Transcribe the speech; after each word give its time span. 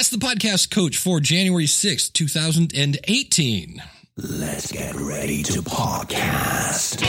Ask 0.00 0.12
the 0.12 0.16
podcast 0.16 0.70
coach 0.70 0.96
for 0.96 1.20
January 1.20 1.66
6th, 1.66 2.14
2018. 2.14 3.82
Let's 4.16 4.72
get 4.72 4.94
ready 4.94 5.42
to 5.42 5.60
podcast. 5.60 7.02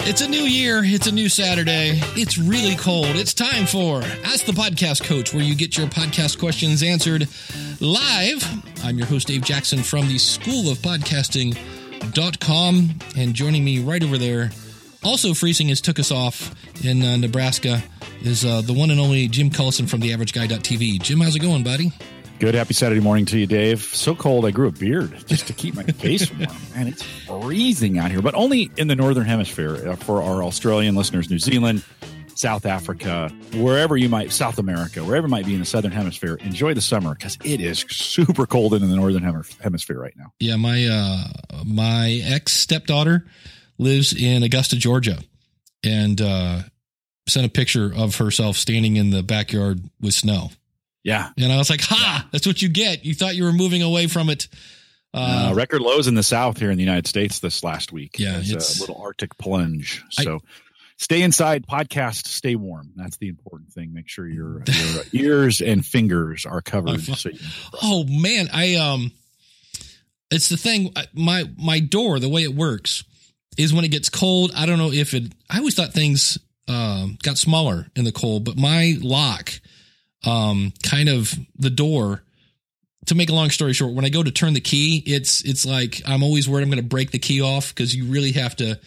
It's 0.00 0.20
a 0.20 0.28
new 0.28 0.42
year. 0.42 0.82
It's 0.84 1.06
a 1.06 1.10
new 1.10 1.30
Saturday. 1.30 2.02
It's 2.16 2.36
really 2.36 2.76
cold. 2.76 3.16
It's 3.16 3.32
time 3.32 3.64
for 3.64 4.02
Ask 4.26 4.44
the 4.44 4.52
Podcast 4.52 5.04
Coach, 5.04 5.32
where 5.32 5.42
you 5.42 5.54
get 5.54 5.78
your 5.78 5.86
podcast 5.86 6.38
questions 6.38 6.82
answered 6.82 7.26
live. 7.80 8.44
I'm 8.84 8.98
your 8.98 9.06
host, 9.06 9.28
Dave 9.28 9.42
Jackson 9.42 9.82
from 9.82 10.06
the 10.06 10.18
School 10.18 10.70
of 10.70 10.76
Podcasting.com. 10.80 12.90
And 13.16 13.32
joining 13.32 13.64
me 13.64 13.78
right 13.78 14.04
over 14.04 14.18
there, 14.18 14.50
also 15.02 15.34
freezing 15.34 15.68
has 15.68 15.80
took 15.80 15.98
us 15.98 16.10
off 16.10 16.54
in 16.84 17.02
uh, 17.02 17.16
Nebraska, 17.16 17.82
is 18.22 18.44
uh, 18.44 18.60
the 18.60 18.72
one 18.72 18.90
and 18.90 19.00
only 19.00 19.28
Jim 19.28 19.50
Collison 19.50 19.88
from 19.88 20.00
the 20.00 20.10
AverageGuy.tv. 20.10 21.02
Jim, 21.02 21.20
how's 21.20 21.36
it 21.36 21.40
going, 21.40 21.62
buddy? 21.62 21.92
Good. 22.38 22.54
Happy 22.54 22.72
Saturday 22.72 23.00
morning 23.00 23.24
to 23.26 23.38
you, 23.38 23.46
Dave. 23.46 23.82
So 23.82 24.14
cold, 24.14 24.46
I 24.46 24.52
grew 24.52 24.68
a 24.68 24.72
beard 24.72 25.24
just 25.26 25.48
to 25.48 25.52
keep 25.52 25.74
my 25.74 25.82
face 25.82 26.30
warm. 26.32 26.48
And 26.76 26.88
it's 26.88 27.02
freezing 27.02 27.98
out 27.98 28.12
here, 28.12 28.22
but 28.22 28.36
only 28.36 28.70
in 28.76 28.86
the 28.86 28.94
Northern 28.94 29.24
Hemisphere 29.24 29.88
uh, 29.88 29.96
for 29.96 30.22
our 30.22 30.44
Australian 30.44 30.94
listeners, 30.94 31.28
New 31.28 31.40
Zealand, 31.40 31.84
South 32.36 32.66
Africa, 32.66 33.32
wherever 33.54 33.96
you 33.96 34.08
might, 34.08 34.30
South 34.30 34.60
America, 34.60 35.02
wherever 35.02 35.26
it 35.26 35.30
might 35.30 35.44
be 35.44 35.54
in 35.54 35.58
the 35.58 35.66
Southern 35.66 35.90
Hemisphere. 35.90 36.36
Enjoy 36.36 36.72
the 36.72 36.80
summer 36.80 37.16
because 37.16 37.36
it 37.44 37.60
is 37.60 37.80
super 37.90 38.46
cold 38.46 38.74
in 38.74 38.88
the 38.88 38.94
Northern 38.94 39.24
Hemisphere 39.60 40.00
right 40.00 40.14
now. 40.16 40.32
Yeah. 40.38 40.54
My, 40.54 40.86
uh, 40.86 41.24
my 41.64 42.20
ex 42.22 42.52
stepdaughter 42.52 43.26
lives 43.78 44.12
in 44.12 44.42
Augusta, 44.42 44.76
Georgia. 44.76 45.18
And, 45.84 46.20
uh, 46.20 46.62
sent 47.28 47.46
a 47.46 47.50
picture 47.50 47.92
of 47.94 48.16
herself 48.16 48.56
standing 48.56 48.96
in 48.96 49.10
the 49.10 49.22
backyard 49.22 49.80
with 50.00 50.14
snow. 50.14 50.50
Yeah. 51.04 51.30
And 51.38 51.52
I 51.52 51.58
was 51.58 51.70
like, 51.70 51.80
ha, 51.82 52.28
that's 52.32 52.46
what 52.46 52.60
you 52.60 52.68
get. 52.68 53.04
You 53.04 53.14
thought 53.14 53.36
you 53.36 53.44
were 53.44 53.52
moving 53.52 53.82
away 53.82 54.06
from 54.06 54.30
it. 54.30 54.48
Uh, 55.14 55.50
uh, 55.50 55.54
record 55.54 55.80
lows 55.80 56.06
in 56.06 56.14
the 56.14 56.22
South 56.22 56.58
here 56.58 56.70
in 56.70 56.76
the 56.76 56.82
United 56.82 57.06
States 57.06 57.40
this 57.40 57.64
last 57.64 57.92
week. 57.92 58.18
Yeah. 58.18 58.40
It's 58.40 58.78
a 58.78 58.80
little 58.80 59.00
Arctic 59.00 59.38
plunge. 59.38 60.04
So 60.10 60.36
I, 60.36 60.38
stay 60.96 61.22
inside, 61.22 61.66
podcast, 61.66 62.26
stay 62.26 62.56
warm. 62.56 62.92
That's 62.96 63.16
the 63.16 63.28
important 63.28 63.72
thing. 63.72 63.94
Make 63.94 64.08
sure 64.08 64.26
your, 64.26 64.64
your 64.66 65.04
ears 65.12 65.60
and 65.60 65.84
fingers 65.84 66.44
are 66.44 66.60
covered. 66.60 67.00
So 67.00 67.30
oh 67.82 68.04
man. 68.04 68.48
I, 68.52 68.76
um, 68.76 69.12
it's 70.30 70.50
the 70.50 70.58
thing. 70.58 70.92
My, 71.14 71.44
my 71.56 71.80
door, 71.80 72.18
the 72.18 72.28
way 72.28 72.42
it 72.42 72.54
works 72.54 73.04
is 73.58 73.74
when 73.74 73.84
it 73.84 73.90
gets 73.90 74.08
cold. 74.08 74.52
I 74.56 74.64
don't 74.64 74.78
know 74.78 74.92
if 74.92 75.12
it, 75.12 75.32
I 75.50 75.58
always 75.58 75.74
thought 75.74 75.92
things, 75.92 76.38
uh, 76.68 77.08
got 77.22 77.36
smaller 77.36 77.88
in 77.96 78.04
the 78.04 78.12
cold, 78.12 78.44
but 78.44 78.56
my 78.56 78.96
lock, 79.02 79.52
um, 80.24 80.72
kind 80.82 81.08
of 81.08 81.34
the 81.56 81.70
door. 81.70 82.22
To 83.06 83.14
make 83.14 83.30
a 83.30 83.34
long 83.34 83.48
story 83.48 83.72
short, 83.72 83.94
when 83.94 84.04
I 84.04 84.10
go 84.10 84.22
to 84.22 84.30
turn 84.30 84.52
the 84.52 84.60
key, 84.60 85.02
it's 85.06 85.40
it's 85.40 85.64
like 85.64 86.02
I'm 86.06 86.22
always 86.22 86.46
worried 86.46 86.62
I'm 86.62 86.68
going 86.68 86.76
to 86.76 86.86
break 86.86 87.10
the 87.10 87.18
key 87.18 87.40
off 87.40 87.74
because 87.74 87.96
you 87.96 88.04
really 88.04 88.32
have 88.32 88.54
to. 88.56 88.66
And 88.66 88.78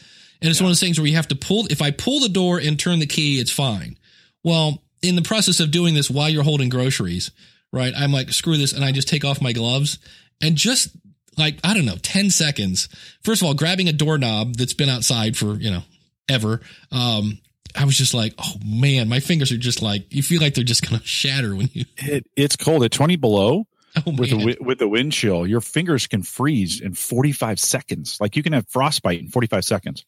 it's 0.49 0.59
yeah. 0.59 0.65
one 0.65 0.69
of 0.69 0.75
those 0.75 0.79
things 0.79 0.99
where 0.99 1.07
you 1.07 1.15
have 1.15 1.29
to 1.29 1.35
pull. 1.35 1.65
If 1.71 1.81
I 1.81 1.89
pull 1.89 2.19
the 2.19 2.29
door 2.29 2.59
and 2.59 2.79
turn 2.79 2.99
the 2.99 3.07
key, 3.07 3.39
it's 3.39 3.49
fine. 3.49 3.97
Well, 4.43 4.83
in 5.01 5.15
the 5.15 5.23
process 5.23 5.59
of 5.59 5.71
doing 5.71 5.95
this 5.95 6.11
while 6.11 6.29
you're 6.29 6.43
holding 6.43 6.69
groceries, 6.69 7.31
right? 7.73 7.93
I'm 7.97 8.11
like, 8.11 8.29
screw 8.31 8.57
this, 8.57 8.73
and 8.73 8.85
I 8.85 8.91
just 8.91 9.07
take 9.07 9.25
off 9.25 9.41
my 9.41 9.53
gloves 9.53 9.97
and 10.39 10.55
just 10.55 10.95
like 11.37 11.59
I 11.63 11.73
don't 11.73 11.85
know, 11.85 11.97
ten 12.01 12.29
seconds. 12.29 12.89
First 13.23 13.41
of 13.41 13.47
all, 13.47 13.53
grabbing 13.53 13.87
a 13.87 13.93
doorknob 13.93 14.55
that's 14.55 14.73
been 14.73 14.89
outside 14.89 15.37
for 15.37 15.55
you 15.55 15.71
know 15.71 15.83
ever, 16.29 16.61
um, 16.91 17.39
I 17.75 17.85
was 17.85 17.97
just 17.97 18.13
like, 18.13 18.33
oh 18.37 18.53
man, 18.65 19.09
my 19.09 19.19
fingers 19.19 19.51
are 19.51 19.57
just 19.57 19.81
like 19.81 20.13
you 20.13 20.23
feel 20.23 20.41
like 20.41 20.53
they're 20.53 20.63
just 20.63 20.87
gonna 20.87 21.01
shatter 21.05 21.55
when 21.55 21.69
you. 21.73 21.85
It, 21.97 22.25
it's 22.35 22.55
cold 22.55 22.83
at 22.83 22.91
twenty 22.91 23.15
below. 23.15 23.67
Oh, 24.05 24.15
with 24.17 24.29
the 24.29 24.57
with 24.61 24.79
the 24.79 24.87
wind 24.87 25.11
chill, 25.11 25.45
your 25.45 25.61
fingers 25.61 26.07
can 26.07 26.23
freeze 26.23 26.79
in 26.79 26.93
forty 26.93 27.31
five 27.31 27.59
seconds. 27.59 28.17
Like 28.21 28.35
you 28.35 28.43
can 28.43 28.53
have 28.53 28.67
frostbite 28.67 29.19
in 29.19 29.27
forty 29.27 29.47
five 29.47 29.65
seconds. 29.65 30.05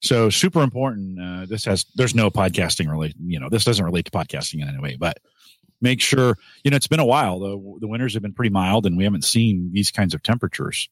So 0.00 0.30
super 0.30 0.62
important. 0.62 1.18
Uh, 1.20 1.46
this 1.46 1.64
has 1.64 1.86
there's 1.94 2.14
no 2.14 2.30
podcasting 2.30 2.90
relate. 2.90 3.14
You 3.18 3.40
know 3.40 3.48
this 3.48 3.64
doesn't 3.64 3.84
relate 3.84 4.04
to 4.06 4.10
podcasting 4.10 4.62
in 4.62 4.68
any 4.68 4.78
way, 4.78 4.96
but 4.98 5.18
make 5.86 6.00
sure 6.00 6.36
you 6.64 6.70
know 6.70 6.76
it's 6.76 6.88
been 6.88 7.00
a 7.00 7.06
while. 7.06 7.38
The 7.38 7.78
the 7.80 7.88
winters 7.88 8.14
have 8.14 8.22
been 8.22 8.32
pretty 8.32 8.50
mild, 8.50 8.86
and 8.86 8.96
we 8.96 9.04
haven't 9.04 9.24
seen 9.24 9.70
these 9.72 9.90
kinds 9.90 10.14
of 10.14 10.22
temperatures 10.22 10.88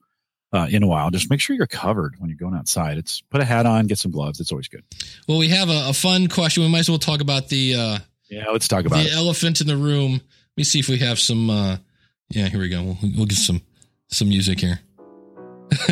uh, 0.53 0.67
in 0.71 0.83
a 0.83 0.87
while. 0.87 1.11
Just 1.11 1.29
make 1.29 1.41
sure 1.41 1.57
you're 1.57 1.67
covered 1.67 2.15
when 2.19 2.31
you're 2.31 2.39
going 2.39 2.55
outside. 2.55 2.97
It's 2.97 3.21
put 3.23 3.41
a 3.41 3.45
hat 3.45 3.67
on, 3.67 3.87
get 3.87 3.99
some 3.99 4.13
gloves. 4.13 4.41
It's 4.41 4.53
always 4.53 4.69
good. 4.69 4.85
Well, 5.27 5.39
we 5.39 5.49
have 5.49 5.69
a, 5.69 5.89
a 5.89 5.93
fun 5.93 6.29
question. 6.29 6.63
We 6.63 6.69
might 6.69 6.81
as 6.81 6.89
well 6.89 6.99
talk 6.99 7.21
about 7.21 7.49
the 7.49 7.75
uh, 7.75 7.99
yeah. 8.31 8.51
Let's 8.51 8.69
talk 8.69 8.85
about 8.85 9.03
the 9.03 9.11
it. 9.11 9.15
elephant 9.15 9.61
in 9.61 9.67
the 9.67 9.77
room. 9.77 10.13
Let 10.13 10.57
me 10.57 10.65
see 10.65 10.79
if 10.79 10.89
we 10.89 10.99
have 10.99 11.19
some. 11.19 11.51
Uh, 11.51 11.77
yeah, 12.31 12.49
here 12.49 12.61
we 12.61 12.69
go. 12.69 12.83
We'll, 12.83 12.99
we'll 13.17 13.27
get 13.27 13.39
some 13.39 13.61
some 14.09 14.29
music 14.29 14.61
here. 14.61 14.81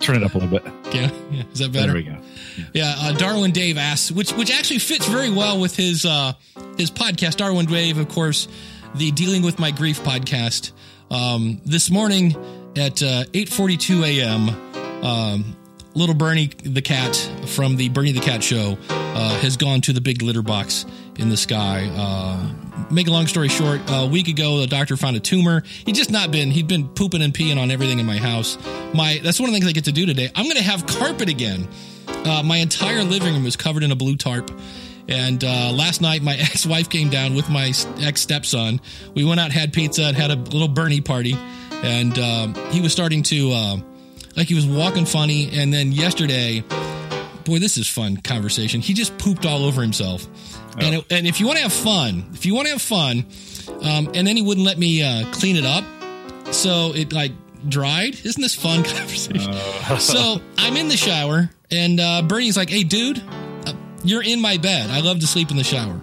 Turn 0.00 0.16
it 0.16 0.22
up 0.22 0.34
a 0.34 0.38
little 0.38 0.58
bit. 0.58 0.72
Yeah, 0.94 1.10
yeah. 1.30 1.42
Is 1.52 1.58
that 1.60 1.72
better? 1.72 1.92
There 1.92 1.94
we 1.94 2.02
go. 2.02 2.16
Yeah, 2.56 2.64
yeah 2.72 2.94
uh, 2.98 3.12
Darwin 3.12 3.52
Dave 3.52 3.78
asks, 3.78 4.10
which 4.10 4.32
which 4.32 4.50
actually 4.50 4.78
fits 4.78 5.06
very 5.06 5.30
well 5.30 5.60
with 5.60 5.76
his 5.76 6.04
uh, 6.04 6.32
his 6.76 6.90
podcast. 6.90 7.36
Darwin 7.36 7.66
Dave, 7.66 7.98
of 7.98 8.08
course, 8.08 8.48
the 8.94 9.10
Dealing 9.12 9.42
with 9.42 9.58
My 9.58 9.70
Grief 9.70 10.00
podcast. 10.02 10.72
Um, 11.10 11.60
this 11.64 11.90
morning 11.90 12.34
at 12.76 13.02
uh, 13.02 13.24
8:42 13.32 14.20
a.m. 14.20 15.04
Um, 15.04 15.56
little 15.94 16.14
Bernie 16.14 16.50
the 16.62 16.82
cat 16.82 17.16
from 17.46 17.76
the 17.76 17.88
Bernie 17.88 18.12
the 18.12 18.20
Cat 18.20 18.42
show 18.42 18.78
uh, 18.88 19.38
has 19.40 19.56
gone 19.56 19.80
to 19.82 19.92
the 19.92 20.00
big 20.00 20.22
litter 20.22 20.42
box 20.42 20.86
in 21.18 21.28
the 21.28 21.36
sky. 21.36 21.90
Uh, 21.94 22.71
make 22.92 23.08
a 23.08 23.10
long 23.10 23.26
story 23.26 23.48
short, 23.48 23.80
a 23.88 24.06
week 24.06 24.28
ago 24.28 24.60
the 24.60 24.66
doctor 24.66 24.96
found 24.96 25.16
a 25.16 25.20
tumor. 25.20 25.62
He'd 25.86 25.94
just 25.94 26.10
not 26.10 26.30
been. 26.30 26.50
He'd 26.50 26.68
been 26.68 26.88
pooping 26.88 27.22
and 27.22 27.32
peeing 27.32 27.60
on 27.60 27.70
everything 27.70 27.98
in 27.98 28.06
my 28.06 28.18
house. 28.18 28.58
My 28.94 29.20
that's 29.22 29.40
one 29.40 29.48
of 29.48 29.54
the 29.54 29.60
things 29.60 29.68
I 29.70 29.72
get 29.72 29.84
to 29.84 29.92
do 29.92 30.06
today. 30.06 30.30
I'm 30.34 30.44
going 30.44 30.56
to 30.56 30.62
have 30.62 30.86
carpet 30.86 31.28
again. 31.28 31.68
Uh, 32.08 32.42
my 32.44 32.58
entire 32.58 33.02
living 33.02 33.34
room 33.34 33.46
is 33.46 33.56
covered 33.56 33.82
in 33.82 33.90
a 33.90 33.96
blue 33.96 34.16
tarp. 34.16 34.50
And 35.08 35.42
uh, 35.42 35.72
last 35.72 36.00
night, 36.00 36.22
my 36.22 36.36
ex-wife 36.38 36.88
came 36.88 37.10
down 37.10 37.34
with 37.34 37.50
my 37.50 37.72
ex-stepson. 38.00 38.80
We 39.14 39.24
went 39.24 39.40
out, 39.40 39.50
had 39.50 39.72
pizza, 39.72 40.04
and 40.04 40.16
had 40.16 40.30
a 40.30 40.36
little 40.36 40.68
Bernie 40.68 41.00
party 41.00 41.36
and 41.82 42.16
um, 42.18 42.54
he 42.70 42.80
was 42.80 42.92
starting 42.92 43.22
to 43.24 43.50
uh, 43.52 43.76
like 44.36 44.46
he 44.46 44.54
was 44.54 44.66
walking 44.66 45.04
funny. 45.04 45.50
And 45.52 45.72
then 45.72 45.92
yesterday, 45.92 46.60
boy, 47.44 47.58
this 47.58 47.76
is 47.76 47.88
fun 47.88 48.16
conversation. 48.18 48.80
He 48.80 48.94
just 48.94 49.18
pooped 49.18 49.44
all 49.44 49.64
over 49.64 49.82
himself. 49.82 50.26
Oh. 50.74 50.80
And 50.80 50.94
it, 50.96 51.12
and 51.12 51.26
if 51.26 51.40
you 51.40 51.46
want 51.46 51.58
to 51.58 51.62
have 51.62 51.72
fun, 51.72 52.30
if 52.32 52.46
you 52.46 52.54
want 52.54 52.66
to 52.66 52.72
have 52.72 52.82
fun, 52.82 53.26
um, 53.82 54.10
and 54.14 54.26
then 54.26 54.36
he 54.36 54.42
wouldn't 54.42 54.66
let 54.66 54.78
me 54.78 55.02
uh, 55.02 55.30
clean 55.32 55.56
it 55.56 55.64
up, 55.64 55.84
so 56.52 56.92
it 56.94 57.12
like 57.12 57.32
dried. 57.68 58.14
Isn't 58.24 58.40
this 58.40 58.54
fun 58.54 58.82
conversation? 58.84 59.52
Uh. 59.52 59.98
so 59.98 60.40
I'm 60.58 60.76
in 60.76 60.88
the 60.88 60.96
shower, 60.96 61.50
and 61.70 62.00
uh, 62.00 62.22
Bernie's 62.22 62.56
like, 62.56 62.70
"Hey, 62.70 62.84
dude, 62.84 63.22
uh, 63.66 63.74
you're 64.04 64.22
in 64.22 64.40
my 64.40 64.56
bed. 64.56 64.90
I 64.90 65.00
love 65.00 65.20
to 65.20 65.26
sleep 65.26 65.50
in 65.50 65.56
the 65.56 65.64
shower." 65.64 66.00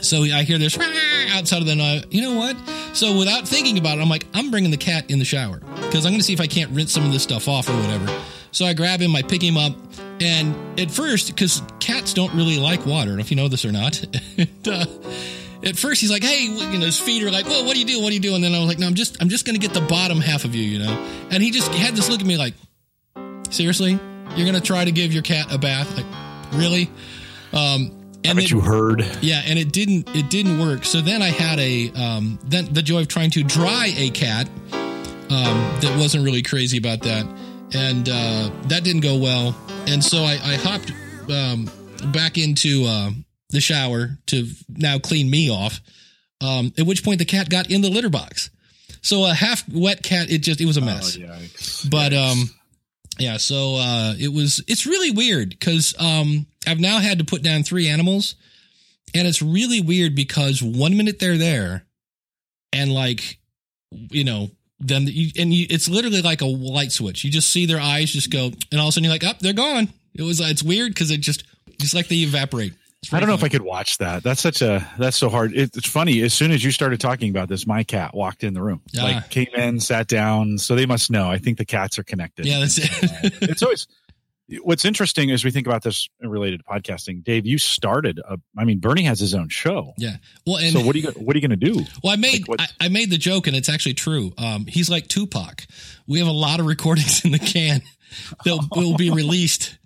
So 0.00 0.22
I 0.22 0.42
hear 0.42 0.58
this 0.58 0.78
outside 1.30 1.60
of 1.60 1.66
the 1.66 1.76
night. 1.76 2.06
You 2.10 2.22
know 2.22 2.34
what? 2.34 2.56
So 2.92 3.16
without 3.18 3.46
thinking 3.46 3.78
about 3.78 3.98
it, 3.98 4.02
I'm 4.02 4.08
like, 4.08 4.26
I'm 4.34 4.50
bringing 4.50 4.70
the 4.70 4.76
cat 4.76 5.10
in 5.10 5.18
the 5.18 5.24
shower 5.24 5.58
because 5.58 6.04
I'm 6.04 6.12
going 6.12 6.18
to 6.20 6.24
see 6.24 6.32
if 6.32 6.40
I 6.40 6.46
can't 6.46 6.70
rinse 6.72 6.92
some 6.92 7.04
of 7.04 7.12
this 7.12 7.22
stuff 7.22 7.48
off 7.48 7.68
or 7.68 7.74
whatever. 7.74 8.20
So 8.50 8.66
I 8.66 8.74
grab 8.74 9.00
him, 9.00 9.14
I 9.16 9.22
pick 9.22 9.42
him 9.42 9.56
up, 9.56 9.72
and 10.22 10.80
at 10.80 10.90
first, 10.90 11.28
because 11.28 11.62
cats 11.80 12.14
don't 12.14 12.32
really 12.34 12.58
like 12.58 12.86
water, 12.86 13.02
I 13.02 13.04
don't 13.06 13.16
know 13.16 13.20
if 13.20 13.30
you 13.30 13.36
know 13.36 13.48
this 13.48 13.64
or 13.64 13.72
not. 13.72 14.04
and, 14.38 14.68
uh, 14.68 14.86
at 15.64 15.76
first, 15.76 16.00
he's 16.00 16.10
like, 16.10 16.22
"Hey," 16.22 16.44
you 16.44 16.78
know, 16.78 16.86
his 16.86 16.98
feet 16.98 17.22
are 17.22 17.30
like, 17.30 17.46
"Well, 17.46 17.64
what 17.64 17.74
do 17.74 17.80
you 17.80 17.86
do? 17.86 18.00
What 18.00 18.08
do 18.08 18.14
you 18.14 18.20
do?" 18.20 18.34
And 18.34 18.42
then 18.42 18.54
I 18.54 18.58
was 18.58 18.68
like, 18.68 18.78
"No, 18.78 18.86
I'm 18.86 18.94
just, 18.94 19.20
I'm 19.20 19.28
just 19.28 19.44
going 19.44 19.58
to 19.58 19.60
get 19.60 19.74
the 19.74 19.86
bottom 19.86 20.20
half 20.20 20.44
of 20.44 20.54
you, 20.54 20.62
you 20.62 20.78
know." 20.78 20.92
And 21.30 21.42
he 21.42 21.50
just 21.50 21.72
had 21.72 21.94
this 21.94 22.08
look 22.08 22.20
at 22.20 22.26
me 22.26 22.36
like, 22.36 22.54
"Seriously, 23.50 23.98
you're 24.36 24.46
going 24.46 24.54
to 24.54 24.60
try 24.60 24.84
to 24.84 24.92
give 24.92 25.12
your 25.12 25.22
cat 25.22 25.52
a 25.52 25.58
bath? 25.58 25.96
Like, 25.96 26.06
really?" 26.52 26.90
Um, 27.52 27.92
and 28.24 28.38
it, 28.38 28.50
you 28.50 28.60
heard. 28.60 29.04
Yeah, 29.20 29.42
and 29.44 29.58
it 29.58 29.72
didn't 29.72 30.08
it 30.14 30.30
didn't 30.30 30.58
work. 30.58 30.84
So 30.84 31.00
then 31.00 31.22
I 31.22 31.28
had 31.28 31.58
a 31.58 31.90
um, 31.92 32.38
then 32.44 32.72
the 32.72 32.82
joy 32.82 33.00
of 33.00 33.08
trying 33.08 33.30
to 33.30 33.42
dry 33.42 33.92
a 33.96 34.10
cat 34.10 34.48
um, 34.72 35.80
that 35.80 35.96
wasn't 35.98 36.24
really 36.24 36.42
crazy 36.42 36.78
about 36.78 37.02
that, 37.02 37.24
and 37.74 38.08
uh, 38.08 38.50
that 38.64 38.84
didn't 38.84 39.02
go 39.02 39.16
well. 39.18 39.56
And 39.86 40.02
so 40.02 40.18
I, 40.18 40.38
I 40.42 40.56
hopped 40.56 40.92
um, 41.30 41.70
back 42.12 42.38
into 42.38 42.84
uh, 42.86 43.10
the 43.50 43.60
shower 43.60 44.18
to 44.26 44.46
now 44.68 44.98
clean 44.98 45.30
me 45.30 45.50
off. 45.50 45.80
Um, 46.40 46.72
at 46.76 46.86
which 46.86 47.04
point 47.04 47.20
the 47.20 47.24
cat 47.24 47.48
got 47.48 47.70
in 47.70 47.82
the 47.82 47.88
litter 47.88 48.10
box. 48.10 48.50
So 49.00 49.24
a 49.24 49.32
half 49.32 49.68
wet 49.68 50.02
cat, 50.02 50.30
it 50.30 50.38
just 50.38 50.60
it 50.60 50.66
was 50.66 50.76
a 50.76 50.80
mess. 50.80 51.16
Oh, 51.16 51.88
but 51.88 52.12
um, 52.12 52.50
yeah, 53.18 53.36
so 53.36 53.76
uh, 53.76 54.14
it 54.18 54.32
was. 54.32 54.62
It's 54.66 54.86
really 54.86 55.10
weird 55.10 55.50
because 55.50 55.94
um, 55.98 56.46
I've 56.66 56.80
now 56.80 56.98
had 56.98 57.18
to 57.18 57.24
put 57.24 57.42
down 57.42 57.62
three 57.62 57.88
animals, 57.88 58.36
and 59.14 59.28
it's 59.28 59.42
really 59.42 59.80
weird 59.80 60.14
because 60.14 60.62
one 60.62 60.96
minute 60.96 61.18
they're 61.18 61.38
there, 61.38 61.84
and 62.72 62.92
like, 62.92 63.38
you 63.90 64.24
know, 64.24 64.50
then 64.84 65.06
you, 65.06 65.30
and 65.38 65.52
you, 65.54 65.66
it's 65.70 65.88
literally 65.88 66.22
like 66.22 66.40
a 66.40 66.46
light 66.46 66.92
switch. 66.92 67.24
You 67.24 67.30
just 67.30 67.50
see 67.50 67.66
their 67.66 67.80
eyes 67.80 68.10
just 68.10 68.30
go, 68.30 68.46
and 68.70 68.80
all 68.80 68.86
of 68.86 68.88
a 68.88 68.92
sudden 68.92 69.04
you're 69.04 69.12
like, 69.12 69.24
up, 69.24 69.36
oh, 69.36 69.38
they're 69.40 69.52
gone. 69.52 69.88
It 70.14 70.22
was. 70.22 70.40
Like, 70.40 70.50
it's 70.50 70.62
weird 70.62 70.92
because 70.92 71.10
it 71.10 71.20
just 71.20 71.44
just 71.78 71.94
like 71.94 72.08
they 72.08 72.16
evaporate. 72.16 72.74
I 73.12 73.18
don't 73.18 73.28
know 73.28 73.34
if 73.34 73.42
I 73.42 73.48
could 73.48 73.62
watch 73.62 73.98
that. 73.98 74.22
That's 74.22 74.40
such 74.40 74.62
a 74.62 74.86
that's 74.98 75.16
so 75.16 75.28
hard. 75.28 75.52
It, 75.54 75.76
it's 75.76 75.88
funny. 75.88 76.20
As 76.22 76.32
soon 76.34 76.52
as 76.52 76.62
you 76.62 76.70
started 76.70 77.00
talking 77.00 77.30
about 77.30 77.48
this, 77.48 77.66
my 77.66 77.82
cat 77.82 78.14
walked 78.14 78.44
in 78.44 78.54
the 78.54 78.62
room, 78.62 78.80
Ah. 78.98 79.02
like 79.02 79.28
came 79.30 79.48
in, 79.56 79.80
sat 79.80 80.06
down. 80.06 80.56
So 80.58 80.76
they 80.76 80.86
must 80.86 81.10
know. 81.10 81.28
I 81.28 81.38
think 81.38 81.58
the 81.58 81.64
cats 81.64 81.98
are 81.98 82.04
connected. 82.04 82.46
Yeah, 82.46 82.60
that's 82.60 82.78
it. 82.78 82.88
it's 83.42 83.62
always 83.64 83.88
what's 84.62 84.84
interesting 84.84 85.30
as 85.30 85.44
we 85.44 85.50
think 85.50 85.66
about 85.66 85.82
this 85.82 86.08
related 86.20 86.60
to 86.60 86.64
podcasting. 86.64 87.22
Dave, 87.24 87.46
you 87.46 87.58
started. 87.58 88.20
A, 88.28 88.38
I 88.56 88.64
mean, 88.64 88.78
Bernie 88.78 89.04
has 89.04 89.20
his 89.20 89.34
own 89.34 89.48
show. 89.48 89.92
yeah. 89.98 90.16
Well, 90.46 90.56
and 90.56 90.72
so 90.72 90.80
what 90.80 90.94
are 90.96 90.98
you 90.98 91.08
what 91.10 91.34
are 91.34 91.38
you 91.38 91.46
going 91.46 91.58
to 91.58 91.72
do? 91.72 91.84
Well, 92.02 92.12
I 92.12 92.16
made 92.16 92.48
Like 92.48 92.60
I, 92.60 92.86
I 92.86 92.88
made 92.88 93.10
the 93.10 93.18
joke, 93.18 93.46
and 93.46 93.56
it's 93.56 93.68
actually 93.68 93.94
true. 93.94 94.32
Um, 94.38 94.66
he's 94.66 94.90
like 94.90 95.08
Tupac. 95.08 95.66
We 96.06 96.18
have 96.18 96.28
a 96.28 96.32
lot 96.32 96.60
of 96.60 96.66
recordings 96.66 97.24
in 97.24 97.32
the 97.32 97.38
can 97.38 97.82
that 98.44 98.68
will 98.74 98.96
be 98.96 99.10
released 99.10 99.78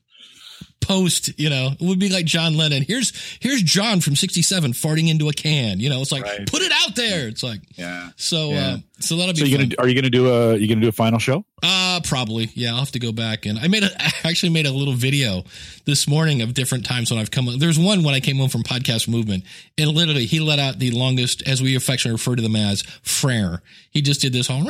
post. 0.81 1.39
You 1.39 1.51
know, 1.51 1.71
it 1.79 1.85
would 1.85 1.99
be 1.99 2.09
like 2.09 2.27
John 2.27 2.57
Lennon. 2.57 2.83
Here's 2.87 3.13
here's 3.41 3.63
John 3.63 4.01
from 4.01 4.15
'67 4.17 4.73
farting 4.73 5.09
into 5.09 5.29
a 5.29 5.33
can. 5.33 5.81
You 5.81 5.91
know, 5.91 6.01
it's 6.01 6.13
like 6.13 6.23
Right. 6.25 6.47
put 6.47 6.63
it 6.63 6.73
out 6.73 6.95
there. 6.97 7.29
It's 7.29 7.43
like 7.43 7.61
Yeah. 7.77 8.11
so. 8.17 8.51
Yeah. 8.51 8.59
Uh, 8.67 8.79
so 8.99 9.17
that'll 9.17 9.35
be 9.35 9.41
So 9.41 9.45
you 9.47 9.59
fun. 9.59 9.69
gonna 9.69 9.75
are 9.83 9.89
you 9.89 9.95
gonna 9.95 10.09
do 10.11 10.33
a 10.33 10.57
you 10.57 10.67
gonna 10.69 10.81
do 10.81 10.89
a 10.89 10.93
final 10.93 11.19
show? 11.19 11.45
Uh, 11.63 12.01
probably. 12.05 12.51
Yeah, 12.55 12.71
I'll 12.71 12.79
have 12.79 12.93
to 12.93 12.99
go 12.99 13.13
back 13.13 13.45
and 13.45 13.59
I 13.59 13.69
made 13.69 13.83
a, 13.85 13.91
I 14.03 14.13
actually 14.25 14.51
made 14.51 14.65
a 14.67 14.73
little 14.73 14.95
video 14.95 15.45
this 15.85 16.09
morning 16.09 16.41
of 16.41 16.55
different 16.55 16.87
times 16.87 17.11
when 17.11 17.21
I've 17.21 17.31
come. 17.31 17.59
There's 17.59 17.79
one 17.79 18.03
when 18.05 18.15
I 18.15 18.21
came 18.21 18.37
home 18.39 18.49
from 18.49 18.63
podcast 18.63 19.07
movement 19.09 19.45
and 19.77 19.91
literally 19.91 20.25
he 20.27 20.41
let 20.41 20.59
out 20.59 20.79
the 20.79 20.93
longest, 20.93 21.43
as 21.47 21.61
we 21.61 21.75
affectionately 21.77 22.13
refer 22.15 22.37
to 22.37 22.43
them 22.43 22.57
as 22.57 22.83
frere. 23.03 23.61
He 23.91 24.01
just 24.03 24.21
did 24.23 24.33
this 24.33 24.47
whole 24.47 24.65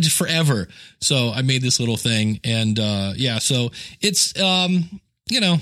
just 0.00 0.16
forever. 0.16 0.66
So 1.00 1.30
I 1.30 1.42
made 1.42 1.62
this 1.62 1.78
little 1.78 1.96
thing 1.96 2.40
and, 2.42 2.78
uh, 2.80 3.12
yeah, 3.16 3.38
so 3.38 3.70
it's, 4.00 4.36
um, 4.40 5.00
you 5.30 5.40
know, 5.40 5.58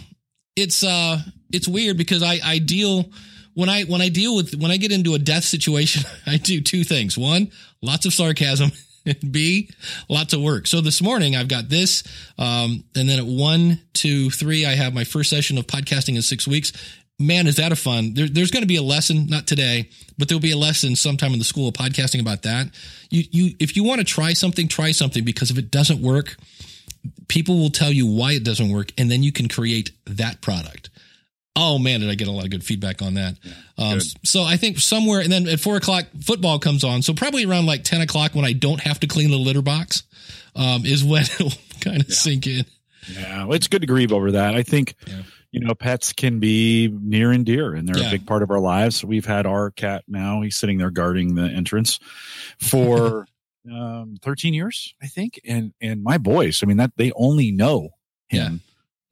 it's, 0.56 0.82
uh, 0.84 1.18
it's 1.52 1.68
weird 1.68 1.96
because 1.96 2.22
I, 2.22 2.38
I 2.44 2.58
deal, 2.58 3.06
when 3.54 3.68
I, 3.68 3.84
when 3.84 4.00
I 4.00 4.08
deal 4.08 4.36
with, 4.36 4.54
when 4.54 4.70
I 4.70 4.76
get 4.76 4.92
into 4.92 5.14
a 5.14 5.18
death 5.18 5.44
situation, 5.44 6.04
I 6.26 6.36
do 6.36 6.60
two 6.60 6.84
things. 6.84 7.16
One, 7.16 7.50
lots 7.82 8.06
of 8.06 8.12
sarcasm. 8.12 8.70
B, 9.30 9.70
lots 10.08 10.32
of 10.32 10.40
work. 10.40 10.66
So 10.66 10.80
this 10.80 11.00
morning 11.00 11.36
I've 11.36 11.48
got 11.48 11.68
this, 11.68 12.02
um, 12.38 12.84
and 12.94 13.08
then 13.08 13.18
at 13.18 13.26
one, 13.26 13.80
two, 13.92 14.30
three, 14.30 14.66
I 14.66 14.74
have 14.74 14.94
my 14.94 15.04
first 15.04 15.30
session 15.30 15.58
of 15.58 15.66
podcasting 15.66 16.16
in 16.16 16.22
six 16.22 16.46
weeks. 16.46 16.72
Man, 17.18 17.46
is 17.46 17.56
that 17.56 17.72
a 17.72 17.76
fun? 17.76 18.14
There, 18.14 18.28
there's 18.28 18.50
going 18.50 18.62
to 18.62 18.68
be 18.68 18.76
a 18.76 18.82
lesson, 18.82 19.26
not 19.26 19.46
today, 19.46 19.88
but 20.18 20.28
there'll 20.28 20.40
be 20.40 20.52
a 20.52 20.56
lesson 20.56 20.96
sometime 20.96 21.32
in 21.32 21.38
the 21.38 21.44
school 21.44 21.68
of 21.68 21.74
podcasting 21.74 22.20
about 22.20 22.42
that. 22.42 22.68
You, 23.10 23.24
you, 23.30 23.54
if 23.58 23.76
you 23.76 23.84
want 23.84 24.00
to 24.00 24.04
try 24.04 24.32
something, 24.32 24.68
try 24.68 24.90
something 24.90 25.24
because 25.24 25.50
if 25.50 25.56
it 25.56 25.70
doesn't 25.70 26.02
work, 26.02 26.36
people 27.28 27.58
will 27.58 27.70
tell 27.70 27.90
you 27.92 28.06
why 28.06 28.32
it 28.32 28.44
doesn't 28.44 28.70
work, 28.70 28.92
and 28.98 29.10
then 29.10 29.22
you 29.22 29.32
can 29.32 29.48
create 29.48 29.90
that 30.06 30.40
product. 30.40 30.90
Oh 31.58 31.78
man, 31.78 32.00
did 32.00 32.10
I 32.10 32.14
get 32.16 32.28
a 32.28 32.32
lot 32.32 32.44
of 32.44 32.50
good 32.50 32.62
feedback 32.64 33.00
on 33.00 33.14
that? 33.14 33.36
um, 33.78 33.98
so 34.24 34.42
I 34.42 34.56
think 34.58 34.78
somewhere, 34.78 35.20
and 35.20 35.32
then 35.32 35.48
at 35.48 35.58
four 35.60 35.76
o'clock, 35.76 36.04
football 36.20 36.58
comes 36.58 36.84
on. 36.84 37.00
So 37.02 37.14
probably 37.14 37.44
around 37.46 37.66
like 37.66 37.82
ten 37.84 38.00
o'clock, 38.02 38.34
when 38.34 38.44
I 38.44 38.52
don't 38.52 38.80
have 38.80 39.00
to 39.00 39.06
clean 39.06 39.30
the 39.30 39.38
litter 39.38 39.62
box, 39.62 40.02
um, 40.54 40.84
is 40.84 41.02
when 41.02 41.22
it'll 41.40 41.52
kind 41.80 42.02
of 42.02 42.12
sink 42.12 42.46
in. 42.46 42.64
Yeah, 43.10 43.44
well, 43.44 43.52
it's 43.54 43.68
good 43.68 43.80
to 43.82 43.86
grieve 43.86 44.12
over 44.12 44.32
that. 44.32 44.54
I 44.54 44.62
think, 44.64 44.96
Yeah. 45.06 45.22
you 45.52 45.60
know, 45.60 45.74
pets 45.74 46.12
can 46.12 46.40
be 46.40 46.88
near 46.92 47.30
and 47.32 47.46
dear, 47.46 47.72
and 47.72 47.88
they're 47.88 47.98
Yeah. 48.02 48.08
a 48.08 48.10
big 48.10 48.26
part 48.26 48.42
of 48.42 48.50
our 48.50 48.58
lives. 48.60 49.02
We've 49.04 49.24
had 49.24 49.46
our 49.46 49.70
cat 49.70 50.04
now; 50.08 50.42
he's 50.42 50.56
sitting 50.56 50.76
there 50.76 50.90
guarding 50.90 51.36
the 51.36 51.44
entrance 51.44 52.00
for 52.58 53.26
um, 53.72 54.16
13 54.22 54.54
years, 54.54 54.94
I 55.02 55.06
think. 55.06 55.40
And 55.44 55.72
and 55.80 56.02
my 56.02 56.18
boys, 56.18 56.62
I 56.62 56.66
mean, 56.66 56.76
that 56.78 56.92
they 56.96 57.12
only 57.16 57.50
know 57.50 57.90
him 58.28 58.60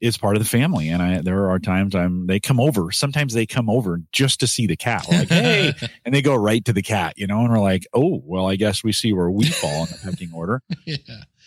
is 0.01 0.17
part 0.17 0.35
of 0.35 0.43
the 0.43 0.49
family. 0.49 0.89
And 0.89 1.01
I 1.01 1.21
there 1.21 1.49
are 1.49 1.59
times 1.59 1.95
I'm 1.95 2.27
they 2.27 2.39
come 2.39 2.59
over. 2.59 2.91
Sometimes 2.91 3.33
they 3.33 3.45
come 3.45 3.69
over 3.69 4.01
just 4.11 4.39
to 4.41 4.47
see 4.47 4.67
the 4.67 4.75
cat. 4.75 5.05
We're 5.09 5.19
like, 5.19 5.29
hey, 5.29 5.73
and 6.05 6.13
they 6.13 6.21
go 6.21 6.35
right 6.35 6.63
to 6.65 6.73
the 6.73 6.81
cat, 6.81 7.13
you 7.17 7.27
know, 7.27 7.39
and 7.41 7.49
we're 7.49 7.59
like, 7.59 7.87
oh, 7.93 8.21
well, 8.25 8.47
I 8.47 8.55
guess 8.55 8.83
we 8.83 8.91
see 8.91 9.13
where 9.13 9.29
we 9.29 9.45
fall 9.47 9.83
in 9.85 9.89
the 9.91 9.99
pecking 10.03 10.31
order 10.33 10.61
yeah, 10.85 10.97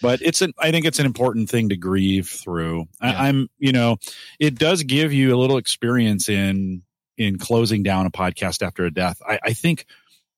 but 0.00 0.20
it's 0.22 0.42
an 0.42 0.52
i 0.58 0.70
think 0.70 0.86
it's 0.86 0.98
an 1.00 1.06
important 1.06 1.50
thing 1.50 1.68
to 1.68 1.76
grieve 1.76 2.28
through 2.28 2.86
Yeah. 3.02 3.20
I, 3.20 3.28
i'm 3.28 3.48
you 3.58 3.72
know 3.72 3.96
it 4.38 4.56
does 4.58 4.82
give 4.84 5.12
you 5.12 5.34
a 5.34 5.38
little 5.38 5.56
experience 5.58 6.28
in 6.28 6.82
in 7.16 7.36
closing 7.38 7.82
down 7.82 8.06
a 8.06 8.10
podcast 8.10 8.64
after 8.64 8.84
a 8.84 8.92
death 8.92 9.20
i, 9.26 9.38
I 9.42 9.52
think 9.54 9.86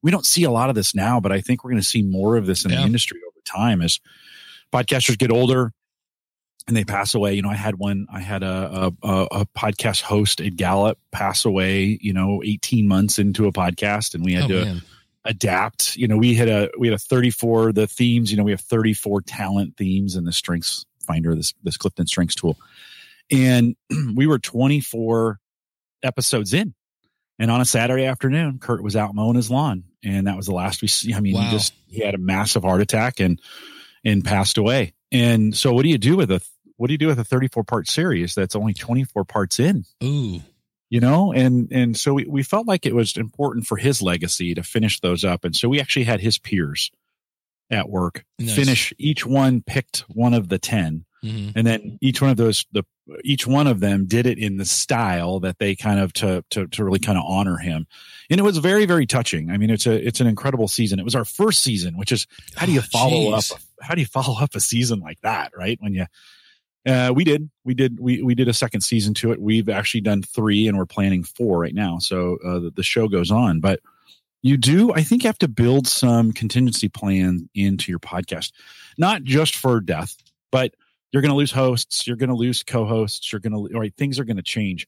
we 0.02 0.10
don't 0.10 0.26
see 0.26 0.44
a 0.44 0.50
lot 0.50 0.68
of 0.68 0.74
this 0.74 0.94
now 0.94 1.20
but 1.20 1.32
i 1.32 1.40
think 1.40 1.62
we're 1.64 1.70
going 1.70 1.82
to 1.82 1.86
see 1.86 2.02
more 2.02 2.36
of 2.36 2.46
this 2.46 2.64
in 2.64 2.70
Yeah. 2.70 2.78
the 2.80 2.86
industry 2.86 3.20
over 3.26 3.40
time 3.44 3.82
as 3.82 4.00
podcasters 4.72 5.18
get 5.18 5.30
older 5.30 5.72
and 6.68 6.76
they 6.76 6.84
pass 6.84 7.14
away 7.14 7.34
you 7.34 7.42
know 7.42 7.50
i 7.50 7.54
had 7.54 7.76
one 7.76 8.06
i 8.12 8.20
had 8.20 8.42
a 8.42 8.92
a, 9.02 9.08
a 9.08 9.26
a 9.40 9.46
podcast 9.46 10.02
host 10.02 10.40
at 10.40 10.56
gallup 10.56 10.98
pass 11.12 11.44
away 11.44 11.98
you 12.00 12.12
know 12.12 12.42
18 12.44 12.86
months 12.86 13.18
into 13.18 13.46
a 13.46 13.52
podcast 13.52 14.14
and 14.14 14.24
we 14.24 14.34
had 14.34 14.44
oh 14.44 14.48
to 14.48 14.64
man, 14.64 14.82
adapt. 15.26 15.96
You 15.96 16.08
know, 16.08 16.16
we 16.16 16.34
had 16.34 16.48
a 16.48 16.70
we 16.78 16.86
had 16.88 16.94
a 16.94 16.98
34 16.98 17.74
the 17.74 17.86
themes, 17.86 18.30
you 18.30 18.38
know, 18.38 18.42
we 18.42 18.52
have 18.52 18.60
34 18.62 19.20
talent 19.20 19.76
themes 19.76 20.16
in 20.16 20.24
the 20.24 20.32
strengths 20.32 20.86
finder, 21.06 21.34
this 21.34 21.52
this 21.62 21.76
Clifton 21.76 22.06
strengths 22.06 22.34
tool. 22.34 22.56
And 23.30 23.76
we 24.14 24.26
were 24.26 24.38
24 24.38 25.38
episodes 26.02 26.54
in. 26.54 26.72
And 27.40 27.50
on 27.50 27.60
a 27.60 27.64
Saturday 27.64 28.04
afternoon, 28.04 28.58
Kurt 28.60 28.82
was 28.84 28.94
out 28.94 29.14
mowing 29.14 29.34
his 29.34 29.50
lawn. 29.50 29.82
And 30.04 30.28
that 30.28 30.36
was 30.36 30.46
the 30.46 30.52
last 30.54 30.80
we 30.82 30.88
see. 30.88 31.12
I 31.14 31.20
mean, 31.20 31.34
Wow. 31.34 31.40
he 31.42 31.50
just 31.50 31.72
he 31.88 32.00
had 32.04 32.14
a 32.14 32.18
massive 32.18 32.62
heart 32.62 32.80
attack 32.82 33.18
and 33.18 33.40
and 34.04 34.24
passed 34.24 34.58
away. 34.58 34.92
And 35.10 35.56
so 35.56 35.72
what 35.72 35.82
do 35.82 35.88
you 35.88 35.98
do 35.98 36.16
with 36.16 36.30
a 36.30 36.40
what 36.76 36.86
do 36.86 36.94
you 36.94 36.98
do 36.98 37.08
with 37.08 37.18
a 37.18 37.24
34 37.24 37.64
part 37.64 37.88
series 37.88 38.34
that's 38.34 38.54
only 38.54 38.72
24 38.74 39.24
parts 39.24 39.58
in? 39.58 39.84
ooh, 40.04 40.40
you 40.90 41.00
know 41.00 41.32
and 41.32 41.68
and 41.72 41.96
so 41.96 42.14
we, 42.14 42.24
we 42.26 42.42
felt 42.42 42.66
like 42.66 42.84
it 42.86 42.94
was 42.94 43.16
important 43.16 43.66
for 43.66 43.76
his 43.76 44.00
legacy 44.02 44.54
to 44.54 44.62
finish 44.62 45.00
those 45.00 45.24
up 45.24 45.44
and 45.44 45.54
so 45.54 45.68
we 45.68 45.80
actually 45.80 46.04
had 46.04 46.20
his 46.20 46.38
peers 46.38 46.90
at 47.70 47.88
work 47.90 48.24
Nice. 48.38 48.54
finish 48.56 48.92
each 48.98 49.24
one 49.26 49.60
picked 49.62 50.00
one 50.08 50.34
of 50.34 50.48
the 50.48 50.58
10 50.58 51.04
Mhm. 51.22 51.52
and 51.54 51.66
then 51.66 51.98
each 52.00 52.20
one 52.22 52.30
of 52.30 52.38
those 52.38 52.64
the 52.72 52.82
each 53.24 53.46
one 53.46 53.66
of 53.66 53.80
them 53.80 54.06
did 54.06 54.26
it 54.26 54.38
in 54.38 54.56
the 54.56 54.64
style 54.64 55.40
that 55.40 55.58
they 55.58 55.74
kind 55.76 56.00
of 56.00 56.12
to 56.14 56.44
to, 56.50 56.66
to 56.68 56.84
really 56.84 56.98
kind 56.98 57.18
of 57.18 57.24
honor 57.26 57.56
him. 57.56 57.86
And 58.30 58.38
it 58.38 58.42
was 58.42 58.58
very 58.58 58.86
very 58.86 59.06
touching. 59.06 59.50
I 59.50 59.56
mean 59.56 59.70
it's 59.70 59.86
a 59.86 60.06
it's 60.06 60.20
an 60.20 60.26
incredible 60.26 60.68
season. 60.68 60.98
It 60.98 61.04
was 61.04 61.14
our 61.14 61.24
first 61.24 61.62
season 61.62 61.96
which 61.96 62.12
is 62.12 62.26
how 62.56 62.66
do 62.66 62.72
you 62.72 62.80
Ah, 62.80 62.88
follow 62.92 63.30
jeez. 63.32 63.52
up 63.52 63.60
how 63.80 63.94
do 63.94 64.00
you 64.00 64.06
follow 64.06 64.38
up 64.40 64.54
a 64.54 64.60
season 64.60 65.00
like 65.00 65.20
that 65.22 65.52
right? 65.56 65.78
When 65.80 65.94
you 65.94 66.06
uh, 66.86 67.12
we 67.14 67.24
did, 67.24 67.50
we 67.62 67.74
did, 67.74 68.00
we 68.00 68.22
we 68.22 68.34
did 68.34 68.48
a 68.48 68.54
second 68.54 68.80
season 68.80 69.12
to 69.12 69.32
it. 69.32 69.40
We've 69.40 69.68
actually 69.68 70.00
done 70.00 70.22
three, 70.22 70.66
and 70.66 70.78
we're 70.78 70.86
planning 70.86 71.24
four 71.24 71.58
right 71.60 71.74
now. 71.74 71.98
So 71.98 72.38
uh, 72.42 72.58
the, 72.58 72.70
the 72.76 72.82
show 72.82 73.06
goes 73.06 73.30
on, 73.30 73.60
but 73.60 73.80
you 74.40 74.56
do, 74.56 74.90
I 74.94 75.02
think, 75.02 75.22
you 75.22 75.28
have 75.28 75.36
to 75.40 75.48
build 75.48 75.86
some 75.86 76.32
contingency 76.32 76.88
plan 76.88 77.50
into 77.54 77.92
your 77.92 77.98
podcast, 77.98 78.52
not 78.96 79.24
just 79.24 79.56
for 79.56 79.78
death, 79.82 80.16
but 80.50 80.74
you're 81.12 81.22
going 81.22 81.30
to 81.30 81.36
lose 81.36 81.52
hosts, 81.52 82.06
you're 82.06 82.16
going 82.16 82.28
to 82.28 82.36
lose 82.36 82.62
co-hosts, 82.62 83.32
you're 83.32 83.40
going 83.40 83.52
to, 83.52 83.78
right? 83.78 83.94
Things 83.96 84.18
are 84.18 84.24
going 84.24 84.36
to 84.36 84.42
change. 84.42 84.86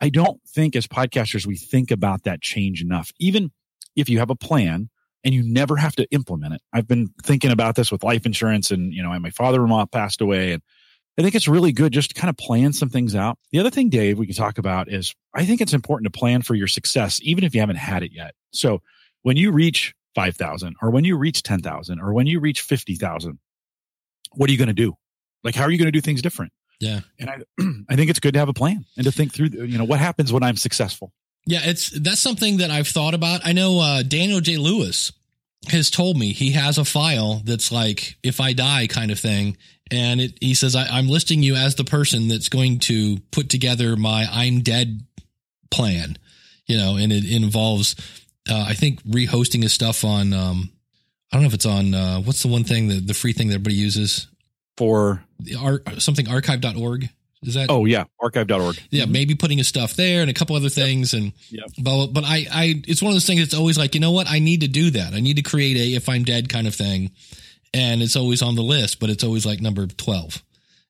I 0.00 0.08
don't 0.08 0.40
think 0.46 0.76
as 0.76 0.86
podcasters 0.86 1.46
we 1.46 1.56
think 1.56 1.90
about 1.90 2.24
that 2.24 2.42
change 2.42 2.82
enough. 2.82 3.12
Even 3.18 3.50
if 3.96 4.08
you 4.08 4.18
have 4.18 4.30
a 4.30 4.36
plan 4.36 4.90
and 5.24 5.34
you 5.34 5.42
never 5.42 5.76
have 5.76 5.96
to 5.96 6.06
implement 6.10 6.54
it. 6.54 6.60
I've 6.72 6.86
been 6.86 7.08
thinking 7.22 7.50
about 7.50 7.76
this 7.76 7.90
with 7.90 8.04
life 8.04 8.26
insurance, 8.26 8.70
and 8.70 8.92
you 8.92 9.02
know, 9.02 9.18
my 9.18 9.30
father-in-law 9.30 9.86
passed 9.86 10.20
away, 10.20 10.52
and 10.52 10.62
I 11.18 11.22
think 11.22 11.34
it's 11.34 11.48
really 11.48 11.72
good 11.72 11.92
just 11.92 12.14
to 12.14 12.20
kind 12.20 12.28
of 12.28 12.36
plan 12.36 12.72
some 12.72 12.90
things 12.90 13.14
out. 13.14 13.38
The 13.50 13.58
other 13.58 13.70
thing, 13.70 13.88
Dave, 13.88 14.18
we 14.18 14.26
can 14.26 14.34
talk 14.34 14.58
about 14.58 14.92
is 14.92 15.14
I 15.32 15.46
think 15.46 15.60
it's 15.60 15.72
important 15.72 16.12
to 16.12 16.18
plan 16.18 16.42
for 16.42 16.54
your 16.54 16.66
success, 16.66 17.20
even 17.22 17.44
if 17.44 17.54
you 17.54 17.60
haven't 17.60 17.76
had 17.76 18.02
it 18.02 18.12
yet. 18.12 18.34
So 18.52 18.82
when 19.22 19.36
you 19.36 19.50
reach 19.50 19.94
5,000 20.14 20.76
or 20.82 20.90
when 20.90 21.04
you 21.04 21.16
reach 21.16 21.42
10,000 21.42 22.00
or 22.00 22.12
when 22.12 22.26
you 22.26 22.40
reach 22.40 22.60
50,000, 22.60 23.38
what 24.32 24.50
are 24.50 24.52
you 24.52 24.58
going 24.58 24.68
to 24.68 24.74
do? 24.74 24.94
Like, 25.44 25.54
how 25.54 25.64
are 25.64 25.70
you 25.70 25.78
going 25.78 25.86
to 25.86 25.92
do 25.92 26.00
things 26.00 26.22
different? 26.22 26.52
Yeah. 26.80 27.00
And 27.18 27.30
I, 27.30 27.36
I 27.90 27.96
think 27.96 28.10
it's 28.10 28.18
good 28.18 28.34
to 28.34 28.40
have 28.40 28.48
a 28.48 28.54
plan 28.54 28.84
and 28.96 29.04
to 29.04 29.12
think 29.12 29.32
through, 29.32 29.48
you 29.48 29.78
know, 29.78 29.84
what 29.84 30.00
happens 30.00 30.32
when 30.32 30.42
I'm 30.42 30.56
successful? 30.56 31.12
Yeah, 31.46 31.60
it's 31.62 31.90
that's 31.90 32.20
something 32.20 32.58
that 32.58 32.70
I've 32.70 32.88
thought 32.88 33.14
about. 33.14 33.42
I 33.44 33.52
know 33.52 33.78
uh, 33.78 34.02
Daniel 34.02 34.40
J. 34.40 34.56
Lewis 34.56 35.12
has 35.68 35.90
told 35.90 36.16
me 36.16 36.32
he 36.32 36.52
has 36.52 36.78
a 36.78 36.84
file 36.84 37.42
that's 37.44 37.70
like 37.70 38.16
if 38.22 38.40
I 38.40 38.54
die 38.54 38.86
kind 38.86 39.10
of 39.10 39.18
thing, 39.18 39.58
and 39.90 40.20
it, 40.20 40.38
he 40.40 40.54
says 40.54 40.74
I, 40.74 40.86
I'm 40.86 41.06
listing 41.06 41.42
you 41.42 41.54
as 41.54 41.74
the 41.74 41.84
person 41.84 42.28
that's 42.28 42.48
going 42.48 42.78
to 42.80 43.18
put 43.30 43.50
together 43.50 43.94
my 43.96 44.26
I'm 44.30 44.62
dead 44.62 45.04
plan. 45.70 46.16
You 46.66 46.78
know, 46.78 46.96
and 46.96 47.12
it, 47.12 47.30
involves 47.30 47.94
uh, 48.48 48.64
I 48.66 48.72
think 48.72 49.02
rehosting 49.02 49.62
his 49.62 49.74
stuff 49.74 50.02
on 50.02 50.32
um, 50.32 50.70
I 51.30 51.36
don't 51.36 51.42
know 51.42 51.48
if 51.48 51.54
it's 51.54 51.66
on 51.66 51.92
uh, 51.92 52.20
what's 52.20 52.42
the 52.42 52.48
one 52.48 52.64
thing 52.64 52.88
that 52.88 53.06
the 53.06 53.12
free 53.12 53.34
thing 53.34 53.48
that 53.48 53.54
everybody 53.56 53.74
uses 53.74 54.28
For, 54.76 55.22
the 55.38 55.56
ar- 55.56 55.82
something 55.98 56.28
archive.org 56.28 57.08
is 57.42 57.54
that 57.54 57.70
oh, 57.70 57.84
yeah, 57.84 58.04
archive.org. 58.20 58.78
yeah, 58.90 59.04
mm-hmm. 59.04 59.12
maybe 59.12 59.34
putting 59.34 59.58
his 59.58 59.68
stuff 59.68 59.94
there 59.94 60.22
and 60.22 60.30
a 60.30 60.34
couple 60.34 60.56
other 60.56 60.68
things 60.68 61.12
and 61.12 61.32
Yep. 61.50 61.66
but 61.82 62.06
but 62.08 62.24
I 62.24 62.46
I 62.50 62.82
it's 62.88 63.02
one 63.02 63.10
of 63.10 63.14
those 63.14 63.26
things 63.26 63.40
that's 63.40 63.54
always 63.54 63.76
like, 63.78 63.94
you 63.94 64.00
know 64.00 64.12
what? 64.12 64.28
I 64.28 64.38
need 64.38 64.62
to 64.62 64.68
do 64.68 64.90
that. 64.90 65.12
I 65.12 65.20
need 65.20 65.36
to 65.36 65.42
create 65.42 65.76
a 65.76 65.94
if 65.94 66.08
I'm 66.08 66.24
dead 66.24 66.48
kind 66.48 66.66
of 66.66 66.74
thing. 66.74 67.10
And 67.72 68.02
it's 68.02 68.16
always 68.16 68.40
on 68.40 68.54
the 68.54 68.62
list, 68.62 69.00
but 69.00 69.10
it's 69.10 69.24
always 69.24 69.44
like 69.44 69.60
number 69.60 69.86
12. 69.86 70.42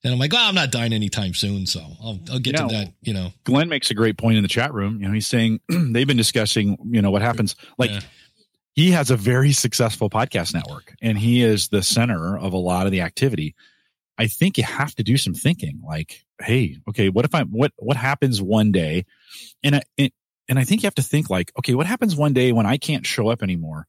And 0.05 0.13
I'm 0.13 0.19
like, 0.19 0.35
well, 0.35 0.47
I'm 0.47 0.55
not 0.55 0.71
dying 0.71 0.93
anytime 0.93 1.33
soon, 1.33 1.65
so 1.65 1.81
I'll, 1.81 2.21
I'll 2.31 2.39
get 2.39 2.57
to 2.59 2.67
that. 2.67 2.93
You 3.01 3.15
know, 3.15 3.33
Glenn 3.45 3.71
makes 3.71 3.91
a 3.91 3.95
great 3.95 4.19
point 4.19 4.37
in 4.37 4.43
the 4.43 4.49
chat 4.49 4.75
room. 4.75 5.01
You 5.01 5.09
know, 5.09 5.15
he's 5.15 5.27
saying 5.27 5.61
they've 5.69 6.07
been 6.07 6.19
discussing, 6.19 6.77
you 6.91 7.01
know, 7.01 7.11
what 7.11 7.23
happens. 7.23 7.57
Like, 7.79 7.91
yeah. 7.91 8.01
he 8.75 8.91
has 8.91 9.11
a 9.11 9.17
very 9.17 9.53
successful 9.53 10.11
podcast 10.11 10.53
network, 10.53 10.95
and 11.01 11.17
he 11.17 11.43
is 11.43 11.69
the 11.69 11.83
center 11.83 12.37
of 12.37 12.53
a 12.53 12.59
lot 12.59 12.85
of 12.85 12.93
the 12.93 13.01
activity. 13.01 13.55
I 14.19 14.27
think 14.27 14.59
you 14.59 14.65
have 14.65 14.95
to 14.97 15.03
do 15.03 15.17
some 15.17 15.35
thinking. 15.35 15.83
Like, 15.85 16.25
hey, 16.41 16.79
okay, 16.89 17.09
what 17.09 17.25
if 17.25 17.35
I 17.35 17.43
what 17.43 17.73
what 17.77 17.97
happens 17.97 18.41
one 18.41 18.73
day, 18.73 19.07
and 19.63 19.77
I, 19.77 19.83
and 20.49 20.59
I 20.59 20.65
think 20.65 20.83
you 20.83 20.87
have 20.87 20.95
to 20.97 21.03
think 21.03 21.31
like, 21.31 21.53
okay, 21.59 21.75
what 21.75 21.87
happens 21.87 22.17
one 22.17 22.33
day 22.33 22.53
when 22.53 22.67
I 22.67 22.77
can't 22.77 23.07
show 23.07 23.29
up 23.29 23.43
anymore, 23.43 23.87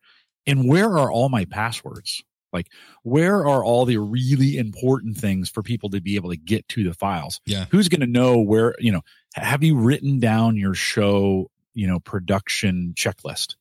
and 0.47 0.67
where 0.67 0.97
are 0.97 1.11
all 1.11 1.29
my 1.29 1.45
passwords? 1.45 2.23
Like, 2.55 2.71
where 3.03 3.45
are 3.45 3.63
all 3.63 3.83
the 3.85 3.97
really 3.97 4.57
important 4.57 5.17
things 5.17 5.49
for 5.49 5.61
people 5.61 5.89
to 5.89 5.99
be 5.99 6.15
able 6.15 6.29
to 6.29 6.37
get 6.37 6.67
to 6.69 6.85
the 6.85 6.93
files? 6.93 7.41
Yeah. 7.45 7.65
Who's 7.69 7.89
going 7.89 7.99
to 7.99 8.07
know 8.07 8.39
where, 8.39 8.75
you 8.79 8.93
know, 8.93 9.01
have 9.33 9.61
you 9.61 9.75
written 9.75 10.21
down 10.21 10.55
your 10.55 10.73
show, 10.73 11.51
you 11.73 11.85
know, 11.85 11.99
production 11.99 12.93
checklist? 12.95 13.55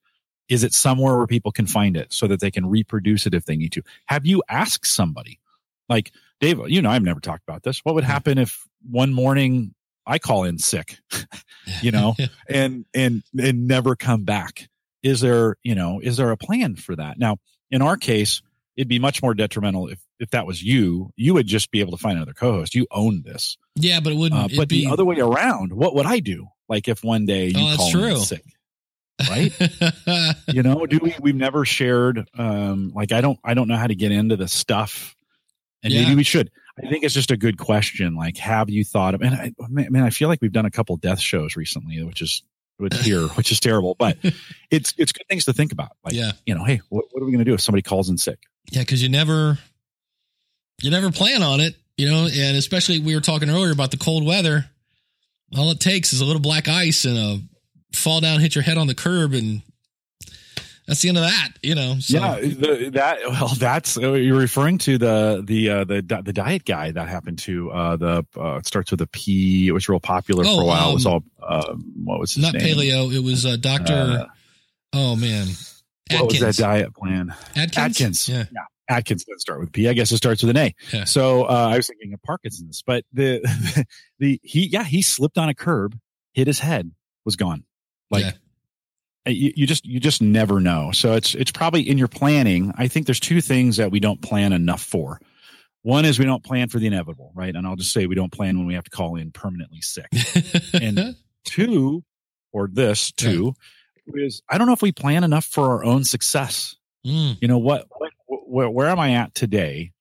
Is 0.48 0.62
it 0.62 0.72
somewhere 0.72 1.16
where 1.16 1.26
people 1.26 1.50
can 1.50 1.66
find 1.66 1.96
it 1.96 2.12
so 2.12 2.28
that 2.28 2.38
they 2.38 2.52
can 2.52 2.66
reproduce 2.66 3.26
it 3.26 3.34
if 3.34 3.46
they 3.46 3.56
need 3.56 3.72
to? 3.72 3.82
Have 4.06 4.26
you 4.26 4.44
asked 4.48 4.86
somebody? 4.86 5.40
Like, 5.88 6.12
Dave, 6.40 6.60
you 6.68 6.82
know, 6.82 6.90
I've 6.90 7.02
never 7.02 7.20
talked 7.20 7.42
about 7.46 7.62
this. 7.62 7.80
What 7.84 7.94
would 7.94 8.04
happen 8.04 8.38
if 8.38 8.66
one 8.88 9.12
morning 9.12 9.74
I 10.06 10.18
call 10.18 10.44
in 10.44 10.58
sick, 10.58 10.98
you 11.82 11.90
know, 11.90 12.14
and, 12.48 12.84
and, 12.94 13.22
and 13.38 13.66
never 13.66 13.96
come 13.96 14.24
back? 14.24 14.68
Is 15.02 15.20
there, 15.20 15.56
you 15.62 15.74
know, 15.74 16.00
is 16.00 16.16
there 16.16 16.30
a 16.30 16.36
plan 16.36 16.76
for 16.76 16.96
that? 16.96 17.18
Now, 17.18 17.36
in 17.70 17.82
our 17.82 17.96
case, 17.96 18.40
it'd 18.76 18.88
be 18.88 18.98
much 18.98 19.22
more 19.22 19.34
detrimental 19.34 19.88
if 19.88 20.00
if 20.18 20.30
that 20.30 20.46
was 20.46 20.62
you. 20.62 21.10
You 21.16 21.34
would 21.34 21.46
just 21.46 21.70
be 21.70 21.80
able 21.80 21.92
to 21.92 21.98
find 21.98 22.16
another 22.16 22.34
co-host. 22.34 22.74
You 22.74 22.86
own 22.90 23.22
this. 23.22 23.56
Yeah, 23.76 24.00
but 24.00 24.12
it 24.12 24.16
wouldn't. 24.16 24.40
Uh, 24.40 24.56
but 24.56 24.68
be... 24.68 24.84
the 24.84 24.92
other 24.92 25.04
way 25.04 25.18
around, 25.18 25.72
what 25.72 25.94
would 25.94 26.06
I 26.06 26.20
do? 26.20 26.48
Like 26.68 26.88
if 26.88 27.04
one 27.04 27.26
day 27.26 27.48
you 27.48 27.54
oh, 27.56 27.76
call 27.76 27.90
true. 27.90 28.16
sick, 28.16 28.44
right? 29.28 29.52
you 30.48 30.62
know, 30.62 30.86
do 30.86 30.98
we? 31.02 31.14
We've 31.20 31.34
never 31.34 31.64
shared. 31.64 32.28
Um, 32.36 32.92
like 32.94 33.12
I 33.12 33.20
don't. 33.20 33.38
I 33.44 33.54
don't 33.54 33.68
know 33.68 33.76
how 33.76 33.86
to 33.86 33.94
get 33.94 34.12
into 34.12 34.36
the 34.36 34.48
stuff, 34.48 35.14
and 35.84 35.92
yeah. 35.92 36.02
maybe 36.02 36.16
we 36.16 36.24
should. 36.24 36.50
I 36.82 36.88
think 36.88 37.04
it's 37.04 37.14
just 37.14 37.30
a 37.30 37.36
good 37.36 37.58
question. 37.58 38.16
Like, 38.16 38.36
have 38.38 38.68
you 38.68 38.84
thought 38.84 39.14
of? 39.14 39.22
And 39.22 39.34
I, 39.34 39.52
man, 39.68 40.02
I 40.02 40.10
feel 40.10 40.28
like 40.28 40.40
we've 40.42 40.52
done 40.52 40.66
a 40.66 40.70
couple 40.70 40.96
death 40.96 41.20
shows 41.20 41.54
recently, 41.54 42.02
which 42.02 42.20
is 42.20 42.42
here, 43.02 43.20
which 43.36 43.52
is 43.52 43.60
terrible. 43.60 43.94
But 43.96 44.18
it's 44.70 44.94
it's 44.98 45.12
good 45.12 45.28
things 45.28 45.44
to 45.44 45.52
think 45.52 45.70
about. 45.70 45.92
Like, 46.02 46.14
yeah. 46.14 46.32
you 46.46 46.54
know, 46.54 46.64
hey, 46.64 46.80
what, 46.88 47.04
what 47.12 47.22
are 47.22 47.26
we 47.26 47.30
going 47.30 47.44
to 47.44 47.48
do 47.48 47.54
if 47.54 47.60
somebody 47.60 47.82
calls 47.82 48.08
in 48.08 48.18
sick? 48.18 48.40
Yeah, 48.72 48.80
because 48.80 49.02
you 49.02 49.08
never 49.08 49.58
you 50.82 50.90
never 50.90 51.12
plan 51.12 51.42
on 51.42 51.60
it, 51.60 51.76
you 51.96 52.10
know, 52.10 52.26
and 52.26 52.56
especially 52.56 52.98
we 52.98 53.14
were 53.14 53.20
talking 53.20 53.50
earlier 53.50 53.72
about 53.72 53.90
the 53.90 53.96
cold 53.98 54.26
weather. 54.26 54.66
All 55.56 55.70
it 55.70 55.78
takes 55.78 56.12
is 56.12 56.20
a 56.20 56.24
little 56.24 56.42
black 56.42 56.66
ice 56.66 57.04
and 57.04 57.16
a 57.16 57.38
fall 57.96 58.20
down, 58.20 58.40
hit 58.40 58.56
your 58.56 58.64
head 58.64 58.78
on 58.78 58.88
the 58.88 58.94
curb, 58.94 59.34
and 59.34 59.62
that's 60.86 61.00
the 61.00 61.08
end 61.08 61.18
of 61.18 61.24
that, 61.24 61.52
you 61.62 61.74
know. 61.74 61.96
So. 61.98 62.18
Yeah, 62.18 62.40
the, 62.40 62.90
that 62.94 63.18
well, 63.30 63.48
that's 63.48 63.96
uh, 63.96 64.12
you're 64.12 64.38
referring 64.38 64.76
to 64.78 64.98
the 64.98 65.42
the 65.44 65.70
uh, 65.70 65.84
the 65.84 66.22
the 66.22 66.32
diet 66.32 66.66
guy 66.66 66.90
that 66.90 67.08
happened 67.08 67.38
to 67.40 67.70
uh, 67.70 67.96
the 67.96 68.26
uh, 68.36 68.56
it 68.56 68.66
starts 68.66 68.90
with 68.90 69.00
a 69.00 69.06
P. 69.06 69.66
It 69.66 69.72
was 69.72 69.88
real 69.88 70.00
popular 70.00 70.44
oh, 70.46 70.56
for 70.56 70.62
a 70.62 70.66
while. 70.66 70.84
Um, 70.86 70.90
it 70.90 70.94
was 70.94 71.06
um, 71.06 71.12
all 71.12 71.24
uh, 71.42 71.74
what 72.04 72.20
was 72.20 72.34
his 72.34 72.44
not 72.44 72.54
name? 72.54 72.76
paleo. 72.76 73.14
It 73.14 73.24
was 73.24 73.46
uh, 73.46 73.56
Doctor. 73.56 73.94
Uh, 73.94 74.26
oh 74.92 75.16
man, 75.16 75.46
Atkins. 76.10 76.20
What 76.20 76.26
was 76.32 76.40
that 76.40 76.56
diet 76.56 76.94
plan? 76.94 77.34
Atkins. 77.56 77.78
Atkins. 77.78 78.28
Yeah. 78.28 78.44
yeah. 78.52 78.64
Atkins 78.86 79.24
doesn't 79.24 79.40
start 79.40 79.60
with 79.60 79.72
P. 79.72 79.88
I 79.88 79.94
guess 79.94 80.12
it 80.12 80.18
starts 80.18 80.42
with 80.42 80.50
an 80.50 80.58
A. 80.58 80.74
Yeah. 80.92 81.04
So 81.04 81.44
uh, 81.44 81.68
I 81.72 81.76
was 81.76 81.86
thinking 81.86 82.12
of 82.12 82.22
Parkinson's, 82.22 82.82
but 82.86 83.04
the 83.12 83.40
the 84.18 84.38
he 84.42 84.66
yeah 84.66 84.84
he 84.84 85.00
slipped 85.00 85.38
on 85.38 85.48
a 85.48 85.54
curb, 85.54 85.98
hit 86.34 86.46
his 86.46 86.58
head, 86.58 86.92
was 87.24 87.36
gone. 87.36 87.64
Like 88.10 88.24
yeah. 88.24 88.32
You, 89.26 89.52
you 89.56 89.66
just 89.66 89.84
you 89.86 90.00
just 90.00 90.20
never 90.20 90.60
know. 90.60 90.90
So 90.92 91.14
it's 91.14 91.34
it's 91.34 91.52
probably 91.52 91.88
in 91.88 91.98
your 91.98 92.08
planning. 92.08 92.72
I 92.76 92.88
think 92.88 93.06
there's 93.06 93.20
two 93.20 93.40
things 93.40 93.76
that 93.78 93.90
we 93.90 94.00
don't 94.00 94.20
plan 94.20 94.52
enough 94.52 94.82
for. 94.82 95.20
One 95.82 96.04
is 96.04 96.18
we 96.18 96.24
don't 96.24 96.42
plan 96.42 96.68
for 96.68 96.78
the 96.78 96.86
inevitable, 96.86 97.30
right? 97.34 97.54
And 97.54 97.66
I'll 97.66 97.76
just 97.76 97.92
say 97.92 98.06
we 98.06 98.14
don't 98.14 98.32
plan 98.32 98.56
when 98.56 98.66
we 98.66 98.74
have 98.74 98.84
to 98.84 98.90
call 98.90 99.16
in 99.16 99.30
permanently 99.30 99.82
sick. 99.82 100.06
and 100.72 101.14
two, 101.44 102.02
or 102.52 102.68
this 102.68 103.12
two, 103.12 103.54
is 104.14 104.42
I 104.48 104.58
don't 104.58 104.66
know 104.66 104.72
if 104.72 104.82
we 104.82 104.92
plan 104.92 105.24
enough 105.24 105.44
for 105.44 105.70
our 105.70 105.84
own 105.84 106.04
success. 106.04 106.76
Mm. 107.06 107.36
You 107.40 107.48
know 107.48 107.58
what, 107.58 107.86
what 107.90 108.12
where, 108.26 108.70
where 108.70 108.88
am 108.88 108.98
I 108.98 109.12
at 109.12 109.34
today? 109.34 109.92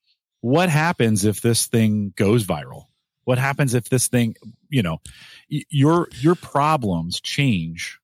What 0.41 0.69
happens 0.69 1.25
if 1.25 1.41
this 1.41 1.67
thing 1.67 2.13
goes 2.15 2.45
viral? 2.45 2.85
What 3.25 3.37
happens 3.37 3.73
if 3.73 3.89
this 3.89 4.07
thing, 4.09 4.35
you 4.69 4.83
know, 4.83 4.99
your 5.47 6.09
your 6.19 6.35
problems 6.35 7.21
change 7.21 7.99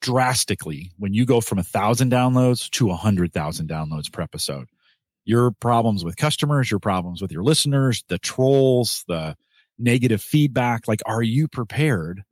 drastically 0.00 0.92
when 0.98 1.14
you 1.14 1.24
go 1.26 1.40
from 1.40 1.58
a 1.58 1.62
thousand 1.62 2.10
downloads 2.10 2.70
to 2.70 2.90
a 2.90 2.96
hundred 2.96 3.32
thousand 3.32 3.68
downloads 3.68 4.10
per 4.10 4.22
episode. 4.22 4.68
Your 5.24 5.50
problems 5.50 6.04
with 6.04 6.16
customers, 6.16 6.70
your 6.70 6.80
problems 6.80 7.20
with 7.22 7.30
your 7.30 7.42
listeners, 7.42 8.02
the 8.08 8.18
trolls, 8.18 9.04
the 9.06 9.36
negative 9.78 10.22
feedback. 10.22 10.88
Like, 10.88 11.02
are 11.06 11.22
you 11.22 11.46
prepared 11.46 12.24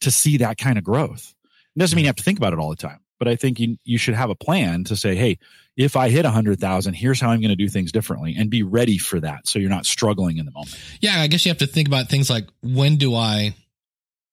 to 0.00 0.10
see 0.10 0.38
that 0.38 0.58
kind 0.58 0.76
of 0.76 0.84
growth? 0.84 1.34
It 1.74 1.78
doesn't 1.78 1.96
mean 1.96 2.04
you 2.04 2.08
have 2.08 2.16
to 2.16 2.22
think 2.22 2.38
about 2.38 2.52
it 2.52 2.58
all 2.58 2.70
the 2.70 2.76
time, 2.76 3.00
but 3.18 3.28
I 3.28 3.36
think 3.36 3.60
you, 3.60 3.78
you 3.84 3.96
should 3.96 4.14
have 4.14 4.30
a 4.30 4.34
plan 4.34 4.84
to 4.84 4.96
say, 4.96 5.14
Hey, 5.14 5.38
if 5.76 5.96
I 5.96 6.10
hit 6.10 6.24
a 6.26 6.30
hundred 6.30 6.60
thousand, 6.60 6.94
here's 6.94 7.20
how 7.20 7.30
I'm 7.30 7.40
going 7.40 7.50
to 7.50 7.56
do 7.56 7.68
things 7.68 7.92
differently 7.92 8.34
and 8.36 8.50
be 8.50 8.62
ready 8.62 8.98
for 8.98 9.20
that. 9.20 9.46
So 9.48 9.58
you're 9.58 9.70
not 9.70 9.86
struggling 9.86 10.36
in 10.36 10.44
the 10.44 10.52
moment. 10.52 10.76
Yeah. 11.00 11.20
I 11.20 11.28
guess 11.28 11.46
you 11.46 11.50
have 11.50 11.58
to 11.58 11.66
think 11.66 11.88
about 11.88 12.08
things 12.08 12.28
like 12.28 12.48
when 12.62 12.96
do 12.96 13.14
I 13.14 13.54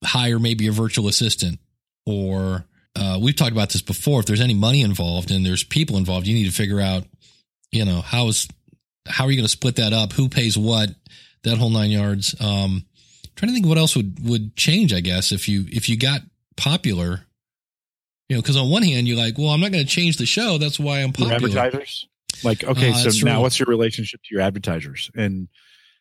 hire 0.04 0.40
maybe 0.40 0.68
a 0.68 0.72
virtual 0.72 1.08
assistant 1.08 1.60
or, 2.06 2.66
uh, 2.96 3.20
we've 3.22 3.36
talked 3.36 3.52
about 3.52 3.70
this 3.70 3.82
before. 3.82 4.20
If 4.22 4.26
there's 4.26 4.42
any 4.42 4.54
money 4.54 4.82
involved 4.82 5.32
and 5.32 5.46
there's 5.46 5.64
people 5.64 5.98
involved, 5.98 6.28
you 6.28 6.34
need 6.34 6.46
to 6.46 6.52
figure 6.52 6.80
out, 6.80 7.06
you 7.72 7.86
know, 7.86 8.02
how 8.02 8.28
is, 8.28 8.48
how 9.08 9.26
are 9.26 9.32
you 9.32 9.38
going 9.38 9.46
to 9.46 9.52
split 9.52 9.78
that 9.78 9.94
up? 9.94 10.14
Who 10.14 10.30
pays 10.30 10.58
what? 10.58 10.90
That 11.44 11.58
whole 11.58 11.70
nine 11.70 11.92
yards. 11.92 12.36
Um, 12.42 12.86
trying 13.36 13.50
to 13.50 13.54
think 13.54 13.66
what 13.66 13.78
else 13.78 13.96
would, 13.96 14.28
would 14.28 14.56
change, 14.56 14.94
I 14.94 15.00
guess, 15.00 15.32
if 15.32 15.48
you, 15.48 15.66
if 15.68 15.88
you 15.88 15.98
got 15.98 16.22
popular 16.58 17.26
you 18.30 18.36
know, 18.36 18.42
because 18.44 18.58
on 18.58 18.70
one 18.70 18.84
hand, 18.84 19.08
you're 19.08 19.18
like, 19.18 19.38
well, 19.38 19.50
I'm 19.50 19.60
not 19.60 19.72
going 19.72 19.84
to 19.84 19.90
change 19.90 20.18
the 20.18 20.26
show. 20.28 20.60
That's 20.60 20.80
why 20.80 21.00
I'm 21.00 21.12
popular. 21.12 21.32
Your 21.32 21.60
advertisers? 21.60 22.08
Like, 22.44 22.64
okay, 22.64 22.92
uh, 22.92 23.10
so 23.10 23.26
now 23.26 23.42
what's 23.42 23.60
your 23.60 23.66
relationship 23.66 24.22
to 24.24 24.28
your 24.32 24.42
advertisers? 24.42 25.10
And 25.16 25.50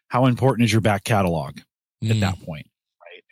how 0.09 0.27
important 0.27 0.67
is 0.67 0.73
your 0.73 0.83
back 0.83 1.05
catalog 1.05 1.59
mm. 2.05 2.11
at 2.11 2.21
that 2.21 2.45
point? 2.45 2.67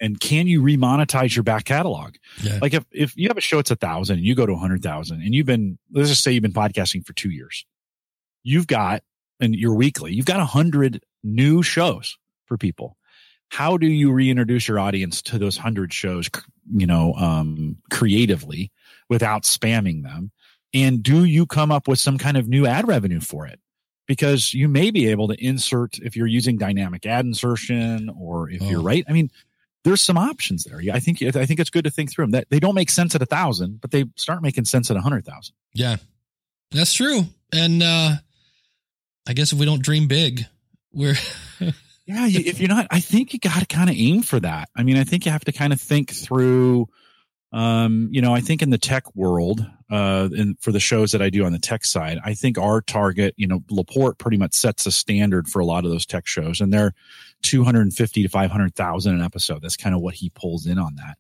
And 0.01 0.21
can 0.21 0.47
you 0.47 0.63
remonetize 0.63 1.35
your 1.35 1.43
back 1.43 1.65
catalog? 1.65 2.17
Yeah. 2.43 2.59
Like 2.61 2.75
if, 2.75 2.85
if 2.93 3.17
you 3.17 3.29
have 3.29 3.39
a 3.39 3.43
show, 3.43 3.59
it's 3.59 3.71
a 3.71 3.77
thousand 3.77 4.19
and 4.19 4.27
you 4.27 4.35
go 4.35 4.47
to 4.47 4.53
a 4.53 4.59
hundred 4.59 4.83
thousand 4.83 5.23
and 5.23 5.35
you've 5.35 5.47
been, 5.47 5.79
let's 5.93 6.09
just 6.09 6.23
say 6.23 6.33
you've 6.33 6.43
been 6.43 6.53
podcasting 6.53 7.05
for 7.07 7.13
two 7.15 7.31
years. 7.31 7.65
You've 8.43 8.67
got, 8.67 9.03
and 9.41 9.55
you're 9.55 9.75
weekly, 9.75 10.13
you've 10.13 10.27
got 10.27 10.41
a 10.41 10.45
hundred 10.45 11.03
new 11.23 11.63
shows 11.63 12.17
for 12.47 12.57
people 12.57 12.97
how 13.51 13.77
do 13.77 13.87
you 13.87 14.13
reintroduce 14.13 14.69
your 14.69 14.79
audience 14.79 15.23
to 15.23 15.39
those 15.39 15.57
hundred 15.57 15.93
shows 15.93 16.29
you 16.73 16.87
know 16.87 17.15
um, 17.15 17.77
creatively 17.91 18.71
without 19.09 19.45
spamming 19.45 20.03
them? 20.03 20.33
And 20.75 21.03
do 21.03 21.25
you 21.25 21.47
come 21.47 21.71
up 21.71 21.89
with 21.89 21.99
some 21.99 22.19
kind 22.19 22.37
of 22.37 22.49
new 22.49 22.67
ad 22.67 22.87
revenue 22.89 23.21
for 23.21 23.47
it? 23.47 23.61
Because 24.07 24.53
you 24.53 24.69
may 24.69 24.91
be 24.91 25.09
able 25.09 25.29
to 25.29 25.45
insert 25.45 25.99
if 25.99 26.17
you're 26.17 26.27
using 26.27 26.59
dynamic 26.59 27.07
ad 27.07 27.25
insertion 27.25 28.11
or 28.19 28.51
if 28.51 28.63
oh. 28.63 28.69
you're 28.69 28.83
right. 28.83 29.05
I 29.09 29.13
mean, 29.13 29.31
there's 29.87 30.03
some 30.03 30.19
options 30.19 30.65
there. 30.65 30.81
I 30.93 30.99
think 30.99 31.23
I 31.23 31.47
think 31.47 31.61
it's 31.61 31.71
good 31.71 31.85
to 31.85 31.91
think 31.93 32.11
through 32.11 32.25
them. 32.25 32.31
That 32.33 32.51
they 32.51 32.59
don't 32.59 32.75
make 32.75 32.91
sense 32.91 33.15
at 33.15 33.23
a 33.23 33.27
thousand, 33.27 33.81
but 33.81 33.93
they 33.93 34.05
start 34.17 34.43
making 34.43 34.65
sense 34.65 34.91
at 34.91 34.97
a 34.97 35.01
hundred 35.01 35.25
thousand. 35.25 35.55
Yeah, 35.75 35.97
that's 36.73 36.93
true. 36.93 37.23
And 37.53 37.85
uh 37.85 38.17
I 39.29 39.33
guess 39.33 39.53
if 39.53 39.61
we 39.61 39.65
don't 39.65 39.81
dream 39.81 40.09
big, 40.09 40.45
we're 40.93 41.15
yeah. 41.61 42.27
If 42.27 42.59
you're 42.59 42.69
not, 42.69 42.89
I 42.91 42.99
think 42.99 43.33
you 43.33 43.39
got 43.39 43.61
to 43.61 43.67
kind 43.67 43.89
of 43.89 43.95
aim 43.97 44.23
for 44.23 44.41
that. 44.41 44.71
I 44.75 44.83
mean, 44.83 44.97
I 44.97 45.05
think 45.05 45.25
you 45.25 45.31
have 45.31 45.45
to 45.45 45.53
kind 45.53 45.73
of 45.73 45.81
think 45.81 46.11
through 46.11 46.89
um, 47.57 48.11
you 48.13 48.21
know, 48.21 48.35
I 48.35 48.41
think 48.41 48.61
in 48.61 48.69
the 48.69 48.77
tech 48.77 49.17
world, 49.17 49.67
uh, 49.91 50.29
and 50.37 50.61
for 50.61 50.73
the 50.73 50.81
shows 50.81 51.11
that 51.13 51.23
I 51.23 51.31
do 51.31 51.47
on 51.47 51.53
the 51.53 51.59
tech 51.59 51.87
side, 51.87 52.19
I 52.23 52.35
think 52.35 52.59
our 52.59 52.83
target, 52.83 53.33
you 53.39 53.47
know, 53.47 53.61
Laporte 53.71 54.19
pretty 54.19 54.37
much 54.37 54.53
sets 54.53 54.85
a 54.85 54.93
standard 54.93 55.49
for 55.49 55.61
a 55.61 55.65
lot 55.65 55.87
of 55.87 55.91
those 55.91 56.05
tech 56.05 56.27
shows, 56.27 56.61
and 56.61 56.71
they're 56.71 56.93
250 57.45 58.23
to 58.23 58.29
500,000 58.29 59.15
an 59.15 59.23
episode. 59.23 59.63
That's 59.63 59.77
kind 59.79 59.95
of 59.95 60.03
what 60.03 60.13
he 60.13 60.29
pulls 60.29 60.67
in 60.67 60.79
on 60.79 60.97
that. 60.97 61.17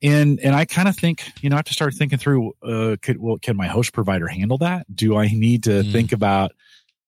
And, 0.00 0.40
and 0.40 0.54
I 0.54 0.64
kind 0.64 0.88
of 0.88 0.96
think, 0.96 1.24
you 1.42 1.50
know, 1.50 1.56
I 1.56 1.58
have 1.58 1.66
to 1.66 1.74
start 1.74 1.92
thinking 1.92 2.18
through, 2.18 2.54
uh, 2.62 2.96
could, 3.02 3.18
well, 3.18 3.36
can 3.36 3.54
my 3.54 3.66
host 3.66 3.92
provider 3.92 4.26
handle 4.26 4.56
that? 4.58 4.86
Do 4.96 5.18
I 5.18 5.26
need 5.26 5.64
to 5.64 5.82
mm. 5.82 5.92
think 5.92 6.12
about, 6.12 6.52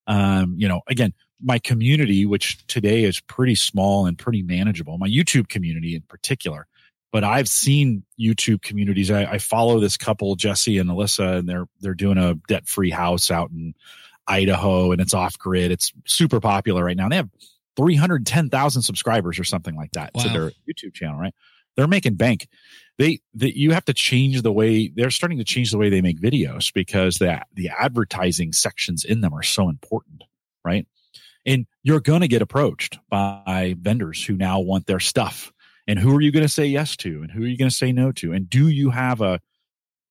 um, 0.05 0.53
you 0.55 0.67
know, 0.67 0.81
again, 0.87 1.15
my 1.41 1.57
community, 1.57 2.27
which 2.27 2.63
today 2.67 3.05
is 3.05 3.19
pretty 3.21 3.55
small 3.55 4.05
and 4.05 4.19
pretty 4.19 4.43
manageable, 4.43 4.99
my 4.99 5.07
YouTube 5.07 5.47
community 5.49 5.95
in 5.95 6.03
particular, 6.03 6.67
but 7.11 7.23
I've 7.23 7.49
seen 7.49 8.03
YouTube 8.19 8.61
communities. 8.61 9.11
I, 9.11 9.23
I, 9.23 9.37
follow 9.37 9.79
this 9.79 9.97
couple, 9.97 10.35
Jesse 10.35 10.77
and 10.77 10.89
Alyssa, 10.89 11.39
and 11.39 11.49
they're 11.49 11.65
they're 11.81 11.93
doing 11.93 12.17
a 12.17 12.35
debt 12.47 12.67
free 12.67 12.89
house 12.89 13.29
out 13.29 13.51
in 13.51 13.73
Idaho, 14.27 14.91
and 14.91 15.01
it's 15.01 15.13
off 15.13 15.37
grid. 15.37 15.71
It's 15.71 15.91
super 16.05 16.39
popular 16.39 16.83
right 16.83 16.95
now. 16.95 17.09
They 17.09 17.17
have 17.17 17.29
310,000 17.75 18.81
subscribers 18.81 19.39
or 19.39 19.43
something 19.43 19.75
like 19.75 19.91
that 19.91 20.11
Wow. 20.13 20.23
to 20.23 20.29
their 20.29 20.51
YouTube 20.69 20.93
channel, 20.93 21.19
right? 21.19 21.33
They're 21.75 21.87
making 21.87 22.15
bank. 22.15 22.47
They, 22.97 23.19
they 23.33 23.51
you 23.51 23.71
have 23.71 23.85
to 23.85 23.93
change 23.93 24.41
the 24.41 24.51
way 24.51 24.89
they're 24.89 25.09
starting 25.09 25.37
to 25.39 25.43
change 25.43 25.71
the 25.71 25.77
way 25.77 25.89
they 25.89 26.01
make 26.01 26.19
videos 26.19 26.71
because 26.73 27.15
that 27.17 27.47
the 27.53 27.69
advertising 27.69 28.53
sections 28.53 29.05
in 29.05 29.21
them 29.21 29.33
are 29.33 29.43
so 29.43 29.69
important, 29.69 30.23
right? 30.63 30.85
And 31.45 31.65
you're 31.81 32.01
going 32.01 32.21
to 32.21 32.27
get 32.27 32.41
approached 32.41 32.99
by 33.09 33.75
vendors 33.79 34.23
who 34.23 34.35
now 34.35 34.59
want 34.59 34.85
their 34.85 34.99
stuff. 34.99 35.51
And 35.87 35.97
who 35.99 36.15
are 36.15 36.21
you 36.21 36.31
going 36.31 36.45
to 36.45 36.49
say 36.49 36.65
yes 36.65 36.95
to 36.97 37.21
and 37.21 37.31
who 37.31 37.43
are 37.43 37.47
you 37.47 37.57
going 37.57 37.69
to 37.69 37.75
say 37.75 37.91
no 37.91 38.11
to? 38.13 38.33
And 38.33 38.49
do 38.49 38.67
you 38.67 38.89
have 38.91 39.21
a 39.21 39.39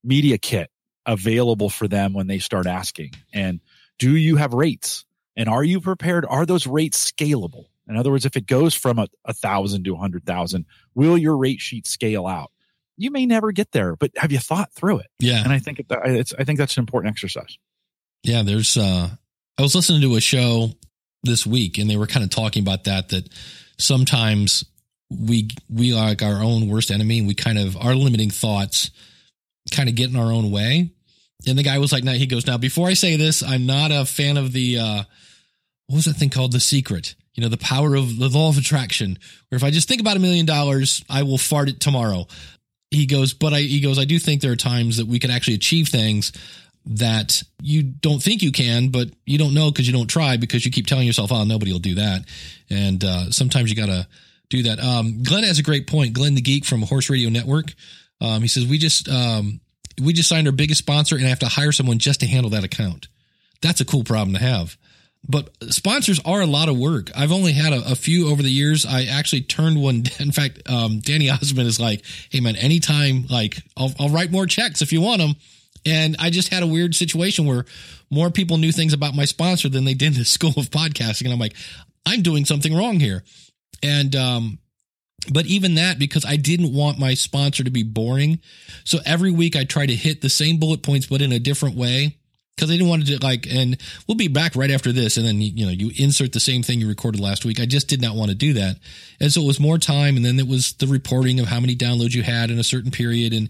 media 0.02 0.38
kit 0.38 0.70
available 1.06 1.70
for 1.70 1.88
them 1.88 2.12
when 2.12 2.26
they 2.26 2.38
start 2.38 2.66
asking? 2.66 3.12
And 3.32 3.60
do 3.98 4.16
you 4.16 4.36
have 4.36 4.52
rates? 4.52 5.04
And 5.36 5.48
are 5.48 5.64
you 5.64 5.80
prepared? 5.80 6.26
Are 6.28 6.44
those 6.44 6.66
rates 6.66 7.10
scalable? 7.10 7.64
In 7.88 7.96
other 7.96 8.10
words, 8.10 8.24
if 8.24 8.36
it 8.36 8.46
goes 8.46 8.74
from 8.74 8.98
a, 8.98 9.08
a 9.24 9.32
thousand 9.32 9.84
to 9.84 9.94
a 9.94 9.98
hundred 9.98 10.24
thousand, 10.24 10.66
will 10.94 11.18
your 11.18 11.36
rate 11.36 11.60
sheet 11.60 11.86
scale 11.86 12.26
out? 12.26 12.52
You 12.96 13.10
may 13.10 13.26
never 13.26 13.50
get 13.50 13.72
there, 13.72 13.96
but 13.96 14.10
have 14.16 14.30
you 14.30 14.38
thought 14.38 14.72
through 14.74 14.98
it? 14.98 15.06
Yeah. 15.18 15.42
And 15.42 15.52
I 15.52 15.58
think 15.58 15.80
it, 15.80 15.86
it's, 15.90 16.34
I 16.38 16.44
think 16.44 16.58
that's 16.58 16.76
an 16.76 16.82
important 16.82 17.12
exercise. 17.12 17.58
Yeah, 18.22 18.42
there's 18.42 18.76
uh 18.76 19.08
I 19.58 19.62
was 19.62 19.74
listening 19.74 20.02
to 20.02 20.16
a 20.16 20.20
show 20.20 20.72
this 21.22 21.46
week 21.46 21.78
and 21.78 21.88
they 21.88 21.96
were 21.96 22.06
kind 22.06 22.24
of 22.24 22.30
talking 22.30 22.62
about 22.62 22.84
that 22.84 23.08
that 23.10 23.28
sometimes 23.78 24.64
we 25.10 25.48
we 25.68 25.92
are 25.92 26.08
like 26.08 26.22
our 26.22 26.42
own 26.42 26.68
worst 26.68 26.90
enemy 26.90 27.18
and 27.18 27.28
we 27.28 27.34
kind 27.34 27.58
of 27.58 27.76
our 27.76 27.94
limiting 27.94 28.30
thoughts 28.30 28.90
kind 29.74 29.88
of 29.88 29.94
get 29.94 30.10
in 30.10 30.16
our 30.16 30.32
own 30.32 30.50
way. 30.50 30.90
And 31.46 31.58
the 31.58 31.62
guy 31.62 31.78
was 31.78 31.92
like, 31.92 32.04
now 32.04 32.12
he 32.12 32.26
goes, 32.26 32.46
now 32.46 32.58
before 32.58 32.88
I 32.88 32.94
say 32.94 33.16
this, 33.16 33.42
I'm 33.42 33.66
not 33.66 33.90
a 33.90 34.04
fan 34.04 34.36
of 34.36 34.52
the 34.52 34.78
uh 34.78 35.02
what 35.86 35.96
was 35.96 36.04
that 36.04 36.14
thing 36.14 36.30
called? 36.30 36.52
The 36.52 36.60
secret. 36.60 37.16
You 37.34 37.42
know, 37.42 37.48
the 37.48 37.56
power 37.56 37.94
of 37.94 38.18
the 38.18 38.28
law 38.28 38.48
of 38.48 38.58
attraction. 38.58 39.18
Where 39.48 39.56
if 39.56 39.64
I 39.64 39.70
just 39.70 39.88
think 39.88 40.00
about 40.00 40.16
a 40.16 40.20
million 40.20 40.46
dollars, 40.46 41.04
I 41.08 41.22
will 41.22 41.38
fart 41.38 41.68
it 41.68 41.80
tomorrow. 41.80 42.26
He 42.90 43.06
goes, 43.06 43.34
but 43.34 43.52
I 43.52 43.60
he 43.60 43.80
goes, 43.80 43.98
I 43.98 44.04
do 44.04 44.18
think 44.18 44.40
there 44.40 44.52
are 44.52 44.56
times 44.56 44.98
that 44.98 45.06
we 45.06 45.18
can 45.18 45.30
actually 45.30 45.54
achieve 45.54 45.88
things 45.88 46.32
that 46.86 47.42
you 47.62 47.82
don't 47.82 48.22
think 48.22 48.42
you 48.42 48.52
can, 48.52 48.88
but 48.88 49.10
you 49.26 49.38
don't 49.38 49.54
know 49.54 49.70
because 49.70 49.86
you 49.86 49.92
don't 49.92 50.08
try 50.08 50.36
because 50.36 50.64
you 50.64 50.70
keep 50.70 50.86
telling 50.86 51.06
yourself, 51.06 51.30
oh, 51.30 51.44
nobody 51.44 51.72
will 51.72 51.78
do 51.78 51.96
that. 51.96 52.24
And 52.70 53.04
uh, 53.04 53.30
sometimes 53.30 53.70
you 53.70 53.76
got 53.76 53.86
to 53.86 54.06
do 54.50 54.64
that. 54.64 54.78
Um, 54.80 55.22
Glenn 55.22 55.44
has 55.44 55.58
a 55.58 55.62
great 55.62 55.86
point. 55.86 56.12
Glenn 56.12 56.34
the 56.34 56.40
Geek 56.42 56.64
from 56.64 56.82
Horse 56.82 57.08
Radio 57.08 57.30
Network. 57.30 57.72
Um, 58.20 58.42
he 58.42 58.48
says, 58.48 58.66
we 58.66 58.76
just, 58.76 59.08
um, 59.08 59.60
we 60.00 60.12
just 60.12 60.28
signed 60.28 60.46
our 60.46 60.52
biggest 60.52 60.80
sponsor 60.80 61.16
and 61.16 61.24
I 61.24 61.28
have 61.28 61.38
to 61.38 61.48
hire 61.48 61.72
someone 61.72 61.98
just 61.98 62.20
to 62.20 62.26
handle 62.26 62.50
that 62.50 62.64
account. 62.64 63.08
That's 63.62 63.80
a 63.80 63.84
cool 63.84 64.04
problem 64.04 64.34
to 64.34 64.42
have. 64.42 64.76
But 65.28 65.50
sponsors 65.68 66.18
are 66.24 66.40
a 66.40 66.46
lot 66.46 66.68
of 66.68 66.78
work. 66.78 67.10
I've 67.14 67.32
only 67.32 67.52
had 67.52 67.72
a, 67.72 67.92
a 67.92 67.94
few 67.94 68.30
over 68.30 68.42
the 68.42 68.50
years. 68.50 68.86
I 68.86 69.04
actually 69.04 69.42
turned 69.42 69.80
one. 69.80 70.04
In 70.18 70.32
fact, 70.32 70.62
um, 70.68 71.00
Danny 71.00 71.26
Ozment 71.26 71.66
is 71.66 71.78
like, 71.78 72.02
"Hey 72.30 72.40
man, 72.40 72.56
anytime, 72.56 73.26
like, 73.28 73.58
I'll, 73.76 73.92
I'll 73.98 74.08
write 74.08 74.30
more 74.30 74.46
checks 74.46 74.80
if 74.80 74.92
you 74.92 75.00
want 75.00 75.20
them." 75.20 75.34
And 75.84 76.16
I 76.18 76.30
just 76.30 76.48
had 76.48 76.62
a 76.62 76.66
weird 76.66 76.94
situation 76.94 77.46
where 77.46 77.64
more 78.10 78.30
people 78.30 78.58
knew 78.58 78.72
things 78.72 78.92
about 78.92 79.14
my 79.14 79.24
sponsor 79.24 79.68
than 79.68 79.84
they 79.84 79.94
did 79.94 80.14
the 80.14 80.24
school 80.24 80.54
of 80.56 80.70
podcasting, 80.70 81.24
and 81.24 81.34
I'm 81.34 81.38
like, 81.38 81.54
I'm 82.06 82.22
doing 82.22 82.46
something 82.46 82.74
wrong 82.74 82.98
here. 82.98 83.22
And 83.82 84.14
um, 84.16 84.58
but 85.32 85.46
even 85.46 85.74
that, 85.74 85.98
because 85.98 86.24
I 86.24 86.36
didn't 86.36 86.72
want 86.72 86.98
my 86.98 87.14
sponsor 87.14 87.64
to 87.64 87.70
be 87.70 87.82
boring, 87.82 88.40
so 88.84 88.98
every 89.04 89.30
week 89.30 89.56
I 89.56 89.64
try 89.64 89.86
to 89.86 89.94
hit 89.94 90.20
the 90.20 90.28
same 90.28 90.58
bullet 90.58 90.82
points 90.82 91.06
but 91.06 91.22
in 91.22 91.32
a 91.32 91.38
different 91.38 91.76
way 91.76 92.16
because 92.60 92.70
I 92.70 92.74
didn't 92.74 92.90
want 92.90 93.06
to 93.06 93.18
do 93.18 93.26
like, 93.26 93.46
and 93.50 93.78
we'll 94.06 94.18
be 94.18 94.28
back 94.28 94.54
right 94.54 94.70
after 94.70 94.92
this. 94.92 95.16
And 95.16 95.26
then, 95.26 95.40
you 95.40 95.64
know, 95.64 95.72
you 95.72 95.92
insert 95.96 96.32
the 96.32 96.40
same 96.40 96.62
thing 96.62 96.78
you 96.78 96.88
recorded 96.88 97.18
last 97.18 97.46
week. 97.46 97.58
I 97.58 97.64
just 97.64 97.88
did 97.88 98.02
not 98.02 98.14
want 98.14 98.30
to 98.30 98.36
do 98.36 98.52
that. 98.54 98.76
And 99.18 99.32
so 99.32 99.40
it 99.40 99.46
was 99.46 99.58
more 99.58 99.78
time. 99.78 100.16
And 100.16 100.24
then 100.24 100.38
it 100.38 100.46
was 100.46 100.74
the 100.74 100.86
reporting 100.86 101.40
of 101.40 101.46
how 101.46 101.58
many 101.58 101.74
downloads 101.74 102.14
you 102.14 102.22
had 102.22 102.50
in 102.50 102.58
a 102.58 102.64
certain 102.64 102.90
period 102.90 103.32
and 103.32 103.48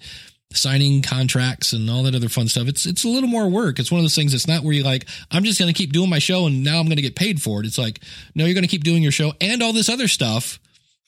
signing 0.53 1.01
contracts 1.03 1.73
and 1.73 1.89
all 1.89 2.03
that 2.03 2.15
other 2.15 2.29
fun 2.29 2.49
stuff. 2.49 2.67
It's, 2.67 2.85
it's 2.87 3.05
a 3.05 3.09
little 3.09 3.29
more 3.29 3.49
work. 3.49 3.79
It's 3.79 3.91
one 3.93 4.01
of 4.01 4.05
those 4.05 4.17
things. 4.17 4.35
It's 4.35 4.49
not 4.49 4.63
where 4.65 4.75
you 4.75 4.83
like, 4.83 5.07
I'm 5.31 5.45
just 5.45 5.59
going 5.61 5.73
to 5.73 5.77
keep 5.79 5.93
doing 5.93 6.11
my 6.11 6.19
show 6.19 6.47
and 6.47 6.65
now 6.65 6.79
I'm 6.81 6.87
going 6.87 6.97
to 6.97 7.03
get 7.03 7.15
paid 7.15 7.41
for 7.41 7.61
it. 7.61 7.67
It's 7.67 7.79
like, 7.79 8.01
no, 8.35 8.45
you're 8.47 8.55
going 8.55 8.63
to 8.65 8.69
keep 8.69 8.83
doing 8.85 9.03
your 9.03 9.13
show 9.13 9.33
and 9.41 9.63
all 9.63 9.73
this 9.73 9.89
other 9.89 10.09
stuff 10.09 10.59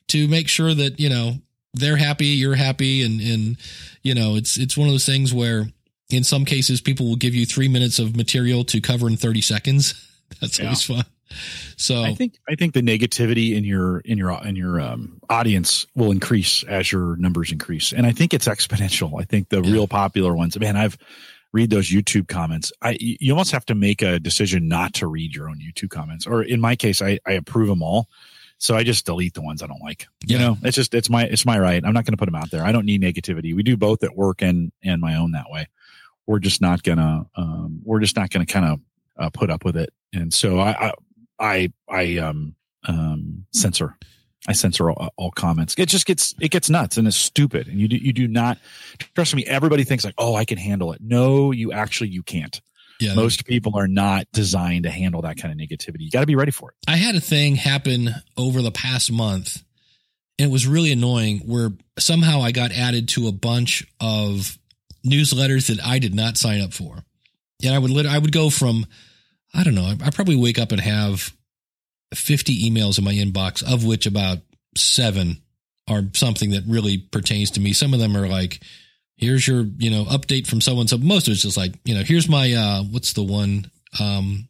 to 0.09 0.28
make 0.28 0.48
sure 0.48 0.72
that, 0.72 1.00
you 1.00 1.09
know, 1.09 1.35
they're 1.74 1.96
happy, 1.96 2.26
you're 2.26 2.55
happy. 2.55 3.02
And, 3.02 3.20
and, 3.20 3.57
you 4.02 4.14
know, 4.14 4.37
it's, 4.37 4.57
it's 4.59 4.76
one 4.76 4.87
of 4.88 4.94
those 4.94 5.07
things 5.07 5.33
where, 5.35 5.66
in 6.11 6.22
some 6.24 6.44
cases, 6.44 6.81
people 6.83 7.09
will 7.09 7.16
give 7.16 7.35
you 7.35 7.46
three 7.46 7.68
minutes 7.68 7.98
of 7.98 8.14
material 8.14 8.64
to 8.66 8.81
cover 8.81 9.09
in 9.09 9.16
30 9.16 9.40
seconds. 9.40 9.94
That's 10.40 10.59
Yeah. 10.59 10.66
always 10.66 10.83
fun. 10.85 11.05
So 11.77 12.03
I 12.03 12.14
think 12.14 12.35
I 12.49 12.55
think 12.55 12.75
the 12.75 12.83
negativity 12.83 13.57
in 13.57 13.64
your 13.64 14.01
in 14.01 14.18
your 14.18 14.33
in 14.45 14.57
your 14.57 14.81
um, 14.81 15.21
audience 15.29 15.87
will 15.95 16.11
increase 16.11 16.62
as 16.64 16.90
your 16.92 17.16
numbers 17.16 17.51
increase, 17.53 17.92
and 17.92 18.07
I 18.07 18.12
think 18.12 18.33
it's 18.35 18.49
exponential. 18.49 19.21
I 19.21 19.25
think 19.25 19.49
the 19.49 19.62
Yeah. 19.62 19.73
real 19.73 19.88
popular 19.88 20.35
ones, 20.35 20.59
man, 20.59 20.77
I've 20.77 20.97
read 21.53 21.71
those 21.71 21.88
YouTube 21.90 22.29
comments. 22.29 22.73
I 22.83 22.97
you 23.01 23.33
almost 23.33 23.51
have 23.53 23.66
to 23.66 23.75
make 23.75 24.01
a 24.03 24.18
decision 24.21 24.68
not 24.68 24.95
to 24.95 25.07
read 25.07 25.35
your 25.35 25.49
own 25.49 25.59
YouTube 25.59 25.90
comments, 25.90 26.27
or 26.27 26.42
in 26.42 26.61
my 26.61 26.77
case, 26.77 27.03
I 27.03 27.18
I 27.27 27.33
approve 27.33 27.68
them 27.68 27.83
all. 27.83 28.09
So 28.59 28.77
I 28.77 28.85
just 28.85 29.05
delete 29.07 29.35
the 29.35 29.42
ones 29.42 29.61
I 29.61 29.66
don't 29.66 29.83
like. 29.83 30.07
You 30.25 30.37
Yeah. 30.38 30.42
know, 30.47 30.59
it's 30.62 30.77
just 30.77 30.95
it's 30.95 31.11
my 31.11 31.25
it's 31.25 31.45
my 31.45 31.59
right. 31.59 31.83
I'm 31.85 31.92
not 31.92 32.05
going 32.05 32.12
to 32.12 32.16
put 32.16 32.27
them 32.27 32.37
out 32.37 32.53
there. 32.53 32.64
I 32.64 32.71
don't 32.71 32.87
need 32.87 33.03
negativity. 33.03 33.55
We 33.57 33.64
do 33.64 33.77
both 33.77 34.05
at 34.05 34.14
work 34.16 34.40
and 34.40 34.71
and 34.85 35.01
my 35.01 35.16
own 35.16 35.33
that 35.33 35.51
way. 35.51 35.66
We're 36.29 36.38
just 36.38 36.61
not 36.61 36.85
gonna 36.85 37.27
um, 37.35 37.81
we're 37.83 37.99
just 37.99 38.14
not 38.16 38.31
gonna 38.31 38.47
kind 38.47 38.66
of 38.66 38.81
uh, 39.18 39.31
put 39.31 39.51
up 39.51 39.64
with 39.64 39.77
it. 39.77 39.92
And 40.12 40.33
so 40.33 40.61
I 40.61 40.71
I 40.90 40.92
I, 41.42 41.72
I 41.88 42.18
um 42.18 42.55
um 42.88 43.44
censor. 43.52 43.96
I 44.48 44.55
censor 44.55 44.90
all, 44.90 45.12
all 45.16 45.31
comments. 45.31 45.74
It 45.78 45.88
just 45.88 46.05
gets 46.07 46.35
it 46.40 46.50
gets 46.50 46.68
nuts 46.70 46.96
and 46.96 47.07
it's 47.07 47.16
stupid. 47.16 47.68
And 47.68 47.78
you 47.81 47.87
do 47.88 47.96
you 47.96 48.12
do 48.12 48.26
not 48.26 48.59
trust 49.14 49.35
me. 49.37 49.44
Everybody 49.44 49.85
thinks 49.85 50.05
like, 50.05 50.14
oh, 50.18 50.35
I 50.35 50.44
can 50.44 50.59
handle 50.59 50.92
it. 50.92 51.00
No, 51.00 51.52
you 51.52 51.72
actually 51.72 52.09
you 52.11 52.22
can't. 52.24 52.61
yeah, 52.98 53.14
Most 53.14 53.44
people 53.46 53.76
are 53.76 53.87
not 53.87 54.26
designed 54.33 54.83
to 54.85 54.90
handle 54.90 55.22
that 55.22 55.37
kind 55.37 55.52
of 55.52 55.59
negativity. 55.68 56.00
You 56.00 56.11
got 56.11 56.20
to 56.22 56.26
be 56.26 56.35
ready 56.35 56.50
for 56.50 56.70
it. 56.70 56.76
I 56.88 56.96
had 56.96 57.14
a 57.14 57.20
thing 57.20 57.55
happen 57.57 58.11
over 58.37 58.62
the 58.62 58.72
past 58.72 59.12
month, 59.12 59.62
and 60.40 60.48
it 60.48 60.52
was 60.52 60.66
really 60.66 60.90
annoying. 60.90 61.40
Where 61.46 61.70
somehow 61.98 62.40
I 62.42 62.50
got 62.50 62.72
added 62.72 63.09
to 63.11 63.28
a 63.28 63.33
bunch 63.33 63.87
of 64.00 64.59
newsletters 65.07 65.68
that 65.68 65.85
I 65.87 65.98
did 66.00 66.14
not 66.16 66.37
sign 66.37 66.61
up 66.61 66.72
for, 66.72 67.05
and 67.62 67.72
I 67.74 67.78
would 67.78 67.90
lit- 67.90 68.07
I 68.07 68.18
would 68.18 68.33
go 68.33 68.50
from 68.50 68.87
I 69.54 69.64
don't 69.64 69.74
know. 69.74 69.94
I, 70.02 70.10
probably 70.10 70.36
wake 70.36 70.58
up 70.58 70.72
and 70.72 70.80
have 70.80 71.32
fifty 72.14 72.70
emails 72.70 72.98
in 72.98 73.04
my 73.04 73.14
inbox, 73.14 73.62
of 73.62 73.84
which 73.84 74.06
about 74.06 74.38
seven 74.76 75.42
are 75.88 76.02
something 76.14 76.50
that 76.50 76.64
really 76.66 76.98
pertains 76.98 77.50
to 77.52 77.60
me. 77.60 77.72
Some 77.72 77.94
of 77.94 78.00
them 78.00 78.16
are 78.16 78.28
like. 78.28 78.62
Here's 79.18 79.46
your, 79.46 79.62
you 79.78 79.88
know, 79.88 80.04
update 80.06 80.48
from 80.48 80.60
someone. 80.60 80.88
So 80.88 80.98
most 80.98 81.28
of 81.28 81.32
it's 81.32 81.42
just 81.42 81.56
like, 81.56 81.74
you 81.84 81.94
know, 81.94 82.02
here's 82.02 82.28
my, 82.28 82.52
uh, 82.54 82.82
what's 82.82 83.12
the 83.12 83.22
one? 83.22 83.70
Um, 84.00 84.48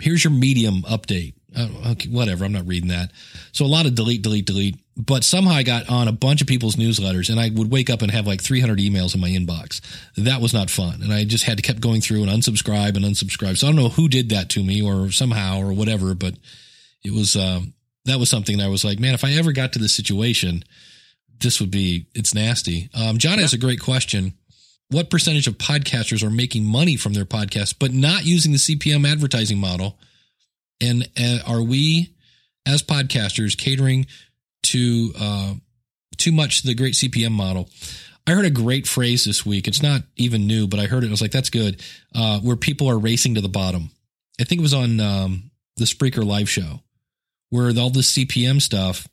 here's 0.00 0.24
your 0.24 0.32
medium 0.32 0.82
update. 0.82 1.34
Uh, 1.56 1.68
okay, 1.92 2.08
whatever. 2.10 2.44
I'm 2.44 2.52
not 2.52 2.66
reading 2.66 2.90
that. 2.90 3.10
So 3.52 3.64
a 3.64 3.66
lot 3.66 3.86
of 3.86 3.94
delete, 3.94 4.22
delete, 4.22 4.46
delete. 4.46 4.76
But 4.96 5.24
somehow 5.24 5.52
I 5.52 5.62
got 5.62 5.88
on 5.88 6.08
a 6.08 6.12
bunch 6.12 6.40
of 6.40 6.46
people's 6.46 6.76
newsletters 6.76 7.30
and 7.30 7.40
I 7.40 7.50
would 7.50 7.70
wake 7.70 7.90
up 7.90 8.02
and 8.02 8.10
have 8.10 8.26
like 8.26 8.42
300 8.42 8.78
emails 8.78 9.14
in 9.14 9.20
my 9.20 9.28
inbox. 9.28 9.80
That 10.16 10.40
was 10.40 10.52
not 10.52 10.70
fun. 10.70 11.02
And 11.02 11.12
I 11.12 11.24
just 11.24 11.44
had 11.44 11.58
to 11.58 11.62
keep 11.62 11.80
going 11.80 12.00
through 12.00 12.22
and 12.22 12.30
unsubscribe 12.30 12.96
and 12.96 13.04
unsubscribe. 13.04 13.56
So 13.56 13.66
I 13.66 13.70
don't 13.70 13.82
know 13.82 13.88
who 13.88 14.08
did 14.08 14.30
that 14.30 14.50
to 14.50 14.62
me 14.62 14.82
or 14.82 15.10
somehow 15.10 15.60
or 15.60 15.72
whatever, 15.72 16.14
but 16.14 16.34
it 17.04 17.12
was, 17.12 17.36
um, 17.36 17.74
that 18.04 18.18
was 18.18 18.30
something 18.30 18.58
that 18.58 18.64
I 18.64 18.68
was 18.68 18.84
like, 18.84 18.98
man, 18.98 19.14
if 19.14 19.24
I 19.24 19.32
ever 19.32 19.52
got 19.52 19.72
to 19.74 19.78
this 19.78 19.94
situation, 19.94 20.62
this 21.40 21.60
would 21.60 21.70
be, 21.70 22.06
it's 22.14 22.34
nasty. 22.34 22.88
Um, 22.94 23.18
John 23.18 23.38
has 23.38 23.52
a 23.52 23.58
great 23.58 23.80
question 23.80 24.34
what 24.88 25.10
percentage 25.10 25.48
of 25.48 25.58
podcasters 25.58 26.22
are 26.22 26.30
making 26.30 26.64
money 26.64 26.96
from 26.96 27.12
their 27.12 27.24
podcast 27.24 27.76
but 27.78 27.92
not 27.92 28.24
using 28.24 28.52
the 28.52 28.58
CPM 28.58 29.10
advertising 29.10 29.58
model? 29.58 29.98
And 30.80 31.08
uh, 31.18 31.38
are 31.46 31.62
we 31.62 32.14
as 32.66 32.82
podcasters 32.82 33.56
catering 33.56 34.06
to 34.64 35.12
uh, 35.18 35.54
too 36.16 36.32
much 36.32 36.62
the 36.62 36.74
great 36.74 36.94
CPM 36.94 37.32
model? 37.32 37.68
I 38.26 38.32
heard 38.32 38.44
a 38.44 38.50
great 38.50 38.88
phrase 38.88 39.24
this 39.24 39.46
week. 39.46 39.68
It's 39.68 39.82
not 39.82 40.02
even 40.16 40.46
new, 40.46 40.66
but 40.66 40.80
I 40.80 40.86
heard 40.86 41.04
it. 41.04 41.08
I 41.08 41.10
was 41.10 41.22
like, 41.22 41.30
that's 41.30 41.50
good. 41.50 41.80
Uh, 42.14 42.40
where 42.40 42.56
people 42.56 42.90
are 42.90 42.98
racing 42.98 43.36
to 43.36 43.40
the 43.40 43.48
bottom. 43.48 43.90
I 44.40 44.44
think 44.44 44.60
it 44.60 44.62
was 44.62 44.74
on 44.74 44.98
um, 45.00 45.50
the 45.76 45.84
Spreaker 45.84 46.24
live 46.24 46.50
show 46.50 46.80
where 47.50 47.72
all 47.78 47.90
this 47.90 48.12
CPM 48.12 48.60
stuff. 48.60 49.06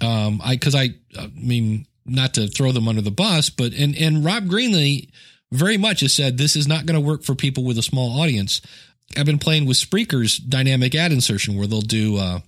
Um, 0.00 0.40
I, 0.44 0.56
cause 0.56 0.74
I, 0.74 0.90
I 1.16 1.30
mean, 1.34 1.86
not 2.04 2.34
to 2.34 2.48
throw 2.48 2.72
them 2.72 2.88
under 2.88 3.02
the 3.02 3.10
bus, 3.10 3.50
but 3.50 3.72
and 3.74 3.96
and 3.96 4.24
Rob 4.24 4.46
Greenlee 4.46 5.10
very 5.52 5.76
much 5.76 6.00
has 6.00 6.12
said 6.12 6.36
this 6.36 6.56
is 6.56 6.66
not 6.66 6.86
going 6.86 7.00
to 7.00 7.06
work 7.06 7.22
for 7.22 7.34
people 7.34 7.64
with 7.64 7.78
a 7.78 7.82
small 7.82 8.20
audience. 8.20 8.60
I've 9.16 9.26
been 9.26 9.38
playing 9.38 9.66
with 9.66 9.76
Spreaker's 9.76 10.38
dynamic 10.38 10.94
ad 10.94 11.12
insertion 11.12 11.56
where 11.56 11.66
they'll 11.66 11.80
do 11.80 12.16
uh, 12.18 12.40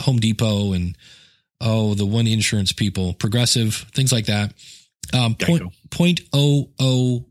Home 0.00 0.18
Depot 0.18 0.72
and 0.72 0.96
oh 1.60 1.94
the 1.94 2.06
one 2.06 2.26
insurance 2.26 2.72
people, 2.72 3.14
Progressive 3.14 3.86
things 3.94 4.12
like 4.12 4.26
that. 4.26 4.52
Um, 5.14 5.34
point 5.34 5.62
point 5.90 6.20
oh 6.32 6.70
oh 6.78 7.24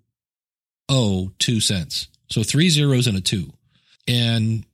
oh 0.89 1.32
two 1.38 1.60
cents, 1.60 2.08
so 2.30 2.43
three 2.43 2.69
zeros 2.69 3.08
and 3.08 3.17
a 3.17 3.21
two, 3.21 3.54
and 4.08 4.65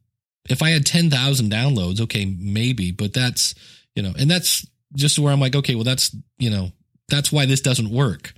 if 0.50 0.62
I 0.62 0.70
had 0.70 0.86
10,000 0.86 1.52
downloads, 1.52 2.02
okay, 2.02 2.26
maybe, 2.26 2.92
but 2.92 3.14
that's, 3.14 3.56
you 3.96 4.04
know, 4.04 4.14
and 4.18 4.30
that's 4.30 4.66
just 4.96 5.18
where 5.18 5.32
I'm 5.32 5.40
like, 5.40 5.56
okay, 5.56 5.76
well, 5.76 5.84
that's, 5.84 6.16
you 6.38 6.50
know, 6.50 6.72
that's 7.10 7.32
why 7.32 7.46
this 7.46 7.62
doesn't 7.62 7.90
work. 7.90 8.34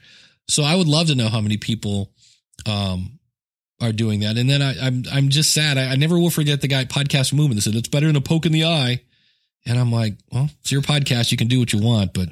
So 0.48 0.64
I 0.64 0.76
would 0.76 0.88
love 0.88 1.08
to 1.08 1.16
know 1.16 1.30
how 1.30 1.42
many 1.42 1.58
people, 1.58 2.12
um, 2.68 3.14
are 3.82 3.92
doing 3.92 4.22
that. 4.22 4.38
And 4.38 4.50
then 4.50 4.62
I, 4.62 4.74
am 4.74 4.78
I'm, 4.82 5.04
I'm 5.14 5.30
just 5.30 5.54
sad. 5.54 5.78
I, 5.78 5.92
I, 5.92 5.96
never 5.96 6.18
will 6.18 6.30
forget 6.30 6.62
the 6.62 6.68
guy 6.68 6.86
podcast 6.86 7.34
movement 7.34 7.56
that 7.56 7.62
said 7.64 7.76
it's 7.76 7.90
better 7.90 8.08
than 8.08 8.16
a 8.16 8.22
poke 8.22 8.46
in 8.46 8.52
the 8.52 8.66
eye. 8.66 9.02
And 9.66 9.78
I'm 9.78 9.92
like, 9.92 10.16
well, 10.32 10.50
it's 10.62 10.72
your 10.72 10.82
podcast. 10.82 11.32
You 11.32 11.38
can 11.38 11.48
do 11.48 11.60
what 11.60 11.74
you 11.74 11.80
want, 11.80 12.14
but 12.14 12.30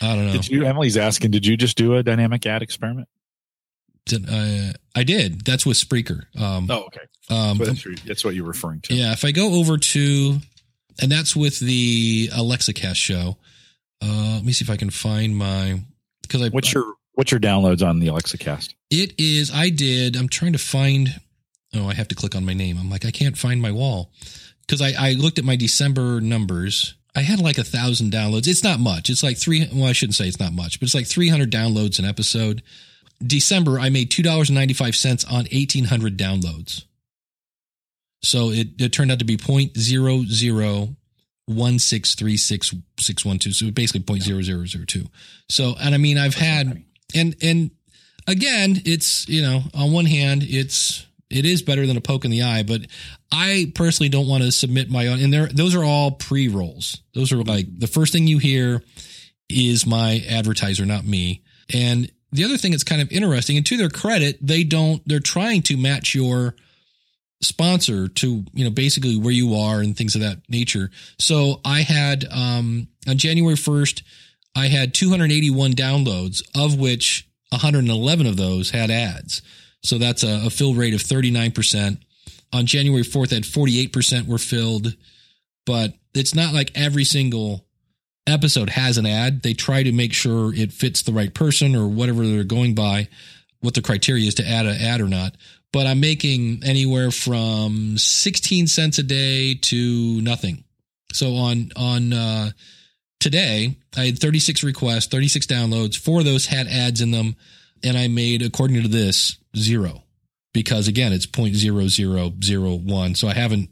I 0.00 0.14
don't 0.14 0.26
know. 0.26 0.32
Did 0.32 0.48
you, 0.48 0.64
Emily's 0.64 0.96
asking, 0.96 1.30
did 1.30 1.46
you 1.46 1.56
just 1.56 1.76
do 1.76 1.94
a 1.94 2.02
dynamic 2.02 2.46
ad 2.46 2.62
experiment? 2.62 3.08
Did, 4.06 4.26
uh, 4.28 4.72
I 4.94 5.04
did. 5.04 5.44
That's 5.44 5.66
with 5.66 5.76
Spreaker. 5.76 6.22
Um, 6.40 6.68
oh, 6.70 6.86
okay. 6.86 7.00
Um, 7.30 7.58
that's, 7.58 7.86
that's, 8.04 8.24
what 8.24 8.34
you're 8.34 8.46
referring 8.46 8.80
to. 8.82 8.94
Yeah. 8.94 9.12
If 9.12 9.24
I 9.24 9.32
go 9.32 9.54
over 9.54 9.76
to, 9.76 10.38
and 11.00 11.12
that's 11.12 11.36
with 11.36 11.60
the 11.60 12.30
Alexa 12.34 12.72
Cast 12.72 12.98
show. 12.98 13.36
Uh, 14.02 14.34
let 14.36 14.44
me 14.44 14.52
see 14.52 14.64
if 14.64 14.70
I 14.70 14.76
can 14.76 14.90
find 14.90 15.36
my, 15.36 15.80
because 16.22 16.42
I, 16.42 16.48
what's 16.48 16.72
your, 16.72 16.94
what's 17.18 17.32
your 17.32 17.40
downloads 17.40 17.84
on 17.84 17.98
the 17.98 18.06
Alexa 18.06 18.38
Cast? 18.38 18.76
It 18.92 19.12
is, 19.18 19.50
I 19.52 19.70
did, 19.70 20.14
I'm 20.14 20.28
trying 20.28 20.52
to 20.52 20.58
find, 20.58 21.20
oh, 21.74 21.88
I 21.88 21.94
have 21.94 22.06
to 22.08 22.14
click 22.14 22.36
on 22.36 22.44
my 22.44 22.54
name. 22.54 22.78
I'm 22.78 22.88
like, 22.88 23.04
I 23.04 23.10
can't 23.10 23.36
find 23.36 23.60
my 23.60 23.72
wall 23.72 24.12
because 24.60 24.80
I, 24.80 24.92
I 24.96 25.12
looked 25.14 25.40
at 25.40 25.44
my 25.44 25.56
December 25.56 26.20
numbers. 26.20 26.94
I 27.16 27.22
had 27.22 27.40
like 27.40 27.58
a 27.58 27.64
thousand 27.64 28.12
downloads. 28.12 28.46
It's 28.46 28.62
not 28.62 28.78
much. 28.78 29.10
It's 29.10 29.24
like 29.24 29.36
three. 29.36 29.68
Well, 29.72 29.88
I 29.88 29.92
shouldn't 29.92 30.14
say 30.14 30.28
it's 30.28 30.38
not 30.38 30.52
much, 30.52 30.78
but 30.78 30.86
it's 30.86 30.94
like 30.94 31.08
300 31.08 31.50
downloads 31.50 31.98
an 31.98 32.04
episode. 32.04 32.62
December, 33.20 33.80
I 33.80 33.88
made 33.88 34.12
$2.95 34.12 35.26
on 35.26 35.38
1800 35.38 36.16
downloads. 36.16 36.84
So 38.22 38.50
it, 38.50 38.80
it 38.80 38.92
turned 38.92 39.10
out 39.10 39.18
to 39.18 39.24
be 39.24 39.36
point 39.36 39.76
zero 39.76 40.22
zero 40.22 40.94
one 41.46 41.78
six 41.80 42.14
three 42.14 42.36
six 42.36 42.72
six 43.00 43.24
one 43.24 43.40
two. 43.40 43.50
So 43.50 43.72
basically 43.72 44.02
point 44.02 44.22
zero 44.22 44.40
zero 44.42 44.66
zero 44.66 44.84
two. 44.84 45.06
So, 45.48 45.74
and 45.80 45.96
I 45.96 45.98
mean, 45.98 46.16
I've 46.16 46.34
had, 46.34 46.84
and, 47.14 47.36
and 47.42 47.70
again, 48.26 48.82
it's, 48.84 49.28
you 49.28 49.42
know, 49.42 49.62
on 49.74 49.92
one 49.92 50.06
hand, 50.06 50.42
it's, 50.44 51.06
it 51.30 51.44
is 51.44 51.62
better 51.62 51.86
than 51.86 51.96
a 51.96 52.00
poke 52.00 52.24
in 52.24 52.30
the 52.30 52.42
eye, 52.42 52.62
but 52.62 52.82
I 53.30 53.72
personally 53.74 54.08
don't 54.08 54.28
want 54.28 54.44
to 54.44 54.52
submit 54.52 54.90
my 54.90 55.08
own. 55.08 55.20
And 55.20 55.32
there, 55.32 55.46
those 55.46 55.74
are 55.74 55.84
all 55.84 56.12
pre 56.12 56.48
rolls. 56.48 57.02
Those 57.14 57.32
are 57.32 57.42
like 57.42 57.66
the 57.78 57.86
first 57.86 58.12
thing 58.12 58.26
you 58.26 58.38
hear 58.38 58.82
is 59.48 59.86
my 59.86 60.24
advertiser, 60.28 60.86
not 60.86 61.04
me. 61.04 61.42
And 61.72 62.10
the 62.32 62.44
other 62.44 62.56
thing 62.56 62.72
that's 62.72 62.84
kind 62.84 63.02
of 63.02 63.10
interesting, 63.10 63.56
and 63.56 63.66
to 63.66 63.76
their 63.76 63.90
credit, 63.90 64.38
they 64.40 64.64
don't, 64.64 65.02
they're 65.06 65.20
trying 65.20 65.62
to 65.62 65.76
match 65.76 66.14
your 66.14 66.54
sponsor 67.40 68.08
to, 68.08 68.44
you 68.52 68.64
know, 68.64 68.70
basically 68.70 69.16
where 69.16 69.32
you 69.32 69.54
are 69.54 69.80
and 69.80 69.96
things 69.96 70.14
of 70.14 70.22
that 70.22 70.38
nature. 70.48 70.90
So 71.18 71.60
I 71.64 71.82
had, 71.82 72.24
um, 72.30 72.88
on 73.06 73.16
January 73.16 73.54
1st, 73.54 74.02
I 74.58 74.66
had 74.66 74.92
281 74.92 75.72
downloads, 75.74 76.42
of 76.52 76.76
which 76.76 77.28
111 77.50 78.26
of 78.26 78.36
those 78.36 78.70
had 78.70 78.90
ads. 78.90 79.40
So 79.84 79.98
that's 79.98 80.24
a, 80.24 80.46
a 80.46 80.50
fill 80.50 80.74
rate 80.74 80.94
of 80.94 81.00
39%. 81.00 81.98
On 82.52 82.66
January 82.66 83.04
4th, 83.04 83.36
at 83.36 83.44
48% 83.44 84.26
were 84.26 84.38
filled, 84.38 84.96
but 85.64 85.94
it's 86.12 86.34
not 86.34 86.54
like 86.54 86.72
every 86.74 87.04
single 87.04 87.66
episode 88.26 88.70
has 88.70 88.98
an 88.98 89.06
ad. 89.06 89.42
They 89.42 89.54
try 89.54 89.84
to 89.84 89.92
make 89.92 90.12
sure 90.12 90.52
it 90.52 90.72
fits 90.72 91.02
the 91.02 91.12
right 91.12 91.32
person 91.32 91.76
or 91.76 91.86
whatever 91.86 92.26
they're 92.26 92.42
going 92.42 92.74
by, 92.74 93.08
what 93.60 93.74
the 93.74 93.82
criteria 93.82 94.26
is 94.26 94.34
to 94.36 94.48
add 94.48 94.66
an 94.66 94.80
ad 94.80 95.00
or 95.00 95.08
not. 95.08 95.36
But 95.72 95.86
I'm 95.86 96.00
making 96.00 96.62
anywhere 96.64 97.12
from 97.12 97.96
16 97.96 98.66
cents 98.66 98.98
a 98.98 99.04
day 99.04 99.54
to 99.54 100.20
nothing. 100.20 100.64
So 101.12 101.36
on, 101.36 101.70
on, 101.76 102.12
uh, 102.12 102.50
today 103.20 103.76
I 103.96 104.06
had 104.06 104.18
36 104.18 104.62
requests, 104.62 105.06
36 105.06 105.46
downloads. 105.46 105.96
Four 105.96 106.20
of 106.20 106.24
those 106.24 106.46
had 106.46 106.66
ads 106.66 107.00
in 107.00 107.10
them. 107.10 107.36
And 107.84 107.96
I 107.96 108.08
made, 108.08 108.42
according 108.42 108.82
to 108.82 108.88
this, 108.88 109.38
zero 109.56 110.02
because 110.52 110.88
again, 110.88 111.12
it's 111.12 111.26
0.0001. 111.26 113.16
So 113.16 113.28
I 113.28 113.34
haven't 113.34 113.70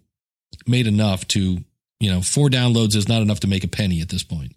made 0.67 0.87
enough 0.87 1.27
to, 1.29 1.59
you 1.99 2.11
know, 2.11 2.21
four 2.21 2.49
downloads 2.49 2.95
is 2.95 3.09
not 3.09 3.23
enough 3.23 3.41
to 3.41 3.49
make 3.49 3.65
a 3.65 3.69
penny 3.69 4.01
at 4.01 4.09
this 4.09 4.23
point. 4.23 4.55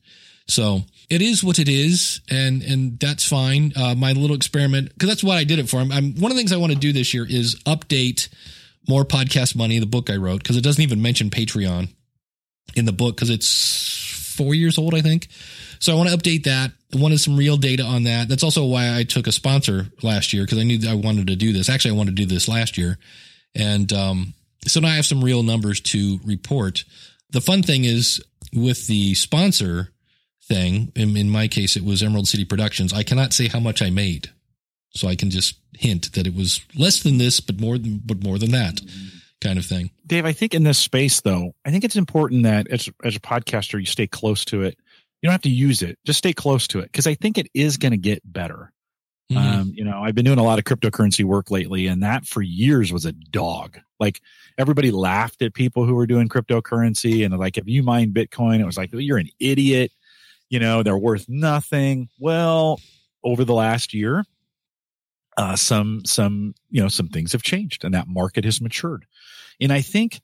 So 0.47 0.81
it 1.09 1.21
is 1.23 1.43
what 1.43 1.59
it 1.59 1.69
is, 1.69 2.21
and 2.29 2.63
and 2.63 2.99
that's 2.99 3.27
fine. 3.27 3.71
Uh, 3.75 3.93
my 3.95 4.13
little 4.13 4.35
experiment, 4.35 4.89
because 4.93 5.09
that's 5.09 5.23
what 5.23 5.37
I 5.37 5.43
did 5.43 5.59
it 5.59 5.69
for. 5.69 5.77
I'm, 5.77 5.91
I'm 5.91 6.15
one 6.15 6.31
of 6.31 6.35
the 6.35 6.39
things 6.39 6.51
I 6.51 6.57
want 6.57 6.71
to 6.71 6.77
do 6.77 6.91
this 6.91 7.13
year 7.13 7.25
is 7.27 7.55
update 7.65 8.29
more 8.87 9.05
podcast 9.05 9.55
money, 9.55 9.77
the 9.77 9.85
book 9.85 10.09
I 10.09 10.17
wrote, 10.17 10.41
because 10.41 10.57
it 10.57 10.63
doesn't 10.63 10.81
even 10.81 11.01
mention 11.01 11.29
Patreon 11.29 11.89
in 12.75 12.85
the 12.85 12.91
book 12.91 13.15
because 13.15 13.29
it's 13.29 13.45
four 14.39 14.55
years 14.55 14.77
old, 14.77 14.95
I 14.95 15.01
think. 15.01 15.27
So 15.79 15.91
I 15.91 15.97
want 15.97 16.09
to 16.09 16.17
update 16.17 16.45
that. 16.45 16.71
Wanted 16.93 17.19
some 17.19 17.35
real 17.35 17.57
data 17.57 17.83
on 17.83 18.03
that. 18.03 18.29
That's 18.29 18.43
also 18.43 18.65
why 18.65 18.97
I 18.97 19.03
took 19.03 19.27
a 19.27 19.33
sponsor 19.33 19.87
last 20.01 20.31
year 20.31 20.43
because 20.43 20.57
I 20.57 20.63
knew 20.63 20.79
I 20.89 20.93
wanted 20.93 21.27
to 21.27 21.35
do 21.35 21.51
this. 21.51 21.69
Actually, 21.69 21.95
I 21.95 21.97
wanted 21.97 22.15
to 22.15 22.23
do 22.23 22.33
this 22.33 22.47
last 22.47 22.77
year. 22.77 22.97
And 23.53 23.91
um, 23.91 24.33
so 24.65 24.79
now 24.79 24.87
I 24.87 24.95
have 24.95 25.05
some 25.05 25.23
real 25.23 25.43
numbers 25.43 25.81
to 25.81 26.19
report. 26.23 26.85
The 27.31 27.41
fun 27.41 27.63
thing 27.63 27.83
is 27.83 28.23
with 28.53 28.87
the 28.87 29.13
sponsor 29.13 29.91
thing, 30.47 30.93
in, 30.95 31.17
in 31.17 31.29
my 31.29 31.49
case, 31.49 31.75
it 31.75 31.83
was 31.83 32.01
Emerald 32.01 32.29
City 32.29 32.45
Productions. 32.45 32.93
I 32.93 33.03
cannot 33.03 33.33
say 33.33 33.49
how 33.49 33.59
much 33.59 33.81
I 33.81 33.89
made. 33.89 34.29
So 34.95 35.07
I 35.07 35.15
can 35.15 35.29
just 35.29 35.57
hint 35.77 36.13
that 36.13 36.25
it 36.25 36.33
was 36.33 36.61
less 36.75 37.03
than 37.03 37.17
this, 37.19 37.41
but 37.41 37.59
more 37.59 37.77
than, 37.77 38.01
but 38.03 38.23
more 38.23 38.39
than 38.39 38.51
that 38.51 38.79
kind 39.41 39.57
of 39.57 39.65
thing. 39.65 39.91
Dave, 40.05 40.25
I 40.25 40.33
think 40.33 40.53
in 40.53 40.63
this 40.63 40.77
space 40.77 41.21
though, 41.21 41.53
I 41.65 41.71
think 41.71 41.83
it's 41.83 41.95
important 41.95 42.43
that 42.43 42.67
as, 42.67 42.89
as 43.03 43.15
a 43.15 43.19
podcaster, 43.19 43.79
you 43.79 43.85
stay 43.85 44.07
close 44.07 44.45
to 44.45 44.63
it 44.63 44.77
you 45.21 45.27
don't 45.27 45.33
have 45.33 45.41
to 45.41 45.49
use 45.49 45.81
it. 45.81 45.97
Just 46.05 46.19
stay 46.19 46.33
close 46.33 46.67
to 46.67 46.79
it 46.79 46.91
because 46.91 47.07
I 47.07 47.15
think 47.15 47.37
it 47.37 47.47
is 47.53 47.77
going 47.77 47.91
to 47.91 47.97
get 47.97 48.21
better. 48.23 48.71
Mm-hmm. 49.31 49.37
Um, 49.37 49.71
you 49.75 49.83
know, 49.83 50.01
I've 50.01 50.15
been 50.15 50.25
doing 50.25 50.39
a 50.39 50.43
lot 50.43 50.59
of 50.59 50.65
cryptocurrency 50.65 51.23
work 51.23 51.51
lately, 51.51 51.87
and 51.87 52.01
that 52.03 52.25
for 52.25 52.41
years 52.41 52.91
was 52.91 53.05
a 53.05 53.11
dog. 53.11 53.77
Like 53.99 54.21
everybody 54.57 54.91
laughed 54.91 55.41
at 55.41 55.53
people 55.53 55.85
who 55.85 55.93
were 55.93 56.07
doing 56.07 56.29
cryptocurrency, 56.29 57.25
and 57.25 57.37
like 57.37 57.57
if 57.57 57.67
you 57.67 57.83
mine 57.83 58.13
Bitcoin, 58.13 58.59
it 58.59 58.65
was 58.65 58.77
like 58.77 58.89
you're 58.93 59.17
an 59.17 59.29
idiot. 59.39 59.91
You 60.49 60.59
know, 60.59 60.81
they're 60.81 60.97
worth 60.97 61.27
nothing. 61.27 62.09
Well, 62.19 62.79
over 63.23 63.43
the 63.43 63.53
last 63.53 63.93
year, 63.93 64.23
uh, 65.37 65.55
some 65.55 66.01
some 66.05 66.55
you 66.71 66.81
know 66.81 66.87
some 66.87 67.09
things 67.09 67.33
have 67.33 67.43
changed, 67.43 67.83
and 67.83 67.93
that 67.93 68.07
market 68.07 68.45
has 68.45 68.61
matured. 68.61 69.05
And 69.59 69.73
I 69.73 69.81
think 69.81 70.21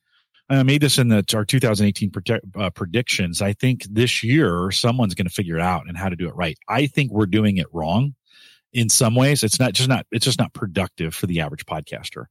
I 0.49 0.61
made 0.63 0.81
this 0.81 0.97
in 0.97 1.07
the, 1.07 1.23
our 1.33 1.45
2018 1.45 2.11
predict, 2.11 2.45
uh, 2.55 2.69
predictions. 2.69 3.41
I 3.41 3.53
think 3.53 3.83
this 3.89 4.23
year 4.23 4.71
someone's 4.71 5.15
going 5.15 5.27
to 5.27 5.33
figure 5.33 5.55
it 5.55 5.61
out 5.61 5.87
and 5.87 5.97
how 5.97 6.09
to 6.09 6.15
do 6.15 6.27
it 6.27 6.35
right. 6.35 6.57
I 6.67 6.87
think 6.87 7.11
we're 7.11 7.25
doing 7.25 7.57
it 7.57 7.67
wrong 7.73 8.13
in 8.71 8.89
some 8.89 9.15
ways. 9.15 9.43
It's 9.43 9.59
not 9.59 9.73
just 9.73 9.89
not, 9.89 10.05
it's 10.11 10.25
just 10.25 10.39
not 10.39 10.53
productive 10.53 11.15
for 11.15 11.25
the 11.25 11.41
average 11.41 11.65
podcaster. 11.65 12.25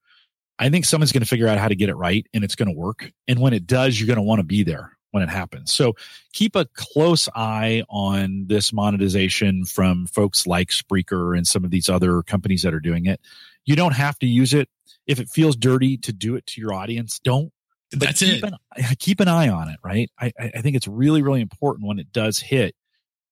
I 0.58 0.68
think 0.68 0.84
someone's 0.84 1.10
going 1.10 1.22
to 1.22 1.28
figure 1.28 1.48
out 1.48 1.58
how 1.58 1.68
to 1.68 1.74
get 1.74 1.88
it 1.88 1.96
right 1.96 2.24
and 2.32 2.44
it's 2.44 2.54
going 2.54 2.68
to 2.68 2.78
work. 2.78 3.10
And 3.26 3.40
when 3.40 3.52
it 3.52 3.66
does, 3.66 3.98
you're 3.98 4.06
going 4.06 4.16
to 4.16 4.22
want 4.22 4.38
to 4.38 4.44
be 4.44 4.62
there 4.62 4.92
when 5.10 5.22
it 5.22 5.28
happens. 5.28 5.72
So 5.72 5.94
keep 6.32 6.54
a 6.54 6.66
close 6.74 7.28
eye 7.34 7.84
on 7.88 8.46
this 8.46 8.72
monetization 8.72 9.64
from 9.64 10.06
folks 10.06 10.46
like 10.46 10.70
Spreaker 10.70 11.36
and 11.36 11.46
some 11.46 11.64
of 11.64 11.70
these 11.70 11.88
other 11.88 12.22
companies 12.22 12.62
that 12.62 12.74
are 12.74 12.80
doing 12.80 13.06
it. 13.06 13.20
You 13.64 13.74
don't 13.76 13.94
have 13.94 14.18
to 14.20 14.26
use 14.26 14.54
it. 14.54 14.68
If 15.06 15.20
it 15.20 15.28
feels 15.28 15.56
dirty 15.56 15.96
to 15.98 16.12
do 16.12 16.36
it 16.36 16.46
to 16.46 16.60
your 16.60 16.72
audience, 16.72 17.18
don't 17.18 17.52
but 17.90 18.00
That's 18.00 18.20
keep 18.20 18.44
it. 18.44 18.52
An, 18.76 18.96
keep 18.98 19.20
an 19.20 19.28
eye 19.28 19.48
on 19.48 19.68
it, 19.68 19.78
right? 19.82 20.10
I, 20.20 20.32
I 20.38 20.60
think 20.60 20.76
it's 20.76 20.88
really, 20.88 21.22
really 21.22 21.40
important 21.40 21.86
when 21.86 21.98
it 21.98 22.12
does 22.12 22.38
hit. 22.38 22.74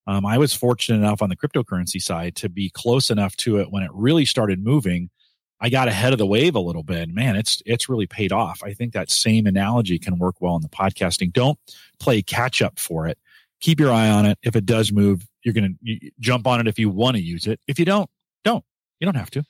Um, 0.07 0.27
I 0.27 0.39
was 0.39 0.53
fortunate 0.53 0.99
enough 0.99 1.23
on 1.23 1.29
the 1.29 1.37
cryptocurrency 1.37 2.03
side 2.03 2.35
to 2.37 2.49
be 2.49 2.71
close 2.71 3.11
enough 3.11 3.37
to 3.37 3.59
it 3.59 3.71
when 3.71 3.83
it 3.83 3.91
really 3.93 4.25
started 4.25 4.63
moving. 4.63 5.11
I 5.61 5.69
got 5.69 5.87
ahead 5.87 6.13
of 6.13 6.19
the 6.19 6.27
wave 6.27 6.57
a 6.57 6.61
little 6.61 6.83
bit. 6.83 7.09
Man, 7.09 7.37
it's 7.37 7.63
it's 7.65 7.89
really 7.89 8.09
paid 8.09 8.33
off. 8.33 8.63
I 8.65 8.73
think 8.73 8.95
that 8.95 9.13
same 9.13 9.47
analogy 9.47 9.99
can 9.99 10.19
work 10.19 10.37
well 10.41 10.57
in 10.57 10.63
the 10.63 10.69
podcasting. 10.69 11.33
Don't 11.33 11.59
play 12.01 12.21
catch 12.21 12.61
up 12.61 12.81
for 12.81 13.07
it. 13.07 13.17
Keep 13.61 13.79
your 13.79 13.93
eye 13.93 14.11
on 14.11 14.27
it. 14.27 14.39
If 14.43 14.57
it 14.57 14.67
does 14.67 14.91
move, 14.91 15.25
you're 15.45 15.55
going 15.55 15.79
to 15.87 16.11
jump 16.19 16.49
on 16.49 16.59
it 16.59 16.67
if 16.67 16.81
you 16.81 16.91
want 16.91 17.17
to 17.17 17.23
use 17.23 17.47
it. 17.47 17.61
If 17.69 17.79
you 17.79 17.85
don't, 17.85 18.11
don't. 18.43 18.65
You 18.99 19.05
don't 19.05 19.17
have 19.17 19.31
to. 19.31 19.45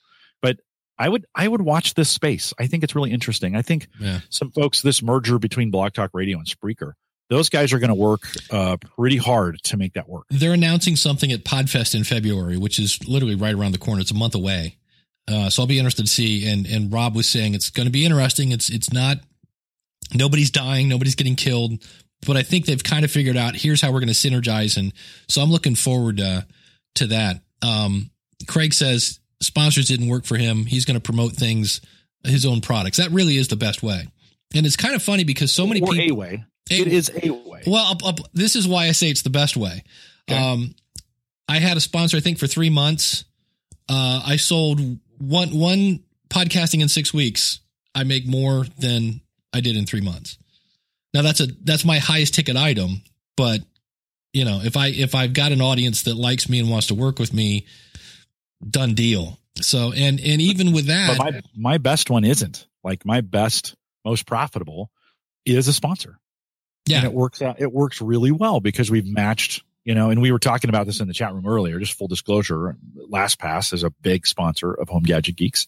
I 1.02 1.08
would 1.08 1.26
I 1.34 1.48
would 1.48 1.62
watch 1.62 1.94
this 1.94 2.08
space. 2.08 2.54
I 2.60 2.68
think 2.68 2.84
it's 2.84 2.94
really 2.94 3.10
interesting. 3.10 3.56
I 3.56 3.62
think 3.62 3.88
yeah. 3.98 4.20
some 4.30 4.52
folks 4.52 4.82
this 4.82 5.02
merger 5.02 5.40
between 5.40 5.72
Blog 5.72 5.94
Talk 5.94 6.10
Radio 6.14 6.38
and 6.38 6.46
Spreaker, 6.46 6.92
those 7.28 7.48
guys 7.48 7.72
are 7.72 7.80
going 7.80 7.88
to 7.88 7.94
work 7.94 8.20
uh, 8.52 8.76
pretty 8.76 9.16
hard 9.16 9.60
to 9.64 9.76
make 9.76 9.94
that 9.94 10.08
work. 10.08 10.26
They're 10.30 10.52
announcing 10.52 10.94
something 10.94 11.32
at 11.32 11.44
Podfest 11.44 11.96
in 11.96 12.04
February, 12.04 12.56
which 12.56 12.78
is 12.78 13.00
literally 13.08 13.34
right 13.34 13.52
around 13.52 13.72
the 13.72 13.78
corner. 13.78 14.00
It's 14.00 14.12
a 14.12 14.14
month 14.14 14.36
away. 14.36 14.76
Uh, 15.26 15.50
so 15.50 15.62
I'll 15.62 15.66
be 15.66 15.78
interested 15.78 16.02
to 16.02 16.08
see. 16.08 16.48
And 16.48 16.66
and 16.68 16.92
Rob 16.92 17.16
was 17.16 17.28
saying 17.28 17.54
it's 17.54 17.70
going 17.70 17.86
to 17.86 17.92
be 17.92 18.04
interesting. 18.04 18.52
It's 18.52 18.70
it's 18.70 18.92
not 18.92 19.18
nobody's 20.14 20.52
dying, 20.52 20.88
nobody's 20.88 21.16
getting 21.16 21.34
killed, 21.34 21.84
but 22.24 22.36
I 22.36 22.44
think 22.44 22.66
they've 22.66 22.82
kind 22.82 23.04
of 23.04 23.10
figured 23.10 23.36
out 23.36 23.56
here's 23.56 23.82
how 23.82 23.90
we're 23.90 23.98
going 23.98 24.06
to 24.06 24.14
synergize. 24.14 24.76
And 24.76 24.92
so 25.28 25.42
I'm 25.42 25.50
looking 25.50 25.74
forward 25.74 26.20
uh, 26.20 26.42
to 26.94 27.08
that. 27.08 27.40
Um, 27.60 28.10
Craig 28.46 28.72
says 28.72 29.18
sponsors 29.42 29.86
didn't 29.86 30.08
work 30.08 30.24
for 30.24 30.36
him. 30.36 30.64
He's 30.64 30.84
going 30.84 30.94
to 30.94 31.00
promote 31.00 31.32
things, 31.32 31.80
his 32.24 32.46
own 32.46 32.60
products. 32.60 32.98
That 32.98 33.10
really 33.10 33.36
is 33.36 33.48
the 33.48 33.56
best 33.56 33.82
way. 33.82 34.08
and 34.54 34.66
it's 34.66 34.76
kind 34.76 34.94
of 34.94 35.02
funny 35.02 35.24
because 35.24 35.52
so 35.52 35.66
many 35.66 35.80
or 35.80 35.92
people 35.92 36.16
a 36.16 36.18
way. 36.18 36.44
it 36.70 36.86
is 36.86 37.10
a 37.10 37.30
way. 37.30 37.62
Well, 37.66 37.98
this 38.32 38.56
is 38.56 38.66
why 38.66 38.86
I 38.86 38.92
say 38.92 39.08
it's 39.10 39.22
the 39.22 39.30
best 39.30 39.56
way. 39.56 39.82
Okay. 40.30 40.40
Um, 40.40 40.74
I 41.48 41.58
had 41.58 41.76
a 41.76 41.80
sponsor, 41.80 42.16
I 42.16 42.20
think, 42.20 42.38
for 42.38 42.46
three 42.46 42.70
months. 42.70 43.24
Uh, 43.88 44.22
I 44.24 44.36
sold 44.36 44.80
one 45.18 45.50
one 45.50 46.04
podcasting 46.28 46.80
in 46.80 46.88
six 46.88 47.12
weeks. 47.12 47.60
I 47.94 48.04
make 48.04 48.26
more 48.26 48.64
than 48.78 49.20
I 49.52 49.60
did 49.60 49.76
in 49.76 49.84
three 49.84 50.00
months. 50.00 50.38
Now 51.12 51.22
that's 51.22 51.40
a 51.40 51.48
that's 51.62 51.84
my 51.84 51.98
highest 51.98 52.34
ticket 52.34 52.56
item, 52.56 53.02
but 53.36 53.60
you 54.32 54.44
know 54.44 54.60
if 54.64 54.76
I 54.76 54.88
if 54.88 55.14
I've 55.14 55.34
got 55.34 55.52
an 55.52 55.60
audience 55.60 56.04
that 56.04 56.14
likes 56.14 56.48
me 56.48 56.58
and 56.58 56.70
wants 56.70 56.86
to 56.86 56.94
work 56.94 57.18
with 57.18 57.34
me, 57.34 57.66
done 58.68 58.94
deal. 58.94 59.38
So 59.56 59.92
and 59.92 60.18
and 60.20 60.40
even 60.40 60.72
with 60.72 60.86
that, 60.86 61.18
but 61.18 61.32
my 61.32 61.40
my 61.54 61.78
best 61.78 62.10
one 62.10 62.24
isn't 62.24 62.66
like 62.82 63.04
my 63.04 63.20
best 63.20 63.74
most 64.04 64.26
profitable 64.26 64.90
is 65.44 65.68
a 65.68 65.72
sponsor. 65.72 66.18
Yeah, 66.86 66.98
and 66.98 67.06
it 67.06 67.12
works 67.12 67.42
out. 67.42 67.60
It 67.60 67.72
works 67.72 68.00
really 68.00 68.32
well 68.32 68.60
because 68.60 68.90
we've 68.90 69.06
matched 69.06 69.62
you 69.84 69.94
know, 69.94 70.10
and 70.10 70.22
we 70.22 70.30
were 70.30 70.38
talking 70.38 70.70
about 70.70 70.86
this 70.86 71.00
in 71.00 71.08
the 71.08 71.14
chat 71.14 71.34
room 71.34 71.46
earlier. 71.46 71.78
Just 71.78 71.94
full 71.94 72.06
disclosure, 72.06 72.76
LastPass 73.10 73.72
is 73.72 73.82
a 73.82 73.90
big 73.90 74.26
sponsor 74.26 74.72
of 74.72 74.88
Home 74.88 75.02
Gadget 75.02 75.36
Geeks, 75.36 75.66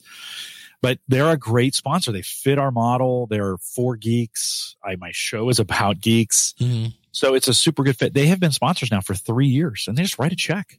but 0.81 0.99
they're 1.09 1.31
a 1.31 1.37
great 1.37 1.75
sponsor. 1.75 2.13
They 2.13 2.23
fit 2.23 2.59
our 2.59 2.71
model. 2.71 3.27
They're 3.27 3.57
for 3.59 3.97
geeks. 3.97 4.77
I, 4.85 4.97
my 4.97 5.11
show 5.13 5.49
is 5.49 5.59
about 5.59 6.01
geeks. 6.01 6.55
Mm-hmm. 6.61 6.91
So 7.11 7.35
it's 7.35 7.49
a 7.49 7.55
super 7.55 7.83
good 7.83 7.97
fit. 7.97 8.15
They 8.15 8.27
have 8.27 8.41
been 8.41 8.53
sponsors 8.53 8.91
now 8.91 9.01
for 9.01 9.15
three 9.15 9.47
years 9.47 9.87
and 9.89 9.97
they 9.97 10.03
just 10.03 10.19
write 10.19 10.33
a 10.33 10.37
check 10.37 10.79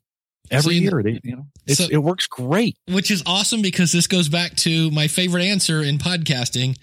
every 0.51 0.77
so, 0.77 0.81
year. 0.81 1.03
They, 1.03 1.19
you 1.23 1.36
know, 1.38 1.45
so, 1.73 1.88
it 1.89 1.97
works 1.97 2.27
great. 2.27 2.77
Which 2.88 3.12
is 3.12 3.23
awesome 3.25 3.62
because 3.62 3.91
this 3.91 4.08
goes 4.08 4.29
back 4.29 4.55
to 4.58 4.91
my 4.91 5.08
favorite 5.08 5.43
answer 5.43 5.81
in 5.81 5.97
podcasting. 5.97 6.77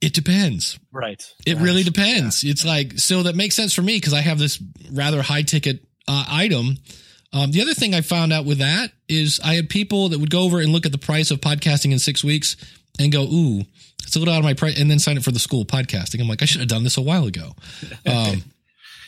It 0.00 0.12
depends. 0.12 0.78
Right. 0.92 1.22
It 1.46 1.54
right. 1.54 1.62
really 1.62 1.82
depends. 1.82 2.44
Yeah. 2.44 2.50
It's 2.50 2.64
like, 2.64 2.98
so 2.98 3.22
that 3.24 3.34
makes 3.34 3.54
sense 3.54 3.72
for 3.72 3.82
me 3.82 3.96
because 3.96 4.12
I 4.12 4.20
have 4.20 4.38
this 4.38 4.62
rather 4.92 5.22
high 5.22 5.42
ticket 5.42 5.80
uh, 6.06 6.24
item. 6.28 6.76
Um, 7.32 7.50
the 7.50 7.62
other 7.62 7.74
thing 7.74 7.94
I 7.94 8.02
found 8.02 8.32
out 8.32 8.44
with 8.44 8.58
that 8.58 8.90
is 9.08 9.40
I 9.44 9.54
had 9.54 9.68
people 9.68 10.10
that 10.10 10.18
would 10.18 10.30
go 10.30 10.42
over 10.42 10.60
and 10.60 10.72
look 10.72 10.86
at 10.86 10.92
the 10.92 10.98
price 10.98 11.30
of 11.30 11.40
podcasting 11.40 11.92
in 11.92 11.98
six 11.98 12.22
weeks 12.22 12.56
and 12.98 13.12
go, 13.12 13.22
ooh, 13.24 13.62
it's 14.02 14.16
a 14.16 14.18
little 14.18 14.34
out 14.34 14.38
of 14.38 14.44
my 14.44 14.54
price, 14.54 14.78
and 14.78 14.90
then 14.90 14.98
sign 14.98 15.18
up 15.18 15.24
for 15.24 15.32
the 15.32 15.38
school 15.38 15.64
podcasting. 15.64 16.20
I'm 16.20 16.28
like, 16.28 16.42
I 16.42 16.44
should 16.44 16.60
have 16.60 16.68
done 16.68 16.84
this 16.84 16.96
a 16.96 17.02
while 17.02 17.26
ago. 17.26 17.52
Um, 18.06 18.44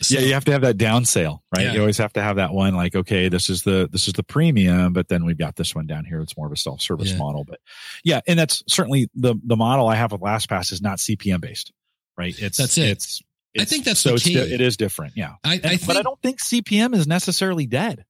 so, 0.01 0.17
yeah, 0.17 0.25
you 0.25 0.33
have 0.33 0.45
to 0.45 0.51
have 0.51 0.61
that 0.61 0.77
down 0.77 1.05
sale, 1.05 1.43
right? 1.55 1.65
Yeah. 1.65 1.73
You 1.73 1.79
always 1.81 1.97
have 1.97 2.13
to 2.13 2.21
have 2.21 2.37
that 2.37 2.53
one 2.53 2.73
like, 2.73 2.95
okay, 2.95 3.29
this 3.29 3.49
is 3.49 3.63
the 3.63 3.89
this 3.91 4.07
is 4.07 4.13
the 4.13 4.23
premium, 4.23 4.93
but 4.93 5.07
then 5.09 5.25
we've 5.25 5.37
got 5.37 5.55
this 5.55 5.75
one 5.75 5.87
down 5.87 6.05
here. 6.05 6.21
It's 6.21 6.37
more 6.37 6.47
of 6.47 6.53
a 6.53 6.57
self 6.57 6.81
service 6.81 7.11
yeah. 7.11 7.17
model, 7.17 7.43
but 7.43 7.59
yeah, 8.03 8.21
and 8.27 8.39
that's 8.39 8.63
certainly 8.67 9.09
the 9.15 9.35
the 9.43 9.55
model 9.55 9.87
I 9.87 9.95
have 9.95 10.11
with 10.11 10.21
LastPass 10.21 10.71
is 10.71 10.81
not 10.81 10.99
CPM 10.99 11.41
based, 11.41 11.71
right? 12.17 12.37
It's 12.37 12.57
that's 12.57 12.77
it. 12.77 12.89
It's, 12.89 13.21
it's 13.53 13.63
I 13.63 13.65
think 13.65 13.85
that's 13.85 13.99
so 13.99 14.13
the 14.13 14.19
key. 14.19 14.35
It's, 14.37 14.77
different, 14.77 15.13
yeah. 15.15 15.33
I, 15.43 15.55
and, 15.55 15.65
I 15.65 15.69
think, 15.69 15.87
but 15.87 15.97
I 15.97 16.01
don't 16.01 16.21
think 16.21 16.39
CPM 16.39 16.95
is 16.95 17.07
necessarily 17.07 17.65
dead. 17.65 18.05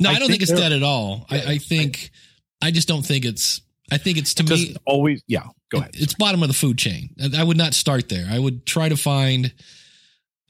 No, 0.00 0.10
I, 0.10 0.12
I 0.12 0.18
don't 0.18 0.28
think, 0.28 0.40
think 0.40 0.50
it's 0.50 0.60
dead 0.60 0.72
at 0.72 0.82
all. 0.82 1.26
I, 1.30 1.40
I 1.40 1.58
think 1.58 2.10
I, 2.62 2.68
I 2.68 2.70
just 2.70 2.88
don't 2.88 3.04
think 3.04 3.24
it's 3.24 3.60
I 3.90 3.98
think 3.98 4.18
it's 4.18 4.34
to 4.34 4.44
me 4.44 4.76
always 4.86 5.22
yeah. 5.26 5.44
Go 5.70 5.78
ahead. 5.78 5.90
It's 5.94 6.14
bottom 6.14 6.42
of 6.42 6.48
the 6.48 6.54
food 6.54 6.78
chain. 6.78 7.10
I 7.36 7.42
would 7.42 7.56
not 7.56 7.74
start 7.74 8.08
there. 8.08 8.26
I 8.30 8.38
would 8.38 8.64
try 8.64 8.88
to 8.88 8.96
find 8.96 9.52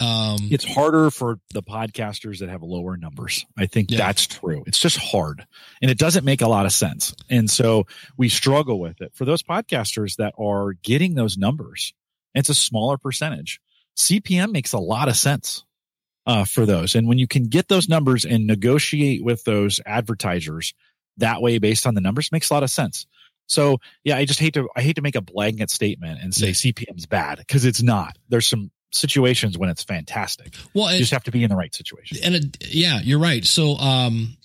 um, 0.01 0.39
it's 0.51 0.65
harder 0.65 1.11
for 1.11 1.39
the 1.53 1.63
podcasters 1.63 2.41
that 2.41 2.49
have 2.49 2.63
lower 2.63 2.97
numbers. 2.97 3.47
I 3.57 3.67
think 3.67 3.91
yeah. 3.91 3.99
that's 3.99 4.27
true. 4.27 4.65
It's 4.67 4.81
just 4.81 4.97
hard 4.97 5.47
and 5.81 5.91
it 5.91 5.99
doesn't 5.99 6.25
make 6.25 6.41
a 6.41 6.49
lot 6.49 6.67
of 6.67 6.73
sense. 6.73 7.15
And 7.31 7.49
so 7.49 7.87
we 8.17 8.29
struggle 8.29 8.81
with 8.81 9.01
it 9.01 9.13
for 9.15 9.25
those 9.25 9.43
podcasters 9.43 10.17
that 10.17 10.35
are 10.37 10.73
getting 10.83 11.15
those 11.15 11.39
numbers. 11.39 11.95
It's 12.35 12.49
a 12.49 12.55
smaller 12.55 12.99
percentage. 12.99 13.61
CPM 13.97 14.51
makes 14.51 14.73
a 14.73 14.79
lot 14.79 15.09
of 15.09 15.17
sense 15.17 15.65
uh, 16.27 16.45
for 16.45 16.67
those. 16.67 16.97
And 16.97 17.07
when 17.07 17.19
you 17.19 17.29
can 17.29 17.45
get 17.45 17.69
those 17.69 17.89
numbers 17.89 18.25
and 18.25 18.47
negotiate 18.49 19.23
with 19.23 19.45
those 19.45 19.81
advertisers 19.87 20.75
that 21.19 21.41
way 21.41 21.59
based 21.59 21.87
on 21.87 21.95
the 21.95 22.01
numbers 22.01 22.33
makes 22.33 22.51
a 22.51 22.55
lot 22.55 22.65
of 22.65 22.71
sense. 22.71 23.07
So 23.47 23.79
yeah, 24.03 24.17
I 24.17 24.25
just 24.25 24.41
hate 24.41 24.55
to 24.55 24.69
I 24.75 24.83
hate 24.83 24.97
to 24.97 25.03
make 25.03 25.17
a 25.17 25.21
blanket 25.21 25.71
statement 25.71 26.19
and 26.21 26.35
say 26.35 26.49
yeah. 26.49 26.53
CPM's 26.53 27.07
bad 27.07 27.39
because 27.39 27.65
it's 27.65 27.83
not. 27.83 28.17
There's 28.29 28.47
some 28.47 28.71
situations 28.95 29.59
when 29.59 29.69
it's 29.69 29.83
fantastic. 29.83 30.55
Well, 30.73 30.93
you 30.93 30.99
just 30.99 31.13
have 31.13 31.25
to 31.25 31.31
be 31.31 31.43
in 31.43 31.51
the 31.51 31.57
right 31.57 31.75
situation. 31.75 32.19
And 32.23 32.35
it, 32.35 32.57
yeah, 32.75 33.01
you're 33.03 33.19
right. 33.19 33.45
So, 33.45 33.77
um, 33.77 34.37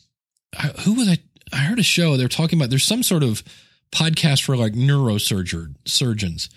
who 0.81 0.95
was 0.95 1.09
I? 1.09 1.17
I 1.51 1.57
heard 1.57 1.79
a 1.79 1.83
show. 1.83 2.17
They're 2.17 2.27
talking 2.27 2.59
about 2.59 2.69
there's 2.69 2.83
some 2.83 3.03
sort 3.03 3.23
of 3.23 3.43
podcast 3.91 4.43
for 4.43 4.55
like 4.55 4.73
neurosurgeon 4.73 5.75
surgeons, 5.85 6.49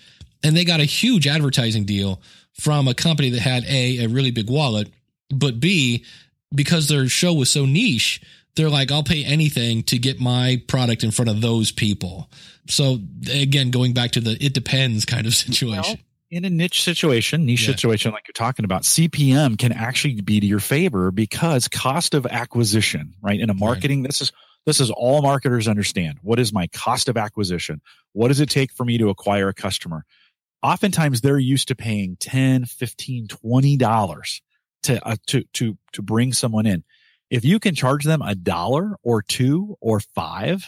and 0.43 0.55
they 0.55 0.65
got 0.65 0.79
a 0.79 0.85
huge 0.85 1.27
advertising 1.27 1.85
deal 1.85 2.21
from 2.53 2.87
a 2.87 2.93
company 2.93 3.29
that 3.31 3.41
had 3.41 3.63
a 3.65 4.05
a 4.05 4.07
really 4.07 4.31
big 4.31 4.49
wallet, 4.49 4.89
but 5.29 5.59
b 5.59 6.05
because 6.53 6.87
their 6.87 7.07
show 7.07 7.33
was 7.33 7.49
so 7.49 7.65
niche, 7.65 8.21
they're 8.55 8.69
like, 8.69 8.91
I'll 8.91 9.03
pay 9.03 9.23
anything 9.23 9.83
to 9.83 9.97
get 9.97 10.19
my 10.19 10.61
product 10.67 11.03
in 11.03 11.09
front 11.09 11.29
of 11.29 11.41
those 11.41 11.71
people. 11.71 12.29
So 12.69 12.99
again, 13.31 13.71
going 13.71 13.93
back 13.93 14.11
to 14.11 14.21
the 14.21 14.31
it 14.43 14.53
depends 14.53 15.05
kind 15.05 15.25
of 15.25 15.33
situation. 15.35 15.99
In 16.33 16.45
a 16.45 16.49
niche 16.49 16.81
situation, 16.81 17.45
niche 17.45 17.67
yeah. 17.67 17.75
situation 17.75 18.11
like 18.11 18.27
you're 18.27 18.33
talking 18.33 18.65
about, 18.65 18.81
CPM 18.81 19.55
can 19.55 19.71
actually 19.71 20.19
be 20.19 20.39
to 20.39 20.47
your 20.47 20.59
favor 20.59 21.11
because 21.11 21.67
cost 21.67 22.15
of 22.15 22.25
acquisition, 22.25 23.13
right? 23.21 23.39
In 23.39 23.51
a 23.51 23.53
marketing, 23.53 24.01
right. 24.01 24.09
this 24.09 24.19
is 24.19 24.31
this 24.65 24.79
is 24.79 24.89
all 24.89 25.21
marketers 25.21 25.67
understand. 25.67 26.17
What 26.23 26.39
is 26.39 26.51
my 26.51 26.65
cost 26.73 27.07
of 27.07 27.17
acquisition? 27.17 27.81
What 28.13 28.29
does 28.29 28.39
it 28.39 28.49
take 28.49 28.71
for 28.71 28.83
me 28.83 28.97
to 28.97 29.09
acquire 29.09 29.47
a 29.47 29.53
customer? 29.53 30.05
Oftentimes 30.63 31.21
they're 31.21 31.37
used 31.37 31.67
to 31.67 31.75
paying 31.75 32.17
10, 32.19 32.65
15, 32.65 33.27
20 33.27 33.77
dollars 33.77 34.41
to 34.81 35.07
uh, 35.07 35.17
to 35.27 35.43
to 35.53 35.77
to 35.91 36.01
bring 36.01 36.33
someone 36.33 36.65
in. 36.65 36.83
If 37.29 37.45
you 37.45 37.59
can 37.59 37.75
charge 37.75 38.05
them 38.05 38.23
a 38.23 38.33
dollar 38.33 38.95
or 39.03 39.21
two 39.21 39.77
or 39.81 39.99
five, 39.99 40.65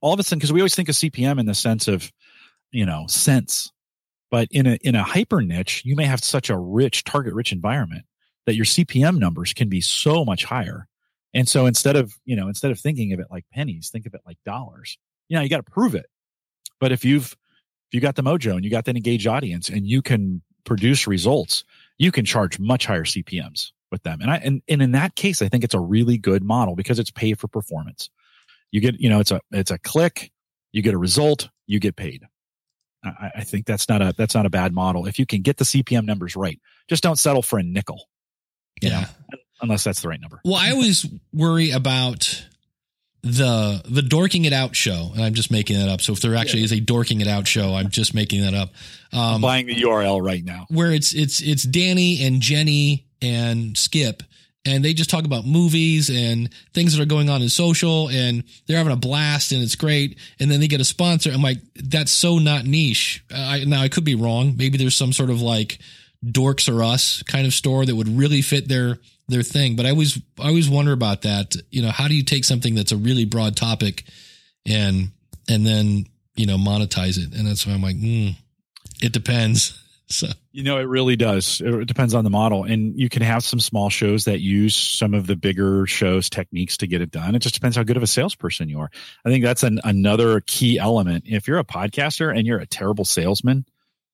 all 0.00 0.14
of 0.14 0.18
a 0.18 0.24
sudden 0.24 0.40
because 0.40 0.52
we 0.52 0.60
always 0.60 0.74
think 0.74 0.88
of 0.88 0.96
CPM 0.96 1.38
in 1.38 1.46
the 1.46 1.54
sense 1.54 1.86
of, 1.86 2.10
you 2.72 2.84
know, 2.84 3.04
cents 3.06 3.70
but 4.30 4.48
in 4.50 4.66
a 4.66 4.78
in 4.82 4.94
a 4.94 5.02
hyper 5.02 5.42
niche, 5.42 5.82
you 5.84 5.96
may 5.96 6.04
have 6.04 6.22
such 6.22 6.50
a 6.50 6.58
rich 6.58 7.04
target 7.04 7.34
rich 7.34 7.52
environment 7.52 8.04
that 8.46 8.54
your 8.54 8.64
CPM 8.64 9.18
numbers 9.18 9.52
can 9.52 9.68
be 9.68 9.80
so 9.80 10.24
much 10.24 10.44
higher. 10.44 10.86
And 11.34 11.48
so 11.48 11.66
instead 11.66 11.96
of, 11.96 12.14
you 12.24 12.34
know, 12.34 12.48
instead 12.48 12.70
of 12.70 12.80
thinking 12.80 13.12
of 13.12 13.20
it 13.20 13.26
like 13.30 13.44
pennies, 13.52 13.90
think 13.90 14.06
of 14.06 14.14
it 14.14 14.22
like 14.26 14.38
dollars. 14.44 14.98
You 15.28 15.36
know, 15.36 15.42
you 15.42 15.48
got 15.48 15.64
to 15.64 15.70
prove 15.70 15.94
it. 15.94 16.06
But 16.80 16.92
if 16.92 17.04
you've 17.04 17.36
if 17.88 17.94
you 17.94 18.00
got 18.00 18.16
the 18.16 18.22
mojo 18.22 18.54
and 18.54 18.64
you 18.64 18.70
got 18.70 18.84
the 18.84 18.92
engaged 18.92 19.26
audience 19.26 19.68
and 19.68 19.86
you 19.86 20.02
can 20.02 20.42
produce 20.64 21.06
results, 21.06 21.64
you 21.98 22.12
can 22.12 22.24
charge 22.24 22.58
much 22.58 22.86
higher 22.86 23.04
CPMs 23.04 23.72
with 23.90 24.02
them. 24.02 24.20
And 24.20 24.30
I 24.30 24.36
and, 24.36 24.62
and 24.68 24.82
in 24.82 24.92
that 24.92 25.16
case, 25.16 25.42
I 25.42 25.48
think 25.48 25.64
it's 25.64 25.74
a 25.74 25.80
really 25.80 26.18
good 26.18 26.42
model 26.42 26.76
because 26.76 26.98
it's 26.98 27.10
pay 27.10 27.34
for 27.34 27.48
performance. 27.48 28.10
You 28.70 28.80
get, 28.80 29.00
you 29.00 29.08
know, 29.08 29.20
it's 29.20 29.32
a 29.32 29.40
it's 29.50 29.70
a 29.70 29.78
click, 29.78 30.32
you 30.72 30.82
get 30.82 30.94
a 30.94 30.98
result, 30.98 31.48
you 31.66 31.80
get 31.80 31.96
paid. 31.96 32.24
I, 33.04 33.30
I, 33.36 33.44
think 33.44 33.66
that's 33.66 33.88
not 33.88 34.02
a 34.02 34.14
that's 34.16 34.34
not 34.34 34.46
a 34.46 34.50
bad 34.50 34.72
model. 34.72 35.06
If 35.06 35.18
you 35.18 35.26
can 35.26 35.42
get 35.42 35.56
the 35.56 35.64
CPM 35.64 36.04
numbers 36.04 36.36
right, 36.36 36.60
just 36.88 37.02
don't 37.02 37.18
settle 37.18 37.42
for 37.42 37.58
a 37.58 37.62
nickel. 37.62 38.08
yeah, 38.80 39.00
know, 39.00 39.38
unless 39.62 39.84
that's 39.84 40.02
the 40.02 40.08
right 40.08 40.20
number. 40.20 40.40
Well, 40.44 40.56
I 40.56 40.70
always 40.70 41.06
worry 41.32 41.70
about 41.70 42.44
the 43.22 43.82
the 43.88 44.02
dorking 44.02 44.44
it 44.44 44.52
out 44.52 44.76
show, 44.76 45.10
and 45.14 45.22
I'm 45.22 45.34
just 45.34 45.50
making 45.50 45.78
that 45.78 45.88
up. 45.88 46.00
So 46.00 46.12
if 46.12 46.20
there 46.20 46.34
actually 46.34 46.60
yeah. 46.60 46.66
is 46.66 46.72
a 46.72 46.80
dorking 46.80 47.20
it 47.20 47.26
out 47.26 47.46
show, 47.46 47.74
I'm 47.74 47.88
just 47.88 48.14
making 48.14 48.42
that 48.42 48.54
up. 48.54 48.70
Um, 49.12 49.36
I'm 49.36 49.40
buying 49.40 49.66
the 49.66 49.76
URL 49.76 50.24
right 50.24 50.44
now, 50.44 50.66
where 50.68 50.92
it's 50.92 51.14
it's 51.14 51.40
it's 51.40 51.62
Danny 51.62 52.24
and 52.24 52.40
Jenny 52.40 53.06
and 53.22 53.76
Skip 53.76 54.22
and 54.64 54.84
they 54.84 54.92
just 54.92 55.08
talk 55.08 55.24
about 55.24 55.46
movies 55.46 56.10
and 56.10 56.52
things 56.74 56.94
that 56.94 57.02
are 57.02 57.06
going 57.06 57.30
on 57.30 57.40
in 57.40 57.48
social 57.48 58.08
and 58.10 58.44
they're 58.66 58.76
having 58.76 58.92
a 58.92 58.96
blast 58.96 59.52
and 59.52 59.62
it's 59.62 59.74
great. 59.74 60.18
And 60.38 60.50
then 60.50 60.60
they 60.60 60.68
get 60.68 60.80
a 60.80 60.84
sponsor. 60.84 61.30
I'm 61.30 61.42
like, 61.42 61.58
that's 61.74 62.12
so 62.12 62.38
not 62.38 62.66
niche. 62.66 63.24
I, 63.34 63.64
now 63.64 63.80
I 63.80 63.88
could 63.88 64.04
be 64.04 64.14
wrong. 64.14 64.56
Maybe 64.56 64.76
there's 64.76 64.96
some 64.96 65.12
sort 65.12 65.30
of 65.30 65.40
like 65.40 65.78
dorks 66.24 66.72
or 66.72 66.84
us 66.84 67.22
kind 67.22 67.46
of 67.46 67.54
store 67.54 67.86
that 67.86 67.94
would 67.94 68.08
really 68.08 68.42
fit 68.42 68.68
their, 68.68 68.98
their 69.28 69.42
thing. 69.42 69.76
But 69.76 69.86
I 69.86 69.90
always, 69.90 70.20
I 70.38 70.48
always 70.48 70.68
wonder 70.68 70.92
about 70.92 71.22
that. 71.22 71.56
You 71.70 71.80
know, 71.80 71.90
how 71.90 72.06
do 72.06 72.14
you 72.14 72.22
take 72.22 72.44
something 72.44 72.74
that's 72.74 72.92
a 72.92 72.98
really 72.98 73.24
broad 73.24 73.56
topic 73.56 74.04
and, 74.66 75.08
and 75.48 75.64
then, 75.64 76.04
you 76.34 76.44
know, 76.44 76.58
monetize 76.58 77.16
it? 77.16 77.34
And 77.34 77.46
that's 77.46 77.66
why 77.66 77.72
I'm 77.72 77.82
like, 77.82 77.96
mm, 77.96 78.36
it 79.00 79.12
depends. 79.12 79.82
So 80.10 80.26
you 80.50 80.64
know, 80.64 80.78
it 80.78 80.88
really 80.88 81.14
does. 81.14 81.62
It 81.64 81.86
depends 81.86 82.14
on 82.14 82.24
the 82.24 82.30
model, 82.30 82.64
and 82.64 82.98
you 82.98 83.08
can 83.08 83.22
have 83.22 83.44
some 83.44 83.60
small 83.60 83.88
shows 83.90 84.24
that 84.24 84.40
use 84.40 84.76
some 84.76 85.14
of 85.14 85.28
the 85.28 85.36
bigger 85.36 85.86
shows 85.86 86.28
techniques 86.28 86.76
to 86.78 86.88
get 86.88 87.00
it 87.00 87.12
done. 87.12 87.36
It 87.36 87.38
just 87.38 87.54
depends 87.54 87.76
how 87.76 87.84
good 87.84 87.96
of 87.96 88.02
a 88.02 88.08
salesperson 88.08 88.68
you 88.68 88.80
are. 88.80 88.90
I 89.24 89.28
think 89.28 89.44
that's 89.44 89.62
an, 89.62 89.80
another 89.84 90.40
key 90.40 90.78
element. 90.78 91.24
If 91.26 91.46
you're 91.46 91.60
a 91.60 91.64
podcaster 91.64 92.36
and 92.36 92.44
you're 92.44 92.58
a 92.58 92.66
terrible 92.66 93.04
salesman 93.04 93.64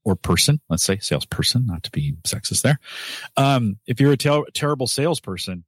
or 0.05 0.17
person, 0.17 0.61
let's 0.69 0.85
say 0.85 0.99
salesperson, 0.99 1.65
not 1.65 1.83
to 1.85 1.91
be 1.91 2.13
sexist 2.25 2.61
there. 2.61 2.79
Um, 3.39 3.79
if 3.87 3.99
you're 3.99 4.13
a 4.13 4.19
ter- 4.19 4.45
terrible 4.53 4.87
salesperson, 4.87 5.65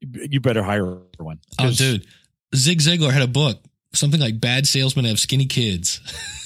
you 0.00 0.38
better 0.38 0.62
hire 0.62 0.98
one. 1.18 1.40
Oh, 1.58 1.72
dude, 1.72 2.06
Zig 2.54 2.78
Ziglar 2.78 3.10
had 3.10 3.22
a 3.22 3.26
book, 3.26 3.58
something 3.92 4.20
like 4.20 4.38
"Bad 4.38 4.68
Salesmen 4.68 5.04
Have 5.04 5.18
Skinny 5.18 5.46
Kids." 5.46 6.00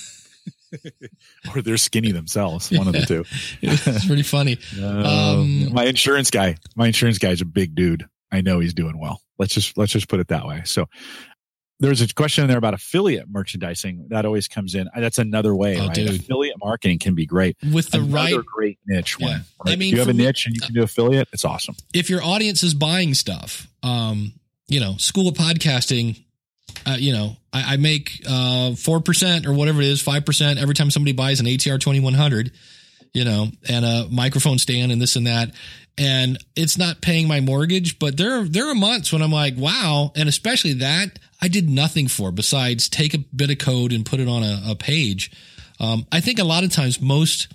or 1.54 1.62
they're 1.62 1.76
skinny 1.76 2.12
themselves. 2.12 2.70
One 2.70 2.86
of 2.86 2.92
the 2.92 3.06
two. 3.06 3.24
it's 3.62 4.06
pretty 4.06 4.22
funny. 4.22 4.58
Uh, 4.78 5.36
um, 5.38 5.72
my 5.72 5.84
insurance 5.84 6.30
guy, 6.30 6.56
my 6.76 6.86
insurance 6.86 7.18
guy 7.18 7.30
is 7.30 7.40
a 7.40 7.46
big 7.46 7.74
dude. 7.74 8.06
I 8.30 8.40
know 8.40 8.60
he's 8.60 8.74
doing 8.74 8.98
well. 8.98 9.22
Let's 9.38 9.54
just 9.54 9.76
let's 9.78 9.92
just 9.92 10.08
put 10.08 10.20
it 10.20 10.28
that 10.28 10.46
way. 10.46 10.62
So 10.64 10.86
there's 11.80 12.00
a 12.00 12.12
question 12.12 12.42
in 12.42 12.48
there 12.48 12.58
about 12.58 12.74
affiliate 12.74 13.28
merchandising 13.28 14.08
that 14.10 14.26
always 14.26 14.48
comes 14.48 14.74
in. 14.74 14.88
That's 14.96 15.18
another 15.18 15.54
way. 15.54 15.78
Oh, 15.78 15.86
right? 15.86 15.98
Affiliate 15.98 16.56
marketing 16.62 16.98
can 16.98 17.14
be 17.14 17.24
great 17.24 17.56
with 17.72 17.90
the 17.90 17.98
another 17.98 18.36
right 18.36 18.44
great 18.44 18.78
niche 18.86 19.16
yeah. 19.18 19.26
one. 19.26 19.44
Right? 19.64 19.72
I 19.72 19.76
mean, 19.76 19.88
if 19.88 19.94
you 19.94 19.98
have 20.00 20.08
a 20.08 20.12
niche 20.12 20.46
and 20.46 20.54
you 20.54 20.60
can 20.60 20.74
do 20.74 20.82
affiliate, 20.82 21.28
it's 21.32 21.44
awesome. 21.44 21.76
If 21.94 22.10
your 22.10 22.22
audience 22.22 22.62
is 22.62 22.74
buying 22.74 23.14
stuff, 23.14 23.68
um, 23.82 24.32
you 24.66 24.80
know, 24.80 24.96
School 24.96 25.28
of 25.28 25.34
Podcasting, 25.34 26.24
uh, 26.86 26.96
you 26.98 27.12
know, 27.12 27.36
I, 27.52 27.74
I 27.74 27.76
make 27.76 28.22
uh, 28.28 28.74
four 28.74 28.98
uh, 28.98 29.00
percent 29.00 29.46
or 29.46 29.52
whatever 29.52 29.80
it 29.80 29.88
is, 29.88 30.00
five 30.00 30.24
percent 30.24 30.58
every 30.58 30.74
time 30.74 30.90
somebody 30.90 31.12
buys 31.12 31.40
an 31.40 31.46
ATR 31.46 31.80
twenty 31.80 32.00
one 32.00 32.14
hundred 32.14 32.52
you 33.14 33.24
know, 33.24 33.48
and 33.66 33.86
a 33.86 34.06
microphone 34.10 34.58
stand 34.58 34.92
and 34.92 35.00
this 35.00 35.16
and 35.16 35.26
that 35.26 35.50
and 35.98 36.38
it's 36.54 36.78
not 36.78 37.00
paying 37.00 37.26
my 37.26 37.40
mortgage, 37.40 37.98
but 37.98 38.16
there 38.16 38.40
are, 38.40 38.44
there 38.44 38.70
are 38.70 38.74
months 38.74 39.12
when 39.12 39.20
I'm 39.20 39.32
like, 39.32 39.54
wow. 39.56 40.12
And 40.14 40.28
especially 40.28 40.74
that 40.74 41.18
I 41.42 41.48
did 41.48 41.68
nothing 41.68 42.06
for 42.06 42.30
besides 42.30 42.88
take 42.88 43.14
a 43.14 43.18
bit 43.18 43.50
of 43.50 43.58
code 43.58 43.92
and 43.92 44.06
put 44.06 44.20
it 44.20 44.28
on 44.28 44.44
a, 44.44 44.62
a 44.68 44.74
page. 44.76 45.32
Um, 45.80 46.06
I 46.12 46.20
think 46.20 46.38
a 46.38 46.44
lot 46.44 46.62
of 46.62 46.70
times 46.70 47.00
most 47.00 47.52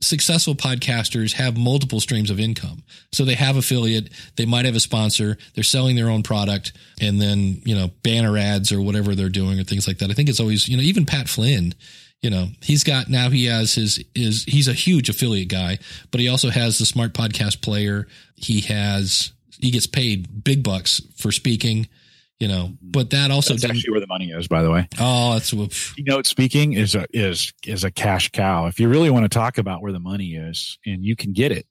successful 0.00 0.54
podcasters 0.54 1.32
have 1.34 1.56
multiple 1.56 2.00
streams 2.00 2.30
of 2.30 2.38
income. 2.38 2.82
So 3.12 3.24
they 3.24 3.34
have 3.34 3.56
affiliate, 3.56 4.10
they 4.36 4.44
might 4.44 4.64
have 4.64 4.76
a 4.76 4.80
sponsor, 4.80 5.38
they're 5.54 5.64
selling 5.64 5.96
their 5.96 6.10
own 6.10 6.22
product 6.22 6.72
and 7.00 7.20
then, 7.20 7.62
you 7.64 7.74
know, 7.74 7.90
banner 8.02 8.36
ads 8.36 8.72
or 8.72 8.80
whatever 8.80 9.14
they're 9.14 9.28
doing 9.28 9.58
or 9.58 9.64
things 9.64 9.88
like 9.88 9.98
that. 9.98 10.10
I 10.10 10.14
think 10.14 10.28
it's 10.28 10.40
always, 10.40 10.68
you 10.68 10.76
know, 10.76 10.82
even 10.82 11.06
Pat 11.06 11.28
Flynn, 11.28 11.74
you 12.20 12.30
know, 12.30 12.48
he's 12.62 12.84
got 12.84 13.08
now 13.08 13.30
he 13.30 13.46
has 13.46 13.74
his 13.74 14.02
is 14.14 14.44
he's 14.44 14.68
a 14.68 14.72
huge 14.72 15.08
affiliate 15.08 15.48
guy, 15.48 15.78
but 16.10 16.20
he 16.20 16.28
also 16.28 16.50
has 16.50 16.78
the 16.78 16.86
smart 16.86 17.12
podcast 17.12 17.62
player. 17.62 18.06
He 18.34 18.62
has 18.62 19.32
he 19.58 19.70
gets 19.70 19.86
paid 19.86 20.44
big 20.44 20.62
bucks 20.62 21.00
for 21.16 21.32
speaking, 21.32 21.88
you 22.38 22.48
know, 22.48 22.72
but 22.82 23.10
that 23.10 23.30
also 23.30 23.54
that's 23.54 23.64
actually 23.64 23.90
where 23.90 24.00
the 24.00 24.06
money 24.06 24.30
is, 24.30 24.46
by 24.48 24.62
the 24.62 24.70
way. 24.70 24.88
Oh, 25.00 25.32
that's 25.32 25.52
keynote 25.94 26.26
speaking 26.26 26.74
is 26.74 26.94
a 26.94 27.06
is 27.12 27.52
is 27.64 27.84
a 27.84 27.90
cash 27.90 28.30
cow. 28.30 28.66
If 28.66 28.78
you 28.78 28.88
really 28.88 29.10
want 29.10 29.24
to 29.24 29.28
talk 29.28 29.58
about 29.58 29.80
where 29.82 29.92
the 29.92 30.00
money 30.00 30.34
is, 30.34 30.78
and 30.84 31.04
you 31.04 31.16
can 31.16 31.32
get 31.32 31.52
it, 31.52 31.66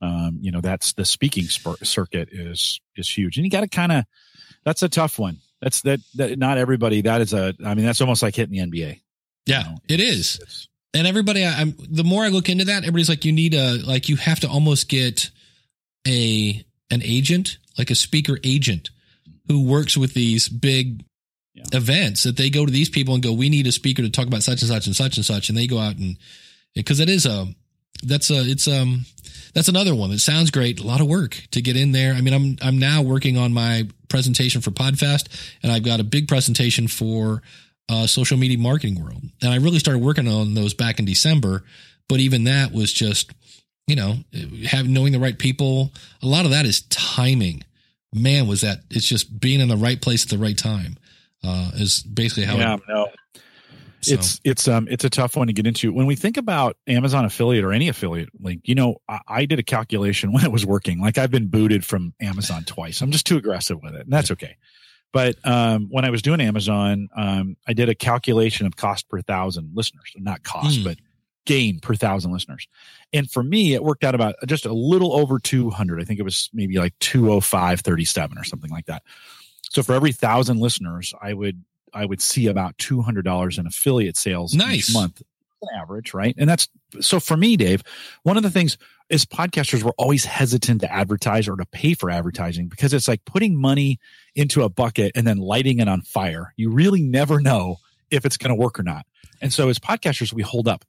um, 0.00 0.38
you 0.40 0.50
know, 0.50 0.60
that's 0.60 0.94
the 0.94 1.04
speaking 1.04 1.44
circuit 1.44 2.30
is 2.32 2.80
is 2.96 3.08
huge, 3.08 3.36
and 3.36 3.44
you 3.44 3.50
got 3.50 3.60
to 3.60 3.68
kind 3.68 3.92
of 3.92 4.04
that's 4.64 4.82
a 4.82 4.88
tough 4.88 5.18
one. 5.18 5.38
That's 5.60 5.82
that 5.82 6.00
that 6.14 6.38
not 6.38 6.56
everybody. 6.56 7.02
That 7.02 7.20
is 7.20 7.34
a. 7.34 7.54
I 7.64 7.74
mean, 7.74 7.84
that's 7.84 8.00
almost 8.00 8.22
like 8.22 8.34
hitting 8.34 8.52
the 8.52 8.66
NBA. 8.66 9.00
Yeah, 9.46 9.58
you 9.58 9.64
know, 9.64 9.76
it 9.88 10.00
is. 10.00 10.68
And 10.92 11.06
everybody, 11.06 11.44
I, 11.44 11.60
am 11.60 11.76
the 11.88 12.02
more 12.02 12.24
I 12.24 12.28
look 12.28 12.48
into 12.48 12.64
that, 12.64 12.78
everybody's 12.78 13.08
like, 13.08 13.24
you 13.24 13.32
need 13.32 13.54
a 13.54 13.74
like, 13.86 14.08
you 14.08 14.16
have 14.16 14.40
to 14.40 14.48
almost 14.48 14.88
get 14.88 15.30
a 16.06 16.64
an 16.90 17.02
agent, 17.04 17.58
like 17.78 17.90
a 17.90 17.94
speaker 17.94 18.38
agent, 18.42 18.90
who 19.50 19.64
works 19.64 19.96
with 19.96 20.14
these 20.14 20.48
big 20.48 21.02
yeah. 21.54 21.64
events 21.72 22.22
that 22.22 22.36
they 22.36 22.50
go 22.50 22.64
to 22.64 22.70
these 22.70 22.88
people 22.88 23.14
and 23.14 23.22
go, 23.22 23.32
we 23.32 23.48
need 23.48 23.66
a 23.66 23.72
speaker 23.72 24.00
to 24.02 24.10
talk 24.10 24.28
about 24.28 24.44
such 24.44 24.62
and 24.62 24.70
such 24.70 24.86
and 24.86 24.94
such 24.94 25.16
and 25.16 25.26
such, 25.26 25.48
and 25.48 25.58
they 25.58 25.66
go 25.66 25.78
out 25.78 25.96
and 25.96 26.16
because 26.74 27.00
it 27.00 27.08
is 27.08 27.26
a 27.26 27.46
that's 28.04 28.30
a 28.30 28.48
it's 28.48 28.68
um 28.68 29.04
that's 29.52 29.66
another 29.66 29.92
one 29.94 30.10
that 30.10 30.20
sounds 30.20 30.52
great. 30.52 30.78
A 30.78 30.86
lot 30.86 31.00
of 31.00 31.08
work 31.08 31.42
to 31.50 31.60
get 31.60 31.76
in 31.76 31.90
there. 31.90 32.14
I 32.14 32.20
mean, 32.20 32.32
I'm 32.32 32.56
I'm 32.62 32.78
now 32.78 33.02
working 33.02 33.36
on 33.36 33.52
my 33.52 33.88
presentation 34.08 34.60
for 34.60 34.70
Podfest, 34.70 35.26
and 35.62 35.72
I've 35.72 35.82
got 35.82 35.98
a 35.98 36.04
big 36.04 36.28
presentation 36.28 36.86
for 36.86 37.42
uh, 37.88 38.06
social 38.06 38.38
media 38.38 38.56
marketing 38.56 39.02
world. 39.02 39.22
And 39.42 39.52
I 39.52 39.56
really 39.56 39.80
started 39.80 39.98
working 39.98 40.28
on 40.28 40.54
those 40.54 40.74
back 40.74 41.00
in 41.00 41.04
December. 41.04 41.64
But 42.08 42.20
even 42.20 42.44
that 42.44 42.72
was 42.72 42.92
just, 42.92 43.32
you 43.86 43.96
know, 43.96 44.18
having 44.66 44.92
knowing 44.92 45.12
the 45.12 45.18
right 45.18 45.38
people. 45.38 45.90
A 46.22 46.26
lot 46.26 46.44
of 46.44 46.52
that 46.52 46.66
is 46.66 46.82
timing. 46.82 47.64
Man, 48.12 48.46
was 48.46 48.62
that 48.62 48.80
it's 48.90 49.06
just 49.06 49.38
being 49.38 49.60
in 49.60 49.68
the 49.68 49.76
right 49.76 50.00
place 50.00 50.24
at 50.24 50.30
the 50.30 50.38
right 50.38 50.58
time. 50.58 50.96
Uh, 51.42 51.70
is 51.74 52.02
basically 52.02 52.44
how. 52.44 52.56
Yeah, 52.56 52.74
it, 52.74 52.80
no. 52.88 53.08
So. 54.02 54.14
It's 54.14 54.40
it's 54.44 54.66
um 54.66 54.88
it's 54.90 55.04
a 55.04 55.10
tough 55.10 55.36
one 55.36 55.46
to 55.48 55.52
get 55.52 55.66
into. 55.66 55.92
When 55.92 56.06
we 56.06 56.16
think 56.16 56.38
about 56.38 56.76
Amazon 56.86 57.26
affiliate 57.26 57.64
or 57.64 57.72
any 57.72 57.88
affiliate 57.88 58.30
link, 58.40 58.62
you 58.64 58.74
know, 58.74 58.96
I, 59.08 59.20
I, 59.28 59.44
did 59.44 59.58
a 59.58 59.62
calculation 59.62 60.32
when 60.34 60.44
it 60.44 60.50
was 60.50 60.64
working. 60.64 61.00
Like 61.00 61.18
I've 61.18 61.30
been 61.30 61.48
booted 61.48 61.84
from 61.84 62.14
Amazon 62.20 62.64
twice. 62.64 63.02
I'm 63.02 63.10
just 63.10 63.26
too 63.26 63.36
aggressive 63.36 63.78
with 63.82 63.94
it, 63.94 64.02
and 64.02 64.12
that's 64.12 64.30
okay. 64.30 64.56
But 65.12 65.36
um, 65.44 65.88
when 65.90 66.04
I 66.04 66.10
was 66.10 66.22
doing 66.22 66.40
Amazon, 66.40 67.08
um, 67.16 67.56
I 67.66 67.72
did 67.72 67.88
a 67.88 67.94
calculation 67.94 68.66
of 68.66 68.76
cost 68.76 69.08
per 69.08 69.20
thousand 69.20 69.72
listeners, 69.74 70.12
not 70.16 70.44
cost, 70.44 70.80
mm. 70.80 70.84
but 70.84 70.98
gain 71.46 71.80
per 71.80 71.94
thousand 71.94 72.32
listeners. 72.32 72.68
And 73.12 73.30
for 73.30 73.42
me, 73.42 73.74
it 73.74 73.82
worked 73.82 74.04
out 74.04 74.14
about 74.14 74.34
just 74.46 74.66
a 74.66 74.72
little 74.72 75.14
over 75.14 75.38
200. 75.38 76.00
I 76.00 76.04
think 76.04 76.20
it 76.20 76.24
was 76.24 76.48
maybe 76.52 76.78
like 76.78 76.98
205, 77.00 77.80
37 77.80 78.38
or 78.38 78.44
something 78.44 78.70
like 78.70 78.86
that. 78.86 79.02
So 79.70 79.82
for 79.82 79.94
every 79.94 80.12
thousand 80.12 80.58
listeners, 80.58 81.14
I 81.22 81.32
would 81.32 81.64
I 81.94 82.04
would 82.04 82.20
see 82.20 82.46
about 82.46 82.76
two 82.78 83.02
hundred 83.02 83.24
dollars 83.24 83.58
in 83.58 83.66
affiliate 83.66 84.16
sales 84.16 84.54
nice. 84.54 84.90
each 84.90 84.94
month, 84.94 85.22
average, 85.76 86.12
right? 86.12 86.34
And 86.36 86.48
that's 86.48 86.68
so 87.00 87.20
for 87.20 87.36
me, 87.36 87.56
Dave. 87.56 87.82
One 88.24 88.36
of 88.36 88.42
the 88.42 88.50
things 88.50 88.76
is 89.08 89.24
podcasters 89.24 89.82
were 89.82 89.94
always 89.98 90.24
hesitant 90.24 90.80
to 90.82 90.92
advertise 90.92 91.48
or 91.48 91.56
to 91.56 91.66
pay 91.66 91.94
for 91.94 92.10
advertising 92.10 92.68
because 92.68 92.94
it's 92.94 93.08
like 93.08 93.24
putting 93.24 93.60
money 93.60 93.98
into 94.34 94.62
a 94.62 94.68
bucket 94.68 95.12
and 95.14 95.26
then 95.26 95.38
lighting 95.38 95.80
it 95.80 95.88
on 95.88 96.02
fire. 96.02 96.52
You 96.56 96.70
really 96.70 97.02
never 97.02 97.40
know 97.40 97.76
if 98.10 98.24
it's 98.24 98.36
going 98.36 98.50
to 98.50 98.54
work 98.60 98.78
or 98.78 98.82
not. 98.82 99.06
And 99.40 99.52
so 99.52 99.68
as 99.68 99.78
podcasters, 99.78 100.32
we 100.32 100.42
hold 100.42 100.68
up. 100.68 100.84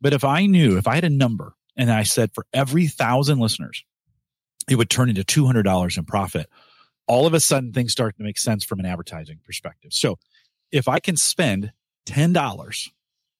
But 0.00 0.12
if 0.12 0.24
I 0.24 0.46
knew, 0.46 0.76
if 0.76 0.86
I 0.86 0.94
had 0.96 1.04
a 1.04 1.10
number 1.10 1.54
and 1.76 1.90
I 1.90 2.02
said 2.02 2.32
for 2.34 2.46
every 2.52 2.86
thousand 2.86 3.38
listeners, 3.38 3.84
it 4.68 4.76
would 4.76 4.90
turn 4.90 5.08
into 5.08 5.22
$200 5.22 5.98
in 5.98 6.04
profit, 6.04 6.48
all 7.06 7.26
of 7.26 7.34
a 7.34 7.40
sudden 7.40 7.72
things 7.72 7.92
start 7.92 8.16
to 8.16 8.22
make 8.22 8.38
sense 8.38 8.64
from 8.64 8.80
an 8.80 8.86
advertising 8.86 9.38
perspective. 9.44 9.92
So 9.92 10.18
if 10.72 10.88
I 10.88 11.00
can 11.00 11.16
spend 11.16 11.72
$10 12.06 12.90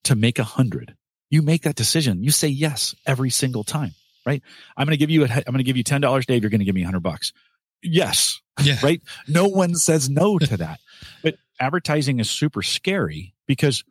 to 0.05 0.15
make 0.15 0.39
a 0.39 0.43
hundred, 0.43 0.95
you 1.29 1.41
make 1.41 1.63
that 1.63 1.75
decision. 1.75 2.23
You 2.23 2.31
say 2.31 2.47
yes 2.47 2.95
every 3.05 3.29
single 3.29 3.63
time, 3.63 3.91
right? 4.25 4.41
I'm 4.77 4.85
going 4.85 4.93
to 4.93 4.97
give 4.97 5.09
you, 5.09 5.25
a, 5.25 5.27
I'm 5.27 5.43
going 5.47 5.57
to 5.57 5.63
give 5.63 5.77
you 5.77 5.83
$10, 5.83 6.25
Dave. 6.25 6.43
You're 6.43 6.49
going 6.49 6.59
to 6.59 6.65
give 6.65 6.75
me 6.75 6.83
a 6.83 6.85
hundred 6.85 7.03
bucks. 7.03 7.33
Yes. 7.81 8.39
Yeah. 8.63 8.77
Right. 8.81 9.01
No 9.27 9.47
one 9.47 9.75
says 9.75 10.09
no 10.09 10.39
to 10.39 10.57
that. 10.57 10.79
but 11.23 11.35
advertising 11.59 12.19
is 12.19 12.29
super 12.29 12.61
scary 12.61 13.33
because 13.47 13.83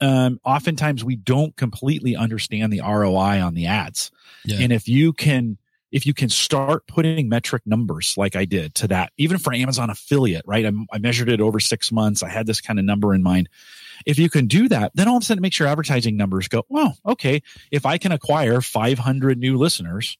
um, 0.00 0.40
oftentimes 0.44 1.04
we 1.04 1.16
don't 1.16 1.56
completely 1.56 2.16
understand 2.16 2.72
the 2.72 2.80
ROI 2.80 3.40
on 3.40 3.54
the 3.54 3.66
ads. 3.66 4.10
Yeah. 4.44 4.58
And 4.60 4.72
if 4.72 4.88
you 4.88 5.12
can, 5.12 5.58
if 5.92 6.06
you 6.06 6.14
can 6.14 6.28
start 6.28 6.86
putting 6.86 7.28
metric 7.28 7.62
numbers 7.66 8.14
like 8.16 8.34
I 8.34 8.44
did 8.44 8.74
to 8.76 8.88
that, 8.88 9.12
even 9.18 9.38
for 9.38 9.52
Amazon 9.52 9.90
affiliate, 9.90 10.44
right? 10.46 10.66
I, 10.66 10.72
I 10.92 10.98
measured 10.98 11.28
it 11.28 11.40
over 11.40 11.60
six 11.60 11.92
months. 11.92 12.22
I 12.22 12.28
had 12.28 12.46
this 12.46 12.60
kind 12.60 12.78
of 12.78 12.84
number 12.84 13.14
in 13.14 13.22
mind. 13.22 13.48
If 14.06 14.18
you 14.18 14.28
can 14.28 14.46
do 14.46 14.68
that, 14.68 14.92
then 14.94 15.06
all 15.06 15.18
of 15.18 15.22
a 15.22 15.26
sudden 15.26 15.40
it 15.40 15.42
makes 15.42 15.58
your 15.58 15.68
advertising 15.68 16.16
numbers 16.16 16.48
go, 16.48 16.64
well, 16.68 16.96
okay. 17.06 17.42
If 17.70 17.86
I 17.86 17.98
can 17.98 18.10
acquire 18.10 18.60
500 18.60 19.38
new 19.38 19.56
listeners, 19.58 20.16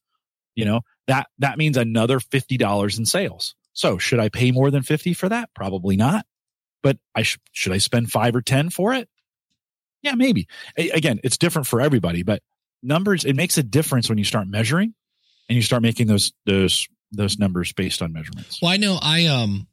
you 0.54 0.64
know, 0.64 0.82
that, 1.08 1.28
that 1.38 1.58
means 1.58 1.76
another 1.76 2.20
$50 2.20 2.98
in 2.98 3.06
sales. 3.06 3.54
So 3.72 3.98
should 3.98 4.20
I 4.20 4.28
pay 4.28 4.52
more 4.52 4.70
than 4.70 4.82
50 4.82 5.14
for 5.14 5.28
that? 5.30 5.50
Probably 5.54 5.96
not. 5.96 6.26
But 6.82 6.98
I 7.14 7.22
sh- 7.22 7.38
should 7.52 7.72
I 7.72 7.78
spend 7.78 8.12
five 8.12 8.36
or 8.36 8.42
10 8.42 8.70
for 8.70 8.92
it? 8.92 9.08
Yeah, 10.02 10.14
maybe. 10.14 10.48
A- 10.76 10.90
again, 10.90 11.20
it's 11.24 11.38
different 11.38 11.66
for 11.66 11.80
everybody, 11.80 12.22
but 12.22 12.42
numbers, 12.82 13.24
it 13.24 13.34
makes 13.34 13.58
a 13.58 13.62
difference 13.62 14.08
when 14.08 14.18
you 14.18 14.24
start 14.24 14.48
measuring 14.48 14.94
and 15.48 15.56
you 15.56 15.62
start 15.62 15.82
making 15.82 16.06
those, 16.06 16.32
those, 16.46 16.88
those 17.12 17.38
numbers 17.38 17.72
based 17.72 18.02
on 18.02 18.12
measurements. 18.12 18.60
Well, 18.60 18.70
I 18.70 18.76
know 18.76 18.98
I, 19.00 19.26
um, 19.26 19.66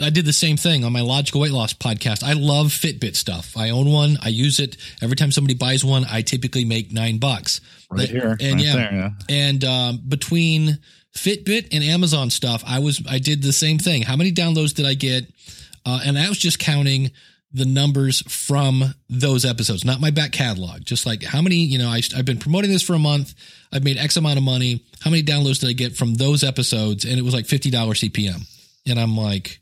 I 0.00 0.10
did 0.10 0.24
the 0.24 0.32
same 0.32 0.56
thing 0.56 0.84
on 0.84 0.92
my 0.92 1.02
logical 1.02 1.40
weight 1.42 1.52
loss 1.52 1.74
podcast. 1.74 2.22
I 2.22 2.32
love 2.32 2.68
Fitbit 2.68 3.16
stuff. 3.16 3.56
I 3.56 3.70
own 3.70 3.90
one. 3.90 4.18
I 4.22 4.28
use 4.28 4.58
it 4.58 4.76
every 5.02 5.16
time 5.16 5.30
somebody 5.30 5.54
buys 5.54 5.84
one. 5.84 6.04
I 6.10 6.22
typically 6.22 6.64
make 6.64 6.92
nine 6.92 7.18
bucks. 7.18 7.60
Right 7.90 8.08
here, 8.08 8.36
and 8.40 8.54
right 8.54 8.64
yeah, 8.64 8.72
there, 8.76 8.92
yeah, 8.92 9.10
and 9.28 9.64
um, 9.64 10.00
between 10.08 10.78
Fitbit 11.14 11.68
and 11.72 11.82
Amazon 11.82 12.30
stuff, 12.30 12.62
I 12.66 12.78
was 12.78 13.02
I 13.08 13.18
did 13.18 13.42
the 13.42 13.52
same 13.52 13.78
thing. 13.78 14.02
How 14.02 14.16
many 14.16 14.32
downloads 14.32 14.74
did 14.74 14.86
I 14.86 14.94
get? 14.94 15.26
Uh, 15.84 16.00
and 16.04 16.18
I 16.18 16.28
was 16.28 16.38
just 16.38 16.58
counting 16.58 17.10
the 17.52 17.64
numbers 17.64 18.22
from 18.22 18.94
those 19.08 19.44
episodes, 19.44 19.84
not 19.84 20.00
my 20.00 20.10
back 20.10 20.32
catalog. 20.32 20.84
Just 20.84 21.04
like 21.04 21.22
how 21.22 21.42
many, 21.42 21.56
you 21.56 21.78
know, 21.78 21.88
I, 21.88 22.00
I've 22.16 22.24
been 22.24 22.38
promoting 22.38 22.70
this 22.70 22.82
for 22.82 22.94
a 22.94 22.98
month. 22.98 23.34
I've 23.72 23.84
made 23.84 23.98
X 23.98 24.16
amount 24.16 24.38
of 24.38 24.44
money. 24.44 24.84
How 25.00 25.10
many 25.10 25.22
downloads 25.22 25.60
did 25.60 25.68
I 25.68 25.72
get 25.72 25.96
from 25.96 26.14
those 26.14 26.44
episodes? 26.44 27.04
And 27.04 27.18
it 27.18 27.22
was 27.22 27.34
like 27.34 27.46
fifty 27.46 27.70
dollars 27.70 28.00
CPM. 28.00 28.46
And 28.86 28.98
I'm 28.98 29.16
like, 29.16 29.60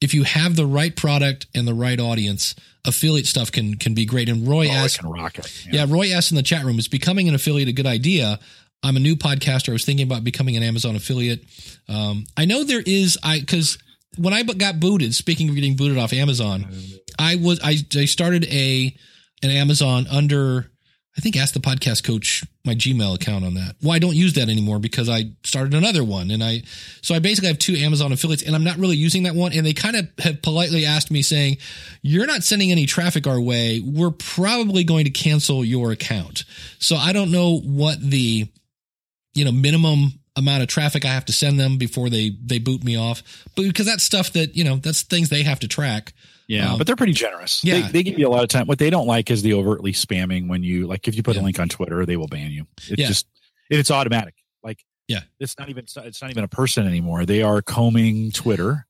if 0.00 0.14
you 0.14 0.24
have 0.24 0.56
the 0.56 0.66
right 0.66 0.94
product 0.94 1.46
and 1.54 1.66
the 1.66 1.74
right 1.74 1.98
audience, 1.98 2.54
affiliate 2.84 3.26
stuff 3.26 3.52
can 3.52 3.76
can 3.76 3.94
be 3.94 4.04
great. 4.04 4.28
And 4.28 4.46
Roy 4.46 4.66
oh, 4.68 4.72
asked, 4.72 4.98
can 4.98 5.10
rock 5.10 5.38
it. 5.38 5.66
Yeah. 5.66 5.84
yeah, 5.84 5.92
Roy 5.92 6.12
asked 6.12 6.32
in 6.32 6.36
the 6.36 6.42
chat 6.42 6.64
room, 6.64 6.78
is 6.78 6.88
becoming 6.88 7.28
an 7.28 7.34
affiliate 7.34 7.68
a 7.68 7.72
good 7.72 7.86
idea? 7.86 8.40
I'm 8.82 8.96
a 8.96 9.00
new 9.00 9.14
podcaster. 9.14 9.68
I 9.68 9.72
was 9.72 9.84
thinking 9.84 10.06
about 10.06 10.24
becoming 10.24 10.56
an 10.56 10.64
Amazon 10.64 10.96
affiliate. 10.96 11.44
Um, 11.88 12.26
I 12.36 12.46
know 12.46 12.64
there 12.64 12.82
is, 12.84 13.16
I 13.22 13.38
because 13.38 13.78
when 14.18 14.34
I 14.34 14.42
got 14.42 14.80
booted, 14.80 15.14
speaking 15.14 15.48
of 15.48 15.54
getting 15.54 15.76
booted 15.76 15.98
off 15.98 16.12
Amazon, 16.12 16.66
I 17.18 17.36
was 17.36 17.60
I, 17.62 17.76
I 17.96 18.04
started 18.04 18.44
a 18.46 18.94
an 19.42 19.50
Amazon 19.50 20.06
under 20.10 20.72
I 21.16 21.20
think 21.20 21.36
ask 21.36 21.52
the 21.52 21.60
podcast 21.60 22.04
coach 22.04 22.42
my 22.64 22.74
Gmail 22.74 23.14
account 23.14 23.44
on 23.44 23.54
that. 23.54 23.76
Well, 23.82 23.92
I 23.92 23.98
don't 23.98 24.14
use 24.14 24.32
that 24.34 24.48
anymore 24.48 24.78
because 24.78 25.10
I 25.10 25.32
started 25.44 25.74
another 25.74 26.02
one 26.02 26.30
and 26.30 26.42
I, 26.42 26.62
so 27.02 27.14
I 27.14 27.18
basically 27.18 27.48
have 27.48 27.58
two 27.58 27.74
Amazon 27.74 28.12
affiliates 28.12 28.42
and 28.42 28.54
I'm 28.54 28.64
not 28.64 28.78
really 28.78 28.96
using 28.96 29.24
that 29.24 29.34
one. 29.34 29.52
And 29.52 29.66
they 29.66 29.74
kind 29.74 29.96
of 29.96 30.08
have 30.20 30.40
politely 30.40 30.86
asked 30.86 31.10
me 31.10 31.20
saying, 31.20 31.58
you're 32.00 32.26
not 32.26 32.44
sending 32.44 32.72
any 32.72 32.86
traffic 32.86 33.26
our 33.26 33.40
way. 33.40 33.82
We're 33.84 34.10
probably 34.10 34.84
going 34.84 35.04
to 35.04 35.10
cancel 35.10 35.62
your 35.64 35.92
account. 35.92 36.44
So 36.78 36.96
I 36.96 37.12
don't 37.12 37.30
know 37.30 37.58
what 37.58 38.00
the, 38.00 38.48
you 39.34 39.44
know, 39.44 39.52
minimum 39.52 40.12
amount 40.36 40.62
of 40.62 40.68
traffic 40.68 41.04
I 41.04 41.08
have 41.08 41.26
to 41.26 41.32
send 41.32 41.60
them 41.60 41.76
before 41.76 42.08
they, 42.10 42.30
they 42.42 42.58
boot 42.58 42.84
me 42.84 42.96
off. 42.96 43.22
But 43.54 43.62
because 43.62 43.86
that's 43.86 44.02
stuff 44.02 44.32
that, 44.32 44.56
you 44.56 44.64
know, 44.64 44.76
that's 44.76 45.02
things 45.02 45.28
they 45.28 45.42
have 45.42 45.60
to 45.60 45.68
track. 45.68 46.12
Yeah, 46.48 46.72
um, 46.72 46.78
but 46.78 46.86
they're 46.86 46.96
pretty 46.96 47.12
generous. 47.12 47.62
Yeah. 47.64 47.80
They, 47.80 47.88
they, 47.88 48.02
give 48.02 48.18
you 48.18 48.28
a 48.28 48.30
lot 48.30 48.42
of 48.42 48.48
time. 48.48 48.66
What 48.66 48.78
they 48.78 48.90
don't 48.90 49.06
like 49.06 49.30
is 49.30 49.42
the 49.42 49.54
overtly 49.54 49.92
spamming 49.92 50.48
when 50.48 50.62
you 50.62 50.86
like 50.86 51.08
if 51.08 51.14
you 51.14 51.22
put 51.22 51.36
yeah. 51.36 51.42
a 51.42 51.44
link 51.44 51.58
on 51.58 51.68
Twitter, 51.68 52.04
they 52.04 52.16
will 52.16 52.26
ban 52.26 52.50
you. 52.50 52.66
It's 52.88 52.98
yeah. 52.98 53.06
just 53.06 53.26
it's 53.70 53.90
automatic. 53.90 54.34
Like 54.62 54.84
yeah, 55.08 55.20
it's 55.40 55.58
not 55.58 55.68
even 55.70 55.84
it's 55.84 56.22
not 56.22 56.30
even 56.30 56.44
a 56.44 56.48
person 56.48 56.86
anymore. 56.86 57.24
They 57.24 57.42
are 57.42 57.62
combing 57.62 58.32
Twitter. 58.32 58.86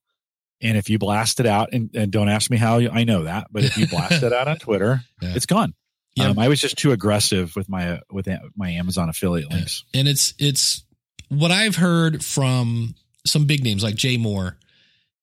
And 0.61 0.77
if 0.77 0.89
you 0.89 0.97
blast 0.97 1.41
it 1.41 1.45
out, 1.45 1.73
and, 1.73 1.89
and 1.93 2.09
don't 2.09 2.29
ask 2.29 2.49
me 2.49 2.55
how 2.55 2.79
I 2.79 3.03
know 3.03 3.25
that, 3.25 3.47
but 3.51 3.65
if 3.65 3.77
you 3.77 3.85
blast 3.87 4.23
it 4.23 4.31
out 4.31 4.47
on 4.47 4.57
Twitter, 4.57 5.01
yeah. 5.21 5.33
it's 5.35 5.45
gone. 5.45 5.73
Yeah. 6.15 6.29
Um, 6.29 6.39
I 6.39 6.47
was 6.47 6.61
just 6.61 6.77
too 6.77 6.91
aggressive 6.91 7.55
with 7.55 7.67
my 7.67 7.99
with 8.11 8.27
my 8.55 8.69
Amazon 8.69 9.09
affiliate 9.09 9.51
links, 9.51 9.83
and 9.93 10.07
it's 10.07 10.33
it's 10.39 10.85
what 11.33 11.51
I've 11.51 11.75
heard 11.75 12.23
from 12.23 12.95
some 13.25 13.45
big 13.45 13.63
names 13.63 13.83
like 13.83 13.95
Jay 13.95 14.17
Moore 14.17 14.57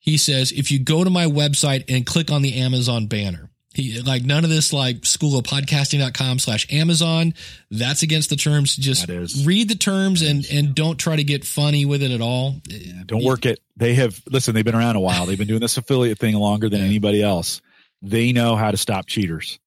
he 0.00 0.16
says 0.16 0.50
if 0.50 0.72
you 0.72 0.78
go 0.78 1.04
to 1.04 1.10
my 1.10 1.26
website 1.26 1.84
and 1.88 2.04
click 2.04 2.32
on 2.32 2.42
the 2.42 2.54
Amazon 2.54 3.06
banner, 3.06 3.50
he 3.74 4.00
like 4.00 4.24
none 4.24 4.42
of 4.42 4.50
this 4.50 4.72
like 4.72 5.04
school 5.04 5.38
of 5.38 5.44
podcasting.com 5.44 6.40
slash 6.40 6.66
Amazon. 6.72 7.34
That's 7.70 8.02
against 8.02 8.30
the 8.30 8.36
terms. 8.36 8.74
Just 8.74 9.06
read 9.46 9.68
the 9.68 9.76
terms 9.76 10.22
and 10.22 10.44
and 10.50 10.74
don't 10.74 10.98
try 10.98 11.16
to 11.16 11.22
get 11.22 11.44
funny 11.44 11.84
with 11.84 12.02
it 12.02 12.10
at 12.10 12.20
all. 12.20 12.56
Yeah, 12.66 13.02
don't 13.06 13.22
work 13.22 13.46
it. 13.46 13.60
They 13.76 13.94
have 13.94 14.20
listen, 14.28 14.54
they've 14.54 14.64
been 14.64 14.74
around 14.74 14.96
a 14.96 15.00
while. 15.00 15.26
They've 15.26 15.38
been 15.38 15.46
doing 15.46 15.60
this 15.60 15.76
affiliate 15.76 16.18
thing 16.18 16.34
longer 16.34 16.68
than 16.68 16.80
yeah. 16.80 16.86
anybody 16.86 17.22
else. 17.22 17.60
They 18.02 18.32
know 18.32 18.56
how 18.56 18.70
to 18.70 18.78
stop 18.78 19.06
cheaters. 19.06 19.60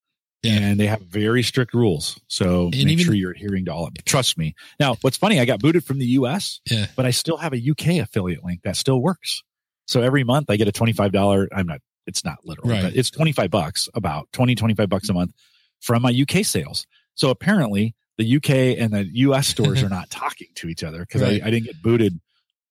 Yeah. 0.44 0.60
And 0.60 0.80
they 0.80 0.88
have 0.88 1.02
very 1.02 1.42
strict 1.42 1.74
rules. 1.74 2.20
So 2.28 2.66
and 2.66 2.76
make 2.76 2.88
even, 2.88 3.06
sure 3.06 3.14
you're 3.14 3.32
adhering 3.32 3.66
to 3.66 3.74
all 3.74 3.88
of 3.88 3.94
it. 3.96 4.06
Trust 4.06 4.38
me. 4.38 4.56
Now, 4.80 4.96
what's 5.02 5.18
funny, 5.18 5.40
I 5.40 5.46
got 5.46 5.60
booted 5.60 5.86
from 5.86 6.00
the 6.00 6.06
US, 6.06 6.60
yeah. 6.70 6.88
but 6.96 7.06
I 7.06 7.12
still 7.12 7.38
have 7.38 7.54
a 7.54 7.58
UK 7.72 8.04
affiliate 8.04 8.44
link 8.44 8.62
that 8.64 8.76
still 8.76 9.02
works. 9.02 9.42
So 9.88 10.02
every 10.02 10.24
month 10.24 10.50
I 10.50 10.58
get 10.58 10.68
a 10.68 10.72
$25, 10.72 11.48
I'm 11.54 11.66
not, 11.66 11.80
it's 12.06 12.26
not 12.26 12.40
literal, 12.44 12.70
right. 12.70 12.84
but 12.84 12.96
it's 12.96 13.10
25 13.10 13.50
bucks, 13.50 13.88
about 13.94 14.32
20, 14.34 14.56
25 14.56 14.90
bucks 14.90 15.10
a 15.10 15.14
month 15.14 15.34
from 15.80 16.02
my 16.02 16.14
UK 16.14 16.46
sales. 16.46 16.86
So 17.16 17.30
apparently 17.30 17.96
the 18.18 18.38
UK 18.38 18.50
and 18.80 18.94
the 18.94 19.08
US 19.14 19.48
stores 19.48 19.82
are 19.82 19.90
not 19.98 20.10
talking 20.10 20.48
to 20.56 20.68
each 20.68 20.84
other 20.84 21.00
because 21.00 21.22
right. 21.22 21.42
I, 21.42 21.48
I, 21.48 21.52
didn't 21.52 21.66
get 21.66 21.82
booted. 21.82 22.20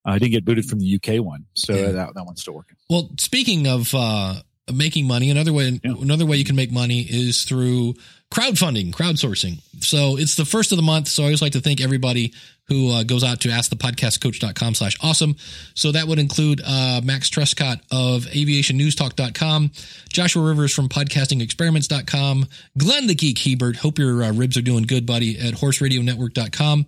I 0.05 0.19
didn't 0.19 0.33
get 0.33 0.45
booted 0.45 0.67
from 0.67 0.81
the 0.81 0.97
UK 0.97 1.25
one. 1.25 1.47
So 1.55 1.75
yeah. 1.75 1.93
that, 1.93 2.15
that 2.15 2.27
one's 2.27 2.43
still 2.43 2.55
working. 2.55 2.77
Well, 2.91 3.11
speaking 3.19 3.67
of, 3.67 3.95
uh, 3.95 4.43
making 4.71 5.07
money, 5.07 5.31
another 5.31 5.53
way, 5.53 5.81
yeah. 5.83 5.95
another 6.01 6.27
way 6.27 6.37
you 6.37 6.45
can 6.45 6.57
make 6.57 6.71
money 6.71 7.01
is 7.01 7.45
through 7.45 7.95
crowdfunding, 8.33 8.93
crowdsourcing. 8.93 9.61
So 9.83 10.17
it's 10.17 10.37
the 10.37 10.45
first 10.45 10.73
of 10.73 10.77
the 10.77 10.83
month. 10.83 11.09
So 11.09 11.23
I 11.23 11.27
always 11.27 11.43
like 11.43 11.53
to 11.53 11.61
thank 11.61 11.81
everybody 11.81 12.33
who 12.69 12.91
uh, 12.91 13.03
goes 13.03 13.25
out 13.25 13.41
to 13.41 13.49
askthepodcastcoach.com 13.49 14.75
slash 14.75 14.97
awesome. 15.03 15.37
So 15.75 15.93
that 15.93 16.07
would 16.07 16.19
include 16.19 16.63
uh, 16.65 17.01
Max 17.05 17.29
Trescott 17.29 17.81
of 17.91 18.23
aviationnewstalk.com, 18.25 19.73
Joshua 20.09 20.43
Rivers 20.43 20.73
from 20.73 20.89
podcastingexperiments.com, 20.89 22.47
Glenn 22.79 23.07
the 23.07 23.15
Geek 23.15 23.39
Hebert. 23.39 23.77
Hope 23.77 23.99
your 23.99 24.23
uh, 24.23 24.33
ribs 24.33 24.57
are 24.57 24.63
doing 24.63 24.85
good, 24.85 25.07
buddy, 25.07 25.39
at 25.39 25.55
horseradionetwork.com. 25.55 26.87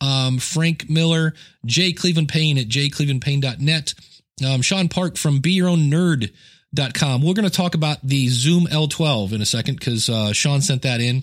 Um, 0.00 0.38
Frank 0.38 0.88
Miller, 0.88 1.34
Jay 1.66 1.92
Cleveland 1.92 2.30
Payne 2.30 2.56
at 2.58 2.68
jclevelandpayne.net. 2.68 3.94
Um, 4.44 4.62
Sean 4.62 4.88
Park 4.88 5.18
from 5.18 5.40
Be 5.40 5.52
Your 5.52 5.68
Own 5.68 5.90
Nerd 5.90 6.32
com. 6.94 7.22
We're 7.22 7.34
going 7.34 7.48
to 7.48 7.50
talk 7.50 7.74
about 7.74 7.98
the 8.02 8.28
Zoom 8.28 8.66
L12 8.66 9.32
in 9.32 9.40
a 9.40 9.46
second 9.46 9.78
because 9.78 10.08
uh, 10.08 10.32
Sean 10.32 10.60
sent 10.60 10.82
that 10.82 11.00
in. 11.00 11.22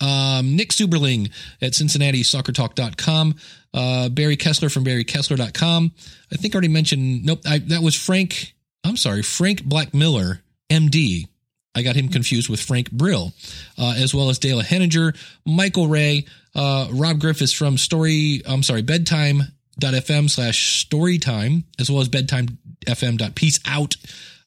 Um, 0.00 0.56
Nick 0.56 0.70
Suberling 0.70 1.30
at 1.62 1.74
Cincinnati 1.74 2.22
Soccertalk.com. 2.22 3.34
Uh, 3.72 4.08
Barry 4.08 4.36
Kessler 4.36 4.68
from 4.68 4.84
BarryKessler.com. 4.84 5.92
I 6.32 6.36
think 6.36 6.54
I 6.54 6.56
already 6.56 6.68
mentioned, 6.68 7.24
nope, 7.24 7.40
I, 7.46 7.58
that 7.58 7.82
was 7.82 7.94
Frank, 7.94 8.54
I'm 8.84 8.96
sorry, 8.96 9.22
Frank 9.22 9.64
Black 9.64 9.92
Miller, 9.92 10.42
MD. 10.70 11.28
I 11.74 11.82
got 11.82 11.94
him 11.94 12.08
confused 12.08 12.48
with 12.48 12.60
Frank 12.60 12.90
Brill, 12.90 13.34
uh, 13.76 13.94
as 13.98 14.14
well 14.14 14.30
as 14.30 14.38
Dale 14.38 14.60
Henninger, 14.60 15.12
Michael 15.44 15.88
Ray, 15.88 16.24
uh, 16.54 16.88
Rob 16.90 17.20
Griffiths 17.20 17.52
from 17.52 17.76
Story, 17.76 18.40
I'm 18.46 18.62
sorry, 18.62 18.80
bedtime.fm 18.80 20.30
slash 20.30 20.86
storytime, 20.86 21.64
as 21.78 21.90
well 21.90 22.00
as 22.00 22.08
bedtimefm.peace 22.08 23.60
out. 23.66 23.96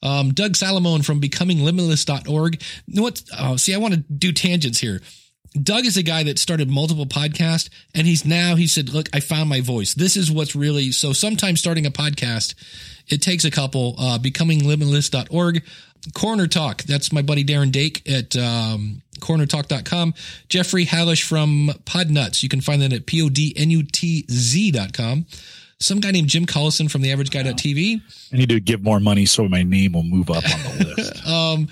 Um, 0.02 0.34
Doug 0.34 0.54
Salamone 0.54 1.04
from 1.04 1.20
becominglimitless.org. 1.20 2.62
What? 2.94 3.24
Oh, 3.38 3.58
see, 3.58 3.74
I 3.74 3.78
want 3.78 3.96
to 3.96 4.00
do 4.00 4.32
tangents 4.32 4.80
here. 4.80 5.02
Doug 5.62 5.86
is 5.86 5.98
a 5.98 6.04
guy 6.04 6.24
that 6.24 6.38
started 6.38 6.70
multiple 6.70 7.06
podcasts 7.06 7.70
and 7.96 8.06
he's 8.06 8.24
now, 8.24 8.56
he 8.56 8.68
said, 8.68 8.90
look, 8.90 9.10
I 9.14 9.20
found 9.20 9.50
my 9.50 9.62
voice. 9.62 9.96
This 9.96 10.16
is 10.16 10.32
what's 10.32 10.56
really, 10.56 10.92
so 10.92 11.12
sometimes 11.12 11.60
starting 11.60 11.88
a 11.88 11.92
podcast, 11.92 12.54
it 13.08 13.22
takes 13.22 13.46
a 13.46 13.52
couple, 13.52 13.96
uh, 13.98 14.20
becominglimitless.org, 14.20 15.64
Corner 16.14 16.48
Talk. 16.48 16.84
That's 16.84 17.12
my 17.12 17.24
buddy 17.24 17.44
Darren 17.44 17.72
Dake 17.72 18.08
at, 18.10 18.36
um, 18.36 19.02
cornertalk.com. 19.20 20.14
Jeffrey 20.48 20.86
Hallish 20.86 21.24
from 21.24 21.72
Podnuts. 21.86 22.44
You 22.44 22.50
can 22.50 22.62
find 22.62 22.82
that 22.82 22.94
at 22.94 23.06
podnutz.com 23.06 25.26
some 25.82 26.00
guy 26.02 26.12
named 26.12 26.28
Jim 26.28 26.46
Collison 26.46 26.92
from 26.92 27.02
the 27.02 27.12
average 27.12 27.32
guy.tv. 27.32 28.02
I 28.34 28.36
need 28.38 28.50
to 28.50 28.60
give 28.60 28.84
more 28.84 29.00
money 29.00 29.26
so 29.26 29.48
my 29.48 29.64
name 29.64 29.94
will 29.94 30.04
move 30.04 30.30
up 30.30 30.44
on 30.44 30.78
the 30.78 30.94
list. 30.98 31.26
um, 31.28 31.68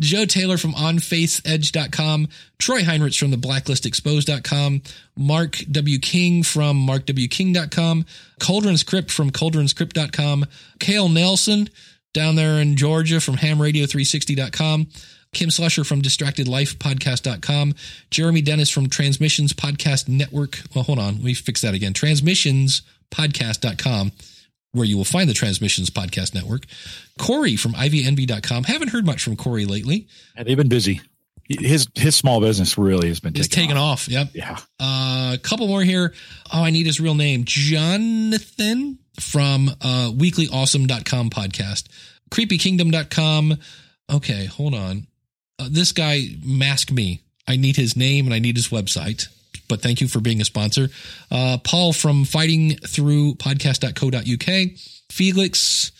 Joe 0.00 0.24
Taylor 0.24 0.58
from 0.58 0.72
onfaithedge.com, 0.72 2.28
Troy 2.58 2.80
Heinrichs 2.82 3.18
from 3.18 3.30
the 3.30 3.36
blacklistexposed.com, 3.36 4.82
Mark 5.16 5.58
W. 5.70 5.98
King 6.00 6.42
from 6.42 6.84
markwking.com, 6.86 8.04
Cauldron's 8.40 8.82
Crypt 8.82 9.10
from 9.10 9.30
cauldronscrypt.com, 9.30 10.46
Kale 10.80 11.08
Nelson 11.08 11.68
down 12.12 12.34
there 12.34 12.60
in 12.60 12.76
Georgia 12.76 13.20
from 13.20 13.36
hamradio360.com, 13.36 14.88
Kim 15.32 15.48
Slusher 15.48 15.86
from 15.86 16.02
distractedlifepodcast.com, 16.02 17.74
Jeremy 18.10 18.42
Dennis 18.42 18.70
from 18.70 18.88
Transmissions 18.88 19.52
Podcast 19.52 20.08
Network. 20.08 20.58
Well, 20.74 20.84
hold 20.84 20.98
on. 20.98 21.14
Let 21.14 21.24
me 21.24 21.34
fix 21.34 21.62
that 21.62 21.74
again. 21.74 21.94
Transmissions 21.94 22.82
podcast.com, 23.12 24.10
where 24.72 24.84
you 24.84 24.96
will 24.96 25.04
find 25.04 25.30
the 25.30 25.34
Transmissions 25.34 25.90
Podcast 25.90 26.34
Network. 26.34 26.66
Corey 27.18 27.56
from 27.56 27.74
ivnb.com. 27.74 28.64
Haven't 28.64 28.88
heard 28.88 29.06
much 29.06 29.22
from 29.22 29.36
Corey 29.36 29.64
lately. 29.66 30.08
Yeah, 30.36 30.42
they've 30.42 30.56
been 30.56 30.68
busy. 30.68 31.00
His 31.48 31.86
his 31.94 32.16
small 32.16 32.40
business 32.40 32.78
really 32.78 33.08
has 33.08 33.20
been 33.20 33.36
it's 33.36 33.48
taken 33.48 33.76
off. 33.76 34.06
off. 34.06 34.08
Yep. 34.08 34.28
Yeah. 34.34 34.58
Uh, 34.80 35.32
a 35.34 35.38
couple 35.38 35.66
more 35.68 35.82
here. 35.82 36.14
Oh, 36.52 36.62
I 36.62 36.70
need 36.70 36.86
his 36.86 37.00
real 37.00 37.14
name. 37.14 37.44
Jonathan 37.44 38.98
from 39.20 39.68
uh, 39.68 40.10
weeklyawesome.com 40.14 41.30
podcast. 41.30 41.88
Creepykingdom.com. 42.30 43.58
Okay, 44.10 44.46
hold 44.46 44.74
on. 44.74 45.06
Uh, 45.58 45.68
this 45.70 45.92
guy 45.92 46.28
mask 46.44 46.90
me. 46.90 47.20
I 47.46 47.56
need 47.56 47.76
his 47.76 47.96
name 47.96 48.26
and 48.26 48.34
I 48.34 48.38
need 48.38 48.56
his 48.56 48.68
website 48.68 49.28
but 49.68 49.80
thank 49.82 50.00
you 50.00 50.08
for 50.08 50.20
being 50.20 50.40
a 50.40 50.44
sponsor. 50.44 50.88
Uh, 51.30 51.58
Paul 51.62 51.92
from 51.92 52.24
fighting 52.24 52.76
through 52.76 53.34
podcast.co.uk, 53.36 54.78
Felix 55.10 55.92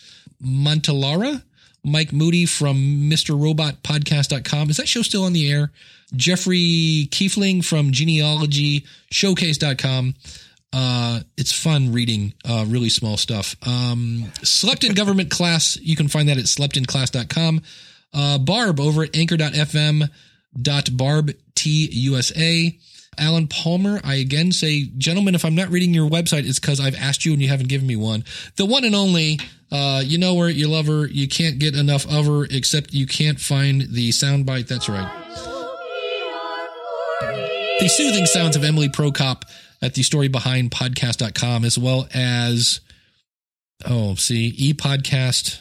Montalara, 0.43 1.43
Mike 1.83 2.13
Moody 2.13 2.45
from 2.45 2.77
Mr. 3.09 3.39
Robot 3.41 3.83
Podcast.com. 3.83 4.69
Is 4.69 4.77
that 4.77 4.87
show 4.87 5.01
still 5.01 5.23
on 5.23 5.33
the 5.33 5.51
air? 5.51 5.71
Jeffrey 6.15 7.07
Kiefling 7.11 7.63
from 7.65 7.91
Genealogy 7.91 8.85
Showcase.com. 9.11 10.15
Uh, 10.71 11.19
it's 11.37 11.51
fun 11.51 11.91
reading 11.91 12.33
uh, 12.45 12.65
really 12.67 12.89
small 12.89 13.15
stuff. 13.17 13.55
Um, 13.67 14.31
slept 14.41 14.83
in 14.83 14.93
government 14.95 15.29
class. 15.29 15.77
You 15.77 15.95
can 15.95 16.07
find 16.07 16.29
that 16.29 16.37
at 16.37 16.45
sleptinclass.com. 16.45 17.61
Uh, 18.13 18.37
Barb 18.39 18.79
over 18.79 19.03
at 19.03 19.15
anchor.fm 19.15 20.09
dot 20.61 20.95
barb 20.95 21.31
t 21.55 21.89
usa 21.91 22.77
Alan 23.17 23.47
Palmer, 23.47 23.99
I 24.03 24.15
again 24.15 24.51
say, 24.51 24.85
gentlemen, 24.97 25.35
if 25.35 25.45
I'm 25.45 25.55
not 25.55 25.69
reading 25.69 25.93
your 25.93 26.09
website, 26.09 26.47
it's 26.47 26.59
because 26.59 26.79
I've 26.79 26.95
asked 26.95 27.25
you 27.25 27.33
and 27.33 27.41
you 27.41 27.47
haven't 27.47 27.69
given 27.69 27.87
me 27.87 27.95
one. 27.95 28.23
The 28.55 28.65
one 28.65 28.83
and 28.83 28.95
only, 28.95 29.39
uh, 29.71 30.01
you 30.05 30.17
know 30.17 30.37
her, 30.39 30.49
you 30.49 30.67
love 30.67 30.87
her, 30.87 31.07
you 31.07 31.27
can't 31.27 31.59
get 31.59 31.75
enough 31.75 32.05
of 32.11 32.25
her, 32.25 32.45
except 32.45 32.93
you 32.93 33.07
can't 33.07 33.39
find 33.39 33.81
the 33.81 34.09
soundbite. 34.09 34.67
That's 34.67 34.89
right. 34.89 35.11
The 37.79 37.89
soothing 37.89 38.25
sounds 38.25 38.55
of 38.55 38.63
Emily 38.63 38.87
Prokop 38.87 39.43
at 39.81 39.93
the 39.93 40.03
story 40.03 40.27
behind 40.27 40.71
podcast.com, 40.71 41.65
as 41.65 41.77
well 41.77 42.07
as, 42.13 42.79
oh, 43.85 44.15
see, 44.15 44.53
e 44.57 44.73
podcast. 44.73 45.59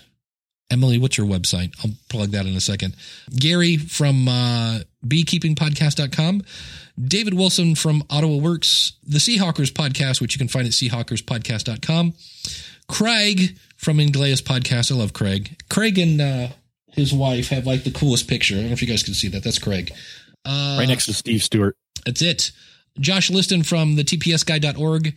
Emily, 0.70 0.96
what's 0.96 1.18
your 1.18 1.26
website? 1.26 1.74
I'll 1.84 1.90
plug 2.08 2.30
that 2.30 2.46
in 2.46 2.56
a 2.56 2.60
second. 2.60 2.96
Gary 3.36 3.76
from 3.76 4.26
uh, 4.26 4.80
beekeepingpodcast.com. 5.06 6.42
David 7.00 7.34
Wilson 7.34 7.74
from 7.74 8.04
Ottawa 8.10 8.36
Works, 8.36 8.94
the 9.02 9.18
Seahawkers 9.18 9.72
podcast, 9.72 10.20
which 10.20 10.34
you 10.34 10.38
can 10.38 10.48
find 10.48 10.66
at 10.66 10.72
seahawkerspodcast.com. 10.72 12.14
Craig 12.88 13.56
from 13.76 13.98
Ingleus 13.98 14.42
podcast. 14.42 14.92
I 14.92 14.96
love 14.96 15.12
Craig. 15.12 15.56
Craig 15.70 15.98
and 15.98 16.20
uh, 16.20 16.48
his 16.92 17.12
wife 17.12 17.48
have 17.48 17.66
like 17.66 17.84
the 17.84 17.90
coolest 17.90 18.28
picture. 18.28 18.54
I 18.54 18.58
don't 18.58 18.66
know 18.66 18.72
if 18.72 18.82
you 18.82 18.88
guys 18.88 19.02
can 19.02 19.14
see 19.14 19.28
that. 19.28 19.42
That's 19.42 19.58
Craig. 19.58 19.92
Uh, 20.44 20.76
right 20.78 20.88
next 20.88 21.06
to 21.06 21.14
Steve 21.14 21.42
Stewart. 21.42 21.76
That's 22.04 22.22
it. 22.22 22.50
Josh 23.00 23.30
Liston 23.30 23.62
from 23.62 23.96
the 23.96 24.04
tpsguy.org 24.04 25.14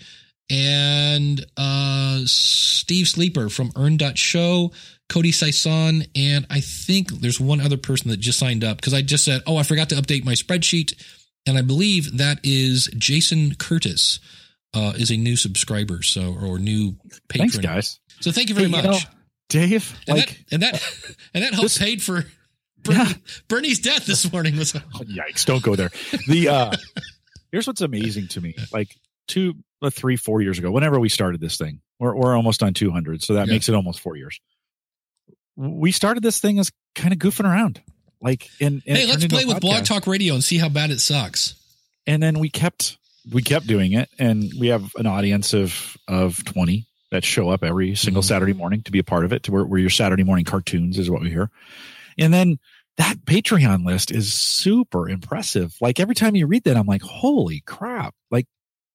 and 0.49 1.45
uh, 1.57 2.21
Steve 2.25 3.07
Sleeper 3.07 3.49
from 3.49 3.71
Earn.show, 3.75 4.71
Cody 5.09 5.31
Saison, 5.31 6.03
and 6.15 6.45
I 6.49 6.61
think 6.61 7.09
there's 7.09 7.39
one 7.39 7.59
other 7.59 7.77
person 7.77 8.11
that 8.11 8.19
just 8.19 8.39
signed 8.39 8.63
up 8.63 8.77
because 8.77 8.93
I 8.93 9.01
just 9.01 9.25
said, 9.25 9.41
oh, 9.47 9.57
I 9.57 9.63
forgot 9.63 9.89
to 9.89 9.95
update 9.95 10.23
my 10.23 10.33
spreadsheet. 10.33 10.93
And 11.45 11.57
I 11.57 11.61
believe 11.61 12.17
that 12.17 12.39
is 12.43 12.89
Jason 12.97 13.55
Curtis 13.55 14.19
uh, 14.73 14.93
is 14.97 15.11
a 15.11 15.17
new 15.17 15.35
subscriber, 15.35 16.01
so 16.03 16.33
or 16.33 16.59
new 16.59 16.95
patron. 17.29 17.49
Thanks, 17.49 17.57
guys. 17.57 17.99
So 18.19 18.31
thank 18.31 18.49
you 18.49 18.55
very 18.55 18.67
hey, 18.67 18.81
much, 18.81 18.85
you 18.85 18.91
know, 18.91 18.97
Dave. 19.49 19.97
And 20.07 20.17
like, 20.17 20.27
that 20.29 20.37
and 20.51 20.63
that 20.63 20.73
and 21.33 21.43
that 21.43 21.53
helped 21.53 21.63
this, 21.63 21.77
paid 21.77 22.01
for 22.01 22.25
Bernie, 22.83 22.97
yeah. 22.97 23.13
Bernie's 23.47 23.79
death 23.79 24.05
this 24.05 24.31
morning. 24.31 24.57
Was 24.57 24.75
oh, 24.75 24.79
yikes! 25.03 25.45
Don't 25.45 25.63
go 25.63 25.75
there. 25.75 25.91
The 26.27 26.49
uh, 26.49 26.71
here's 27.51 27.67
what's 27.67 27.81
amazing 27.81 28.27
to 28.29 28.41
me: 28.41 28.55
like 28.71 28.95
two, 29.27 29.55
uh, 29.81 29.89
three, 29.89 30.15
four 30.15 30.41
years 30.41 30.59
ago, 30.59 30.71
whenever 30.71 30.99
we 30.99 31.09
started 31.09 31.41
this 31.41 31.57
thing, 31.57 31.81
we're 31.99 32.15
we're 32.15 32.35
almost 32.35 32.63
on 32.63 32.73
200, 32.73 33.23
so 33.23 33.33
that 33.33 33.47
yeah. 33.47 33.53
makes 33.53 33.69
it 33.69 33.75
almost 33.75 33.99
four 33.99 34.15
years. 34.15 34.39
We 35.55 35.91
started 35.91 36.21
this 36.21 36.39
thing 36.39 36.59
as 36.59 36.71
kind 36.95 37.13
of 37.13 37.19
goofing 37.19 37.45
around, 37.45 37.81
like 38.21 38.49
in. 38.59 38.81
hey, 38.85 39.05
let's 39.05 39.25
play 39.27 39.45
with 39.45 39.59
Blog 39.61 39.85
Talk 39.85 40.07
Radio 40.07 40.33
and 40.33 40.43
see 40.43 40.57
how 40.57 40.69
bad 40.69 40.91
it 40.91 40.99
sucks. 40.99 41.55
And 42.07 42.21
then 42.21 42.39
we 42.39 42.49
kept 42.49 42.97
we 43.31 43.41
kept 43.41 43.67
doing 43.67 43.93
it, 43.93 44.09
and 44.19 44.51
we 44.59 44.67
have 44.67 44.91
an 44.95 45.05
audience 45.05 45.53
of 45.53 45.97
of 46.07 46.43
20 46.45 46.85
that 47.11 47.23
show 47.23 47.49
up 47.49 47.63
every 47.63 47.95
single 47.95 48.21
mm-hmm. 48.21 48.27
Saturday 48.27 48.53
morning 48.53 48.81
to 48.83 48.91
be 48.91 48.99
a 48.99 49.03
part 49.03 49.25
of 49.25 49.33
it. 49.33 49.43
To 49.43 49.51
where, 49.51 49.65
where 49.65 49.79
your 49.79 49.89
Saturday 49.89 50.23
morning 50.23 50.45
cartoons 50.45 50.97
is 50.99 51.09
what 51.09 51.21
we 51.21 51.29
hear, 51.29 51.49
and 52.17 52.33
then 52.33 52.59
that 52.97 53.17
Patreon 53.25 53.85
list 53.85 54.11
is 54.11 54.33
super 54.33 55.09
impressive. 55.09 55.75
Like 55.81 55.99
every 55.99 56.15
time 56.15 56.35
you 56.35 56.47
read 56.47 56.63
that, 56.63 56.77
I'm 56.77 56.87
like, 56.87 57.01
holy 57.01 57.61
crap! 57.65 58.13
Like 58.31 58.47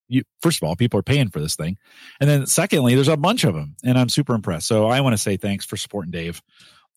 you, 0.08 0.22
first 0.42 0.62
of 0.62 0.68
all, 0.68 0.76
people 0.76 0.98
are 0.98 1.04
paying 1.04 1.30
for 1.30 1.40
this 1.40 1.56
thing, 1.56 1.76
and 2.20 2.28
then 2.28 2.46
secondly, 2.46 2.94
there's 2.94 3.08
a 3.08 3.16
bunch 3.16 3.44
of 3.44 3.54
them, 3.54 3.76
and 3.84 3.98
I'm 3.98 4.08
super 4.08 4.34
impressed. 4.34 4.66
So 4.66 4.86
I 4.86 5.00
want 5.00 5.14
to 5.14 5.18
say 5.18 5.36
thanks 5.36 5.64
for 5.64 5.76
supporting 5.76 6.12
Dave 6.12 6.42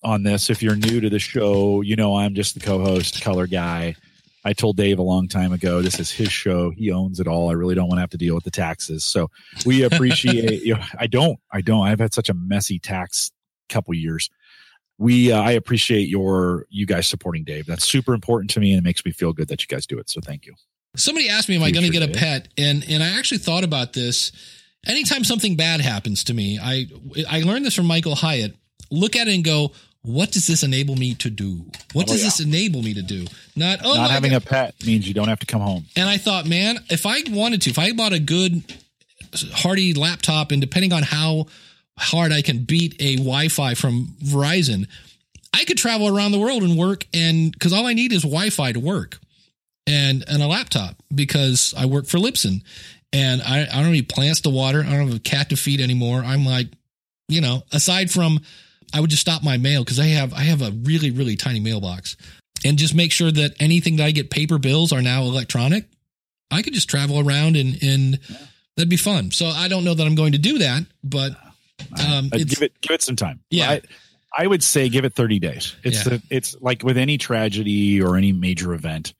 on 0.03 0.23
this. 0.23 0.49
If 0.49 0.61
you're 0.61 0.75
new 0.75 1.01
to 1.01 1.09
the 1.09 1.19
show, 1.19 1.81
you 1.81 1.95
know 1.95 2.15
I'm 2.15 2.35
just 2.35 2.53
the 2.53 2.59
co-host, 2.59 3.21
color 3.21 3.47
guy. 3.47 3.95
I 4.45 4.53
told 4.53 4.77
Dave 4.77 4.99
a 4.99 5.03
long 5.03 5.27
time 5.27 5.53
ago, 5.53 5.81
this 5.81 5.99
is 5.99 6.11
his 6.11 6.31
show. 6.31 6.71
He 6.71 6.91
owns 6.91 7.19
it 7.19 7.27
all. 7.27 7.49
I 7.49 7.53
really 7.53 7.75
don't 7.75 7.87
want 7.87 7.97
to 7.97 8.01
have 8.01 8.09
to 8.09 8.17
deal 8.17 8.35
with 8.35 8.43
the 8.43 8.51
taxes. 8.51 9.05
So 9.05 9.29
we 9.65 9.83
appreciate 9.83 10.61
you. 10.65 10.75
Know, 10.75 10.83
I 10.99 11.07
don't, 11.07 11.39
I 11.51 11.61
don't, 11.61 11.87
I've 11.87 11.99
had 11.99 12.13
such 12.13 12.29
a 12.29 12.33
messy 12.33 12.79
tax 12.79 13.31
couple 13.69 13.93
years. 13.93 14.29
We, 14.97 15.31
uh, 15.31 15.41
I 15.41 15.51
appreciate 15.51 16.09
your, 16.09 16.65
you 16.69 16.85
guys 16.85 17.07
supporting 17.07 17.45
Dave. 17.45 17.65
That's 17.65 17.85
super 17.85 18.13
important 18.13 18.51
to 18.51 18.59
me 18.59 18.71
and 18.73 18.79
it 18.79 18.83
makes 18.83 19.03
me 19.05 19.11
feel 19.11 19.33
good 19.33 19.47
that 19.47 19.61
you 19.61 19.67
guys 19.67 19.87
do 19.87 19.97
it. 19.97 20.09
So 20.09 20.19
thank 20.19 20.45
you. 20.45 20.53
Somebody 20.95 21.29
asked 21.29 21.49
me, 21.49 21.55
am 21.55 21.63
I 21.63 21.71
going 21.71 21.85
to 21.85 21.91
get 21.91 22.07
a 22.07 22.11
pet? 22.11 22.49
And, 22.57 22.85
and 22.87 23.01
I 23.01 23.17
actually 23.17 23.39
thought 23.39 23.63
about 23.63 23.93
this. 23.93 24.31
Anytime 24.85 25.23
something 25.23 25.55
bad 25.55 25.79
happens 25.79 26.25
to 26.25 26.33
me, 26.33 26.59
I, 26.61 26.87
I 27.29 27.41
learned 27.41 27.65
this 27.65 27.75
from 27.75 27.85
Michael 27.85 28.15
Hyatt. 28.15 28.55
Look 28.91 29.15
at 29.15 29.27
it 29.27 29.33
and 29.33 29.43
go, 29.43 29.71
what 30.03 30.31
does 30.31 30.47
this 30.47 30.63
enable 30.63 30.95
me 30.95 31.15
to 31.15 31.29
do? 31.29 31.65
What 31.93 32.09
oh, 32.09 32.13
does 32.13 32.19
yeah. 32.19 32.27
this 32.27 32.39
enable 32.41 32.81
me 32.81 32.93
to 32.93 33.01
do? 33.01 33.25
Not 33.55 33.79
oh, 33.83 33.95
not 33.95 34.11
having 34.11 34.31
God. 34.31 34.43
a 34.43 34.45
pet 34.45 34.75
means 34.85 35.07
you 35.07 35.13
don't 35.13 35.29
have 35.29 35.39
to 35.39 35.45
come 35.45 35.61
home. 35.61 35.85
And 35.95 36.09
I 36.09 36.17
thought, 36.17 36.45
man, 36.45 36.77
if 36.89 37.05
I 37.05 37.21
wanted 37.29 37.61
to, 37.63 37.69
if 37.69 37.79
I 37.79 37.93
bought 37.93 38.11
a 38.11 38.19
good 38.19 38.63
hardy 39.53 39.93
laptop, 39.93 40.51
and 40.51 40.59
depending 40.61 40.91
on 40.91 41.03
how 41.03 41.45
hard 41.97 42.33
I 42.33 42.41
can 42.41 42.65
beat 42.65 42.95
a 42.99 43.15
Wi-Fi 43.15 43.75
from 43.75 44.15
Verizon, 44.21 44.87
I 45.53 45.63
could 45.63 45.77
travel 45.77 46.15
around 46.15 46.33
the 46.33 46.39
world 46.39 46.63
and 46.63 46.77
work. 46.77 47.07
And 47.13 47.51
because 47.53 47.71
all 47.71 47.85
I 47.85 47.93
need 47.93 48.11
is 48.11 48.23
Wi-Fi 48.23 48.73
to 48.73 48.79
work, 48.81 49.19
and 49.87 50.25
and 50.27 50.43
a 50.43 50.47
laptop 50.47 50.97
because 51.15 51.73
I 51.77 51.85
work 51.85 52.07
for 52.07 52.17
Libsyn, 52.17 52.61
and 53.13 53.41
I, 53.41 53.69
I 53.71 53.81
don't 53.81 53.93
need 53.93 54.09
plants 54.09 54.41
to 54.41 54.49
water. 54.49 54.81
I 54.81 54.91
don't 54.91 55.07
have 55.07 55.15
a 55.15 55.19
cat 55.19 55.49
to 55.51 55.55
feed 55.55 55.79
anymore. 55.79 56.23
I'm 56.25 56.45
like, 56.45 56.67
you 57.29 57.39
know, 57.39 57.63
aside 57.71 58.11
from 58.11 58.41
I 58.93 58.99
would 58.99 59.09
just 59.09 59.21
stop 59.21 59.43
my 59.43 59.57
mail 59.57 59.83
because 59.83 59.99
I 59.99 60.05
have 60.05 60.33
I 60.33 60.41
have 60.41 60.61
a 60.61 60.71
really 60.71 61.11
really 61.11 61.35
tiny 61.35 61.59
mailbox, 61.59 62.15
and 62.63 62.77
just 62.77 62.95
make 62.95 63.11
sure 63.11 63.31
that 63.31 63.55
anything 63.59 63.97
that 63.97 64.05
I 64.05 64.11
get 64.11 64.29
paper 64.29 64.57
bills 64.57 64.93
are 64.93 65.01
now 65.01 65.23
electronic. 65.23 65.85
I 66.51 66.61
could 66.61 66.73
just 66.73 66.89
travel 66.89 67.19
around 67.19 67.55
and 67.55 67.81
and 67.81 68.19
that'd 68.75 68.89
be 68.89 68.97
fun. 68.97 69.31
So 69.31 69.47
I 69.47 69.67
don't 69.67 69.83
know 69.83 69.93
that 69.93 70.05
I'm 70.05 70.15
going 70.15 70.33
to 70.33 70.37
do 70.37 70.59
that, 70.59 70.83
but 71.03 71.33
um, 72.07 72.29
give 72.29 72.61
it 72.61 72.79
give 72.81 72.91
it 72.91 73.01
some 73.01 73.15
time. 73.15 73.39
Yeah. 73.49 73.71
I, 73.71 73.81
I 74.35 74.47
would 74.47 74.63
say 74.63 74.89
give 74.89 75.05
it 75.05 75.13
30 75.13 75.39
days. 75.39 75.75
It's 75.83 76.03
yeah. 76.03 76.17
the, 76.17 76.21
it's 76.29 76.55
like 76.59 76.83
with 76.83 76.97
any 76.97 77.17
tragedy 77.17 78.01
or 78.01 78.17
any 78.17 78.31
major 78.31 78.73
event 78.73 79.13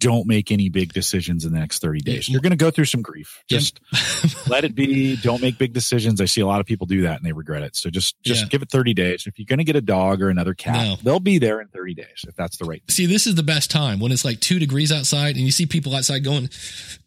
don't 0.00 0.26
make 0.26 0.50
any 0.50 0.68
big 0.68 0.92
decisions 0.92 1.44
in 1.44 1.52
the 1.52 1.58
next 1.58 1.80
30 1.80 2.00
days. 2.00 2.28
You're 2.28 2.40
going 2.40 2.50
to 2.50 2.56
go 2.56 2.70
through 2.70 2.84
some 2.86 3.02
grief. 3.02 3.42
Just 3.48 3.80
let 4.48 4.64
it 4.64 4.74
be. 4.74 5.16
Don't 5.16 5.40
make 5.40 5.56
big 5.56 5.72
decisions. 5.72 6.20
I 6.20 6.26
see 6.26 6.40
a 6.40 6.46
lot 6.46 6.60
of 6.60 6.66
people 6.66 6.86
do 6.86 7.02
that 7.02 7.16
and 7.16 7.24
they 7.24 7.32
regret 7.32 7.62
it. 7.62 7.76
So 7.76 7.90
just 7.90 8.20
just 8.22 8.42
yeah. 8.42 8.48
give 8.48 8.62
it 8.62 8.70
30 8.70 8.94
days. 8.94 9.26
If 9.26 9.38
you're 9.38 9.46
going 9.46 9.58
to 9.58 9.64
get 9.64 9.76
a 9.76 9.80
dog 9.80 10.20
or 10.20 10.28
another 10.28 10.54
cat, 10.54 10.76
no. 10.76 10.96
they'll 11.02 11.20
be 11.20 11.38
there 11.38 11.60
in 11.60 11.68
30 11.68 11.94
days 11.94 12.24
if 12.26 12.34
that's 12.34 12.56
the 12.58 12.64
right 12.64 12.82
thing. 12.82 12.92
See, 12.92 13.06
this 13.06 13.26
is 13.26 13.34
the 13.34 13.42
best 13.42 13.70
time 13.70 14.00
when 14.00 14.12
it's 14.12 14.24
like 14.24 14.40
2 14.40 14.58
degrees 14.58 14.92
outside 14.92 15.36
and 15.36 15.44
you 15.44 15.50
see 15.50 15.66
people 15.66 15.94
outside 15.94 16.24
going, 16.24 16.50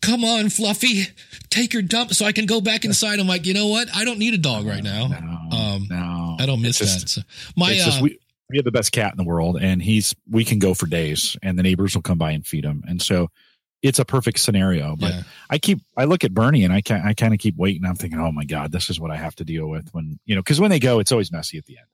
"Come 0.02 0.24
on, 0.24 0.50
Fluffy, 0.50 1.08
take 1.50 1.74
your 1.74 1.84
dump 1.84 2.14
so 2.14 2.26
I 2.26 2.32
can 2.32 2.46
go 2.46 2.62
back 2.62 2.86
inside." 2.86 3.20
I'm 3.20 3.28
like, 3.28 3.46
"You 3.46 3.54
know 3.54 3.68
what? 3.68 3.90
I 3.96 4.06
don't 4.06 4.20
need 4.20 4.34
a 4.34 4.40
dog 4.40 4.66
right 4.66 4.84
now." 4.84 5.08
No, 5.08 5.58
um, 5.58 5.88
no. 5.90 6.38
I 6.40 6.46
don't 6.46 6.62
miss 6.62 6.80
just, 6.80 7.00
that. 7.02 7.10
So 7.10 7.22
my 7.56 7.74
uh, 7.74 7.86
just, 7.86 8.02
we, 8.02 8.20
we 8.50 8.58
have 8.58 8.66
the 8.66 8.72
best 8.72 8.92
cat 8.92 9.12
in 9.12 9.18
the 9.18 9.24
world 9.24 9.58
and 9.62 9.82
he's 9.82 10.16
we 10.30 10.46
can 10.46 10.60
go 10.60 10.74
for 10.74 10.88
days 10.88 11.36
and 11.44 11.58
the 11.58 11.64
neighbors 11.64 11.96
will 11.96 12.02
come 12.02 12.18
by 12.18 12.32
and 12.32 12.46
feed 12.46 12.64
him. 12.64 12.84
And 12.88 13.02
so 13.02 13.30
it's 13.84 14.00
a 14.00 14.06
perfect 14.06 14.40
scenario 14.40 14.96
but 14.96 15.14
yeah. 15.14 15.22
i 15.52 15.58
keep 15.60 15.80
i 15.96 16.04
look 16.04 16.24
at 16.24 16.34
bernie 16.34 16.64
and 16.64 16.74
i 16.74 16.82
can 16.82 17.00
i 17.06 17.14
kind 17.14 17.34
of 17.34 17.40
keep 17.40 17.56
waiting. 17.58 17.86
I'm 17.86 17.96
thinking 17.96 18.20
oh 18.20 18.32
my 18.32 18.44
god 18.44 18.72
this 18.72 18.90
is 18.90 19.00
what 19.00 19.12
i 19.12 19.16
have 19.16 19.36
to 19.36 19.46
deal 19.46 19.68
with 19.68 19.90
when 19.94 20.20
you 20.26 20.36
know 20.36 20.42
because 20.42 20.60
when 20.60 20.72
they 20.72 20.80
go 20.80 21.00
it's 21.00 21.12
always 21.12 21.32
messy 21.32 21.58
at 21.58 21.66
the 21.66 21.78
end. 21.78 21.88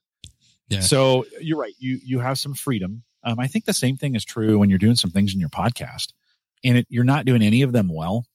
Yeah. 0.69 0.79
so 0.79 1.25
you're 1.41 1.59
right 1.59 1.73
you 1.79 1.99
you 2.03 2.19
have 2.19 2.39
some 2.39 2.53
freedom. 2.53 3.03
Um, 3.25 3.39
i 3.39 3.47
think 3.47 3.65
the 3.65 3.73
same 3.73 3.97
thing 3.97 4.15
is 4.15 4.23
true 4.23 4.57
when 4.59 4.69
you're 4.69 4.79
doing 4.79 4.95
some 4.95 5.11
things 5.11 5.33
in 5.33 5.39
your 5.39 5.49
podcast 5.49 6.13
and 6.63 6.77
it, 6.77 6.87
you're 6.89 7.03
not 7.03 7.25
doing 7.25 7.41
any 7.41 7.63
of 7.63 7.73
them 7.73 7.89
well 7.93 8.25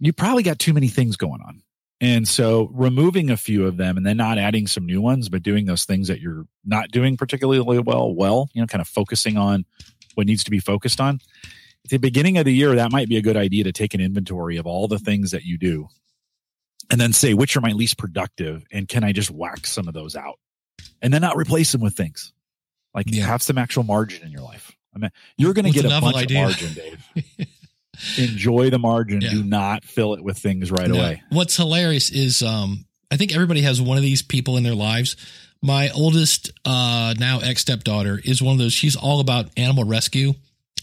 you 0.00 0.12
probably 0.12 0.42
got 0.42 0.58
too 0.58 0.72
many 0.72 0.88
things 0.88 1.16
going 1.16 1.42
on 1.42 1.62
and 2.00 2.28
so 2.28 2.70
removing 2.72 3.30
a 3.30 3.36
few 3.36 3.66
of 3.66 3.76
them 3.76 3.96
and 3.96 4.06
then 4.06 4.16
not 4.16 4.38
adding 4.38 4.66
some 4.66 4.86
new 4.86 5.00
ones, 5.00 5.28
but 5.28 5.42
doing 5.42 5.66
those 5.66 5.84
things 5.84 6.08
that 6.08 6.20
you're 6.20 6.46
not 6.64 6.90
doing 6.90 7.16
particularly 7.16 7.80
well, 7.80 8.14
well, 8.14 8.48
you 8.52 8.60
know, 8.60 8.66
kind 8.66 8.80
of 8.80 8.88
focusing 8.88 9.36
on 9.36 9.64
what 10.14 10.26
needs 10.26 10.44
to 10.44 10.50
be 10.50 10.60
focused 10.60 11.00
on. 11.00 11.20
At 11.84 11.90
the 11.90 11.96
beginning 11.98 12.38
of 12.38 12.44
the 12.44 12.54
year, 12.54 12.74
that 12.76 12.92
might 12.92 13.08
be 13.08 13.16
a 13.16 13.22
good 13.22 13.36
idea 13.36 13.64
to 13.64 13.72
take 13.72 13.94
an 13.94 14.00
inventory 14.00 14.58
of 14.58 14.66
all 14.66 14.86
the 14.86 14.98
things 14.98 15.32
that 15.32 15.44
you 15.44 15.58
do 15.58 15.88
and 16.90 17.00
then 17.00 17.12
say, 17.12 17.34
which 17.34 17.56
are 17.56 17.60
my 17.60 17.72
least 17.72 17.98
productive? 17.98 18.64
And 18.70 18.88
can 18.88 19.02
I 19.02 19.12
just 19.12 19.30
whack 19.30 19.66
some 19.66 19.88
of 19.88 19.94
those 19.94 20.14
out 20.14 20.38
and 21.02 21.12
then 21.12 21.20
not 21.20 21.36
replace 21.36 21.72
them 21.72 21.80
with 21.80 21.96
things 21.96 22.32
like 22.94 23.06
yeah. 23.08 23.26
have 23.26 23.42
some 23.42 23.58
actual 23.58 23.82
margin 23.82 24.24
in 24.24 24.30
your 24.30 24.42
life? 24.42 24.72
I 24.94 24.98
mean, 24.98 25.10
you're 25.36 25.52
going 25.52 25.66
to 25.66 25.72
get 25.72 25.84
a 25.84 26.00
bunch 26.00 26.16
idea. 26.16 26.46
of 26.46 26.50
margin, 26.50 26.74
Dave. 26.74 27.48
enjoy 28.16 28.70
the 28.70 28.78
margin. 28.78 29.20
Yeah. 29.20 29.30
Do 29.30 29.42
not 29.42 29.84
fill 29.84 30.14
it 30.14 30.22
with 30.22 30.38
things 30.38 30.70
right 30.70 30.88
no. 30.88 30.96
away. 30.96 31.22
What's 31.30 31.56
hilarious 31.56 32.10
is 32.10 32.42
um, 32.42 32.84
I 33.10 33.16
think 33.16 33.34
everybody 33.34 33.62
has 33.62 33.80
one 33.80 33.96
of 33.96 34.02
these 34.02 34.22
people 34.22 34.56
in 34.56 34.62
their 34.62 34.74
lives. 34.74 35.16
My 35.62 35.90
oldest, 35.90 36.52
uh, 36.64 37.14
now 37.18 37.40
ex 37.40 37.62
stepdaughter 37.62 38.20
is 38.22 38.42
one 38.42 38.52
of 38.52 38.58
those. 38.58 38.72
She's 38.72 38.96
all 38.96 39.20
about 39.20 39.46
animal 39.56 39.84
rescue, 39.84 40.34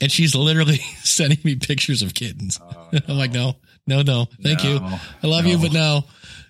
and 0.01 0.11
she's 0.11 0.36
literally 0.36 0.78
sending 1.03 1.39
me 1.43 1.55
pictures 1.55 2.01
of 2.01 2.13
kittens. 2.13 2.59
Oh, 2.61 2.89
no. 2.91 2.99
I'm 3.07 3.18
like, 3.18 3.32
no, 3.32 3.55
no, 3.88 4.01
no, 4.01 4.28
thank 4.41 4.63
no, 4.63 4.70
you. 4.70 4.80
I 5.24 5.28
love 5.28 5.45
you, 5.45 5.57
but 5.57 5.72
no. 5.72 6.03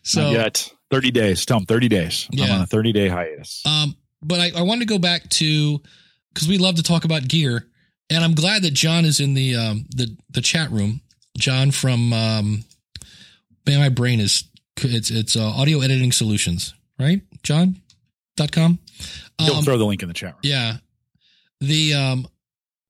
So 0.03 0.32
yet 0.32 0.72
thirty 0.89 1.11
days. 1.11 1.45
Tell 1.45 1.57
them 1.57 1.66
thirty 1.66 1.89
days. 1.89 2.28
Yeah. 2.32 2.45
I'm 2.45 2.51
on 2.51 2.61
a 2.61 2.68
thirty 2.68 2.93
day 2.93 3.07
hiatus. 3.07 3.63
Um, 3.66 3.95
but 4.22 4.39
I, 4.39 4.51
I 4.57 4.61
wanted 4.63 4.88
to 4.88 4.93
go 4.93 4.99
back 4.99 5.30
to 5.30 5.82
because 6.34 6.47
we 6.47 6.57
love 6.57 6.76
to 6.76 6.84
talk 6.84 7.05
about 7.05 7.28
gear 7.28 7.68
and 8.10 8.24
I'm 8.24 8.36
glad 8.36 8.64
that 8.64 8.74
John 8.74 9.06
is 9.06 9.20
in 9.20 9.34
the 9.34 9.56
um, 9.56 9.86
the 9.95 10.16
the 10.30 10.41
chat 10.41 10.72
room. 10.72 11.01
John 11.38 11.72
from 11.72 12.14
um, 12.14 12.64
man, 13.66 13.80
my 13.80 13.89
brain 13.89 14.20
is 14.20 14.45
it's 14.78 15.10
it's 15.10 15.36
uh, 15.36 15.49
audio 15.49 15.82
editing 15.82 16.12
solutions, 16.12 16.74
right? 16.99 17.22
John 17.43 17.82
dot 18.38 18.51
com. 18.51 18.80
Um, 19.39 19.45
You'll 19.47 19.62
throw 19.64 19.78
the 19.78 19.86
link 19.86 20.01
in 20.01 20.08
the 20.08 20.14
chat 20.14 20.34
room. 20.34 20.41
Yeah, 20.43 20.78
the 21.60 21.93
um, 21.93 22.28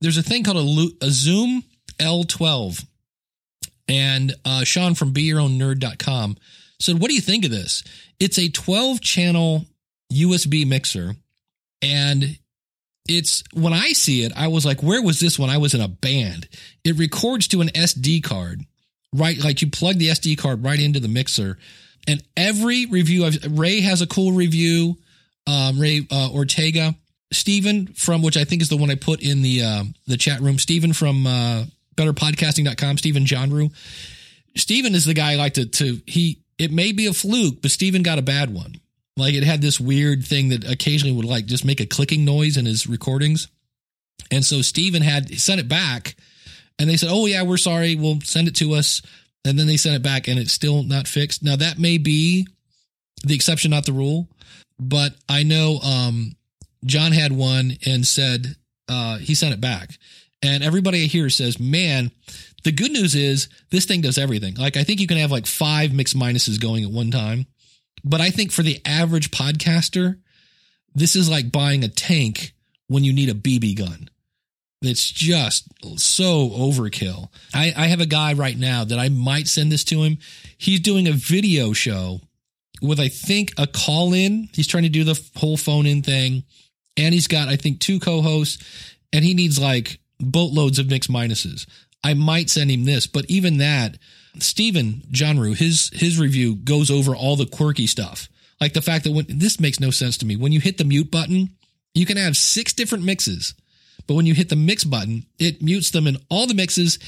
there's 0.02 0.18
a 0.18 0.24
thing 0.24 0.44
called 0.44 0.58
a, 1.02 1.06
a 1.06 1.10
Zoom 1.10 1.64
L12, 2.00 2.86
and 3.88 4.34
uh, 4.44 4.64
Sean 4.64 4.96
from 4.96 5.14
BeYourOwnNerd.com 5.14 6.38
said, 6.80 7.00
"What 7.00 7.10
do 7.10 7.16
you 7.16 7.22
think 7.22 7.46
of 7.46 7.52
this? 7.52 7.84
It's 8.20 8.38
a 8.38 8.50
12 8.50 9.02
channel 9.02 9.66
USB 10.14 10.68
mixer, 10.68 11.16
and 11.82 12.38
it's 13.08 13.44
when 13.54 13.74
I 13.74 13.90
see 13.90 14.24
it, 14.24 14.32
I 14.36 14.48
was 14.48 14.66
like, 14.66 14.82
where 14.82 15.02
was 15.02 15.20
this 15.20 15.38
when 15.38 15.50
I 15.50 15.58
was 15.58 15.74
in 15.74 15.82
a 15.82 15.88
band? 15.88 16.48
It 16.84 16.98
records 16.98 17.48
to 17.50 17.62
an 17.62 17.70
SD 17.70 18.24
card, 18.24 18.66
right? 19.14 19.38
Like 19.38 19.62
you 19.62 19.70
plug 19.70 19.98
the 19.98 20.10
SD 20.10 20.38
card 20.38 20.64
right 20.64 20.80
into 20.80 21.00
the 21.00 21.08
mixer. 21.08 21.58
And 22.08 22.24
every 22.36 22.86
review, 22.86 23.26
I've, 23.26 23.58
Ray 23.58 23.82
has 23.82 24.02
a 24.02 24.08
cool 24.08 24.32
review. 24.32 24.98
Um, 25.48 25.80
Ray 25.80 26.08
uh, 26.10 26.30
Ortega, 26.32 26.96
Stephen 27.32 27.88
from 27.88 28.24
which 28.24 28.38
I 28.38 28.46
think 28.46 28.64
is 28.64 28.70
the 28.70 28.78
one 28.78 28.90
I 28.90 28.96
put 28.96 29.22
in 29.22 29.44
the 29.44 29.62
uh, 29.62 29.84
the 30.08 30.18
chat 30.18 30.42
room. 30.42 30.58
Stephen 30.58 30.92
from 30.92 31.28
uh, 31.28 31.66
BetterPodcasting.com. 31.96 32.98
Stephen 32.98 33.26
Johnru. 33.26 33.72
Stephen 34.56 34.96
is 34.96 35.06
the 35.06 35.14
guy 35.14 35.34
I 35.34 35.36
like 35.36 35.54
to 35.56 35.66
to 35.68 36.02
he. 36.08 36.42
It 36.58 36.72
may 36.72 36.94
be 36.94 37.06
a 37.06 37.14
fluke, 37.14 37.62
but 37.62 37.70
Stephen 37.70 38.02
got 38.02 38.18
a 38.18 38.24
bad 38.24 38.52
one. 38.52 38.76
Like 39.18 39.34
it 39.34 39.44
had 39.44 39.62
this 39.62 39.80
weird 39.80 40.26
thing 40.26 40.50
that 40.50 40.70
occasionally 40.70 41.16
would 41.16 41.26
like 41.26 41.46
just 41.46 41.66
make 41.66 41.80
a 41.80 41.86
clicking 41.86 42.26
noise 42.26 42.58
in 42.58 42.66
his 42.66 42.86
recordings. 42.86 43.48
And 44.32 44.44
so 44.44 44.62
Steven 44.62 45.02
had 45.02 45.40
sent 45.40 45.62
it 45.62 45.70
back 45.70 46.16
and 46.78 46.90
they 46.90 46.98
said, 46.98 47.10
Oh 47.12 47.26
yeah, 47.26 47.44
we're 47.44 47.58
sorry. 47.58 47.96
We'll 47.96 48.20
send 48.22 48.48
it 48.48 48.56
to 48.58 48.74
us. 48.74 49.02
And 49.46 49.58
then 49.58 49.68
they 49.68 49.78
sent 49.78 49.96
it 49.96 50.04
back 50.04 50.28
and 50.28 50.40
it's 50.40 50.52
still 50.52 50.84
not 50.84 51.08
fixed. 51.08 51.44
Now 51.44 51.56
that 51.56 51.80
may 51.80 51.98
be 51.98 52.48
the 53.24 53.36
exception, 53.36 53.72
not 53.72 53.86
the 53.86 53.94
rule, 53.94 54.28
but 54.80 55.14
I 55.30 55.44
know, 55.44 55.80
um, 55.80 56.36
John 56.84 57.12
had 57.14 57.32
one 57.32 57.78
and 57.86 58.06
said, 58.06 58.56
uh, 58.90 59.18
he 59.18 59.34
sent 59.34 59.54
it 59.54 59.62
back 59.62 59.98
and 60.42 60.64
everybody 60.64 61.08
here 61.08 61.30
says, 61.30 61.60
man, 61.60 62.12
the 62.64 62.72
good 62.72 62.92
news 62.92 63.16
is 63.16 63.48
this 63.70 63.86
thing 63.86 64.02
does 64.02 64.18
everything. 64.18 64.56
Like 64.56 64.76
I 64.76 64.84
think 64.84 65.00
you 65.00 65.08
can 65.08 65.18
have 65.18 65.32
like 65.32 65.46
five 65.46 65.94
mix 65.94 66.14
minuses 66.14 66.60
going 66.60 66.84
at 66.84 66.92
one 66.92 67.12
time 67.12 67.46
but 68.06 68.22
I 68.22 68.30
think 68.30 68.52
for 68.52 68.62
the 68.62 68.80
average 68.86 69.32
podcaster, 69.32 70.20
this 70.94 71.16
is 71.16 71.30
like 71.30 71.52
buying 71.52 71.84
a 71.84 71.90
tank 71.90 72.54
when 72.88 73.04
you 73.04 73.12
need 73.12 73.30
a 73.30 73.34
BB 73.34 73.78
gun. 73.78 74.10
It's 74.82 75.10
just 75.10 75.68
so 75.98 76.50
overkill. 76.50 77.30
I, 77.54 77.74
I 77.76 77.88
have 77.88 78.02
a 78.02 78.06
guy 78.06 78.34
right 78.34 78.58
now 78.58 78.84
that 78.84 79.00
I 79.00 79.10
might 79.10 79.48
send 79.48 79.72
this 79.72 79.84
to 79.86 80.04
him. 80.04 80.20
He's 80.58 80.80
doing 80.80 81.08
a 81.08 81.12
video 81.12 81.74
show 81.74 82.22
with, 82.82 83.00
I 83.00 83.08
think, 83.08 83.54
a 83.58 83.66
call 83.66 84.14
in. 84.14 84.50
He's 84.54 84.68
trying 84.68 84.84
to 84.84 84.90
do 84.90 85.04
the 85.04 85.20
whole 85.38 85.58
phone 85.58 85.88
in 85.88 86.04
thing. 86.04 86.44
And 86.98 87.14
he's 87.14 87.28
got, 87.28 87.48
I 87.48 87.56
think, 87.56 87.80
two 87.80 88.00
co 88.00 88.22
hosts, 88.22 88.64
and 89.12 89.26
he 89.26 89.34
needs 89.34 89.60
like 89.60 90.00
boatloads 90.20 90.78
of 90.78 90.90
mix 90.90 91.08
minuses. 91.08 91.66
I 92.04 92.14
might 92.14 92.52
send 92.52 92.70
him 92.70 92.86
this, 92.86 93.08
but 93.08 93.26
even 93.28 93.58
that, 93.58 93.98
Stephen 94.40 95.04
Johnru, 95.12 95.56
his 95.56 95.90
his 95.94 96.20
review 96.20 96.56
goes 96.56 96.92
over 96.92 97.16
all 97.16 97.36
the 97.36 97.46
quirky 97.46 97.88
stuff. 97.88 98.30
Like 98.62 98.74
the 98.74 98.82
fact 98.82 99.04
that 99.04 99.12
when 99.12 99.26
this 99.28 99.60
makes 99.60 99.80
no 99.80 99.92
sense 99.92 100.18
to 100.20 100.26
me. 100.26 100.36
When 100.38 100.52
you 100.52 100.60
hit 100.60 100.78
the 100.78 100.86
mute 100.86 101.12
button, 101.12 101.50
you 101.94 102.06
can 102.06 102.18
have 102.18 102.38
six 102.38 102.74
different 102.74 103.04
mixes. 103.04 103.54
But 104.08 104.16
when 104.16 104.26
you 104.26 104.34
hit 104.34 104.50
the 104.50 104.56
mix 104.56 104.84
button, 104.84 105.26
it 105.40 105.62
mutes 105.62 105.92
them 105.92 106.08
in 106.08 106.18
all 106.30 106.48
the 106.48 106.54
mixes 106.54 107.00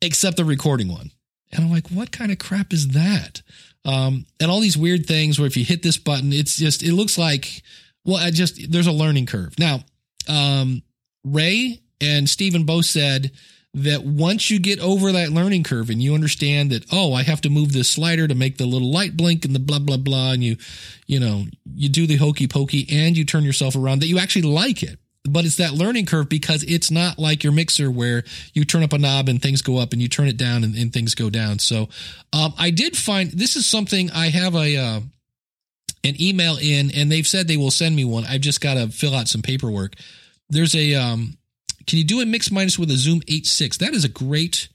except 0.00 0.36
the 0.36 0.44
recording 0.44 0.88
one. 0.88 1.10
And 1.52 1.64
I'm 1.64 1.70
like, 1.70 1.88
what 1.88 2.10
kind 2.10 2.32
of 2.32 2.38
crap 2.38 2.72
is 2.72 2.88
that? 2.88 3.42
Um, 3.84 4.26
and 4.40 4.50
all 4.50 4.60
these 4.60 4.78
weird 4.78 5.06
things 5.06 5.38
where 5.38 5.46
if 5.46 5.56
you 5.56 5.64
hit 5.64 5.82
this 5.82 5.98
button, 5.98 6.32
it's 6.32 6.56
just, 6.56 6.82
it 6.82 6.94
looks 6.94 7.18
like, 7.18 7.62
well, 8.04 8.16
I 8.16 8.30
just, 8.30 8.70
there's 8.72 8.86
a 8.86 8.92
learning 8.92 9.26
curve. 9.26 9.58
Now, 9.58 9.80
um, 10.28 10.82
Ray 11.22 11.80
and 12.00 12.28
Stephen 12.28 12.64
both 12.64 12.86
said 12.86 13.30
that 13.74 14.04
once 14.04 14.50
you 14.50 14.60
get 14.60 14.78
over 14.78 15.10
that 15.12 15.30
learning 15.30 15.64
curve 15.64 15.90
and 15.90 16.00
you 16.00 16.14
understand 16.14 16.70
that 16.70 16.84
oh 16.92 17.12
i 17.12 17.22
have 17.22 17.40
to 17.40 17.50
move 17.50 17.72
this 17.72 17.90
slider 17.90 18.28
to 18.28 18.34
make 18.34 18.56
the 18.56 18.66
little 18.66 18.90
light 18.90 19.16
blink 19.16 19.44
and 19.44 19.54
the 19.54 19.58
blah 19.58 19.78
blah 19.80 19.96
blah 19.96 20.32
and 20.32 20.44
you 20.44 20.56
you 21.06 21.18
know 21.18 21.44
you 21.74 21.88
do 21.88 22.06
the 22.06 22.16
hokey 22.16 22.46
pokey 22.46 22.86
and 22.90 23.16
you 23.16 23.24
turn 23.24 23.44
yourself 23.44 23.76
around 23.76 24.00
that 24.00 24.08
you 24.08 24.18
actually 24.18 24.42
like 24.42 24.82
it. 24.82 24.98
But 25.26 25.46
it's 25.46 25.56
that 25.56 25.72
learning 25.72 26.04
curve 26.04 26.28
because 26.28 26.62
it's 26.64 26.90
not 26.90 27.18
like 27.18 27.42
your 27.42 27.52
mixer 27.52 27.90
where 27.90 28.24
you 28.52 28.66
turn 28.66 28.82
up 28.82 28.92
a 28.92 28.98
knob 28.98 29.30
and 29.30 29.40
things 29.40 29.62
go 29.62 29.78
up 29.78 29.94
and 29.94 30.02
you 30.02 30.08
turn 30.08 30.28
it 30.28 30.36
down 30.36 30.64
and, 30.64 30.76
and 30.76 30.92
things 30.92 31.14
go 31.14 31.30
down. 31.30 31.58
So 31.58 31.88
um, 32.32 32.52
i 32.58 32.70
did 32.70 32.96
find 32.96 33.30
this 33.30 33.56
is 33.56 33.66
something 33.66 34.10
i 34.10 34.28
have 34.28 34.54
a 34.54 34.76
uh, 34.76 35.00
an 36.04 36.20
email 36.20 36.58
in 36.60 36.90
and 36.94 37.10
they've 37.10 37.26
said 37.26 37.48
they 37.48 37.56
will 37.56 37.70
send 37.70 37.96
me 37.96 38.04
one. 38.04 38.24
I've 38.26 38.42
just 38.42 38.60
got 38.60 38.74
to 38.74 38.88
fill 38.88 39.14
out 39.14 39.28
some 39.28 39.42
paperwork. 39.42 39.94
There's 40.50 40.76
a 40.76 40.94
um, 40.94 41.38
can 41.86 41.98
you 41.98 42.04
do 42.04 42.20
a 42.20 42.26
mix 42.26 42.50
minus 42.50 42.78
with 42.78 42.90
a 42.90 42.96
Zoom 42.96 43.20
H6? 43.22 43.78
That 43.78 43.94
is 43.94 44.04
a 44.04 44.08
great 44.08 44.68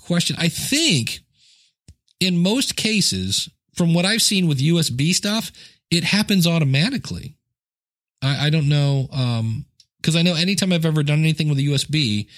question. 0.00 0.36
I 0.38 0.48
think 0.48 1.20
in 2.20 2.42
most 2.42 2.76
cases, 2.76 3.48
from 3.74 3.94
what 3.94 4.04
I've 4.04 4.22
seen 4.22 4.48
with 4.48 4.60
USB 4.60 5.12
stuff, 5.12 5.52
it 5.90 6.04
happens 6.04 6.46
automatically. 6.46 7.36
I, 8.22 8.46
I 8.46 8.50
don't 8.50 8.68
know. 8.68 9.08
Um, 9.12 9.66
cause 10.02 10.16
I 10.16 10.22
know 10.22 10.34
anytime 10.34 10.72
I've 10.72 10.86
ever 10.86 11.02
done 11.02 11.20
anything 11.20 11.48
with 11.48 11.58
a 11.58 11.62
USB, 11.62 12.28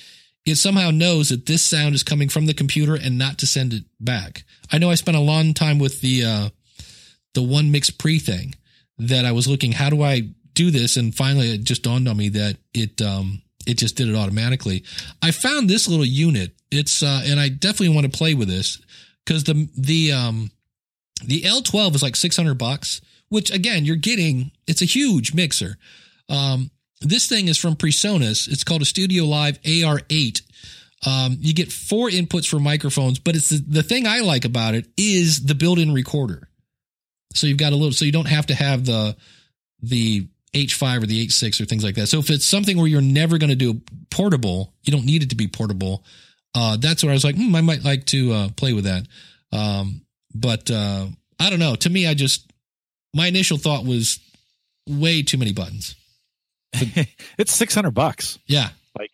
it 0.45 0.57
somehow 0.57 0.91
knows 0.91 1.29
that 1.29 1.47
this 1.47 1.63
sound 1.63 1.95
is 1.95 2.03
coming 2.03 2.29
from 2.29 2.47
the 2.47 2.55
computer 2.55 2.95
and 2.95 3.19
not 3.19 3.39
to 3.39 3.47
send 3.47 3.73
it 3.73 3.85
back. 4.01 4.45
I 4.73 4.79
know 4.79 4.91
I 4.91 4.95
spent 4.95 5.17
a 5.17 5.21
long 5.21 5.55
time 5.55 5.79
with 5.79 6.01
the, 6.01 6.25
uh, 6.25 6.49
the 7.35 7.43
one 7.43 7.71
mix 7.71 7.91
pre 7.91 8.19
thing 8.19 8.55
that 8.99 9.25
I 9.25 9.33
was 9.33 9.47
looking, 9.47 9.73
how 9.73 9.91
do 9.91 10.03
I 10.03 10.23
do 10.55 10.71
this? 10.71 10.97
And 10.97 11.15
finally 11.15 11.53
it 11.53 11.65
just 11.65 11.83
dawned 11.83 12.09
on 12.09 12.17
me 12.17 12.31
that 12.31 12.57
it, 12.75 13.01
um, 13.03 13.43
it 13.69 13.77
just 13.77 13.97
did 13.97 14.09
it 14.09 14.17
automatically. 14.17 14.83
I 15.23 15.31
found 15.31 15.69
this 15.69 15.87
little 15.87 16.05
unit. 16.05 16.53
It's 16.71 17.03
uh, 17.03 17.23
and 17.27 17.39
I 17.39 17.51
definitely 17.51 17.95
want 17.95 18.11
to 18.11 18.19
play 18.19 18.35
with 18.35 18.49
this 18.49 18.81
because 19.25 19.45
the 19.45 19.69
the 19.77 20.13
um 20.13 20.51
the 21.23 21.43
L12 21.43 21.97
is 21.97 22.03
like 22.03 22.17
600 22.17 22.55
bucks, 22.55 23.01
which 23.29 23.51
again 23.51 23.85
you're 23.85 23.97
getting. 23.97 24.51
It's 24.67 24.83
a 24.83 24.87
huge 24.87 25.35
mixer. 25.35 25.77
Um, 26.31 26.71
this 27.01 27.29
thing 27.29 27.49
is 27.49 27.59
from 27.59 27.77
PreSonus. 27.77 28.49
It's 28.49 28.65
called 28.65 28.83
a 28.83 28.87
Studio 28.87 29.25
Live 29.25 29.61
AR8. 29.63 30.43
Um, 31.07 31.37
you 31.41 31.55
get 31.55 31.71
four 31.71 32.09
inputs 32.09 32.49
for 32.49 32.59
microphones, 32.59 33.21
but 33.21 33.37
it's 33.37 33.51
the, 33.51 33.63
the 33.69 33.83
thing 33.85 34.07
I 34.07 34.21
like 34.21 34.45
about 34.45 34.75
it 34.75 34.89
is 34.97 35.45
the 35.45 35.55
built-in 35.55 35.93
recorder. 35.93 36.49
So 37.35 37.47
you've 37.47 37.59
got 37.59 37.73
a 37.73 37.77
little, 37.77 37.93
so 37.93 38.05
you 38.05 38.11
don't 38.11 38.27
have 38.27 38.47
to 38.47 38.55
have 38.55 38.85
the 38.85 39.17
the 39.81 40.27
H5 40.67 41.03
or 41.03 41.07
the 41.07 41.27
H6 41.27 41.61
or 41.61 41.65
things 41.65 41.85
like 41.85 41.95
that. 41.97 42.09
So 42.09 42.19
if 42.19 42.31
it's 42.31 42.45
something 42.45 42.77
where 42.77 42.87
you're 42.87 43.01
never 43.01 43.39
going 43.39 43.51
to 43.51 43.57
do 43.57 43.81
portable, 44.11 44.75
you 44.83 44.93
don't 44.93 45.05
need 45.05 45.23
it 45.23 45.31
to 45.31 45.37
be 45.37 45.47
portable. 45.47 46.05
Uh, 46.55 46.77
that's 46.77 47.03
where 47.03 47.11
I 47.11 47.15
was 47.15 47.25
like, 47.25 47.37
hmm, 47.37 47.55
I 47.55 47.61
might 47.61 47.85
like 47.85 48.05
to 48.07 48.33
uh, 48.33 48.49
play 48.57 48.73
with 48.73 48.85
that. 48.85 49.07
Um, 49.53 50.03
but 50.35 50.71
uh, 50.71 51.07
I 51.39 51.51
don't 51.51 51.59
know. 51.59 51.75
To 51.77 51.91
me, 51.91 52.07
I 52.07 52.15
just 52.15 52.51
my 53.15 53.27
initial 53.27 53.59
thought 53.59 53.85
was 53.85 54.21
way 54.89 55.23
too 55.23 55.39
many 55.39 55.53
buttons. 55.53 55.95
it's 57.39 57.53
six 57.53 57.75
hundred 57.75 57.93
bucks. 57.93 58.39
Yeah, 58.47 58.69
like 58.99 59.11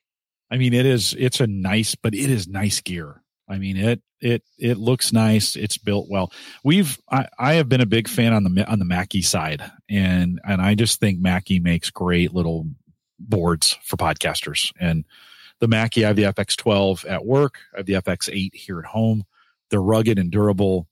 I 0.51 0.57
mean, 0.57 0.75
it 0.75 0.87
is. 0.87 1.15
It's 1.17 1.41
a 1.41 1.47
nice, 1.47 1.95
but 1.95 2.15
it 2.15 2.31
is 2.31 2.49
nice 2.49 2.81
gear. 2.81 3.23
I 3.49 3.59
mean 3.59 3.77
it 3.77 4.01
it 4.25 4.43
it 4.59 4.79
looks 4.79 5.13
nice. 5.13 5.55
It's 5.55 5.77
built 5.77 6.09
well. 6.09 6.33
We've 6.65 6.99
I, 7.11 7.29
I 7.39 7.55
have 7.55 7.69
been 7.69 7.83
a 7.83 7.87
big 7.87 8.09
fan 8.09 8.33
on 8.33 8.43
the 8.43 8.67
on 8.67 8.79
the 8.79 8.85
Mackie 8.85 9.23
side, 9.23 9.63
and 9.89 10.41
and 10.45 10.63
I 10.63 10.75
just 10.75 10.99
think 10.99 11.21
Mackie 11.21 11.61
makes 11.61 11.91
great 11.91 12.33
little 12.33 12.67
boards 13.19 13.79
for 13.85 13.97
podcasters. 13.97 14.73
And 14.81 15.05
the 15.61 15.69
Mackie, 15.69 16.05
I 16.05 16.09
have 16.09 16.17
the 16.17 16.23
FX12 16.23 17.09
at 17.09 17.25
work. 17.25 17.59
I 17.75 17.79
have 17.79 17.87
the 17.87 17.95
FX8 17.95 18.55
here 18.55 18.79
at 18.79 18.87
home. 18.87 19.25
They're 19.71 19.83
rugged 19.83 20.19
and 20.19 20.31
durable. 20.31 20.89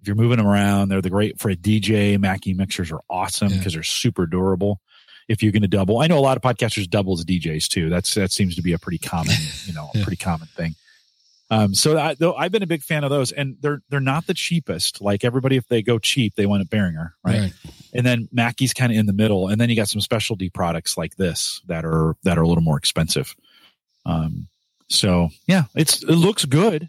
If 0.00 0.06
you're 0.06 0.16
moving 0.16 0.38
them 0.38 0.46
around, 0.46 0.88
they're 0.88 1.02
the 1.02 1.10
great 1.10 1.40
for 1.40 1.50
a 1.50 1.56
DJ. 1.56 2.18
Mackie 2.20 2.54
mixers 2.54 2.92
are 2.92 3.02
awesome 3.10 3.48
because 3.48 3.72
yeah. 3.72 3.78
they're 3.78 3.82
super 3.82 4.26
durable. 4.26 4.80
If 5.28 5.42
you're 5.42 5.50
going 5.50 5.62
to 5.62 5.68
double, 5.68 5.98
I 5.98 6.06
know 6.06 6.18
a 6.18 6.20
lot 6.20 6.36
of 6.36 6.42
podcasters 6.44 6.88
double 6.88 7.14
as 7.14 7.24
DJs 7.24 7.66
too. 7.66 7.90
That's 7.90 8.14
that 8.14 8.30
seems 8.30 8.54
to 8.54 8.62
be 8.62 8.74
a 8.74 8.78
pretty 8.78 8.98
common, 8.98 9.34
you 9.64 9.74
know, 9.74 9.90
yeah. 9.92 10.04
pretty 10.04 10.18
common 10.18 10.46
thing. 10.46 10.76
Um, 11.48 11.74
so 11.74 11.96
I, 11.96 12.14
though 12.14 12.34
I've 12.34 12.50
been 12.50 12.62
a 12.62 12.66
big 12.66 12.82
fan 12.82 13.04
of 13.04 13.10
those, 13.10 13.30
and 13.32 13.56
they're 13.60 13.80
they're 13.88 14.00
not 14.00 14.26
the 14.26 14.34
cheapest. 14.34 15.00
Like 15.00 15.24
everybody, 15.24 15.56
if 15.56 15.66
they 15.68 15.82
go 15.82 15.98
cheap, 15.98 16.34
they 16.34 16.46
want 16.46 16.62
a 16.62 16.66
Behringer, 16.66 17.12
right? 17.24 17.38
right. 17.38 17.52
And 17.94 18.04
then 18.04 18.28
Mackie's 18.32 18.74
kind 18.74 18.90
of 18.90 18.98
in 18.98 19.06
the 19.06 19.12
middle, 19.12 19.48
and 19.48 19.60
then 19.60 19.70
you 19.70 19.76
got 19.76 19.88
some 19.88 20.00
specialty 20.00 20.50
products 20.50 20.96
like 20.96 21.16
this 21.16 21.62
that 21.66 21.84
are 21.84 22.16
that 22.24 22.36
are 22.36 22.42
a 22.42 22.48
little 22.48 22.64
more 22.64 22.78
expensive. 22.78 23.34
Um, 24.04 24.48
so 24.88 25.28
yeah, 25.46 25.64
it's 25.74 26.02
it 26.02 26.10
looks 26.10 26.44
good. 26.44 26.88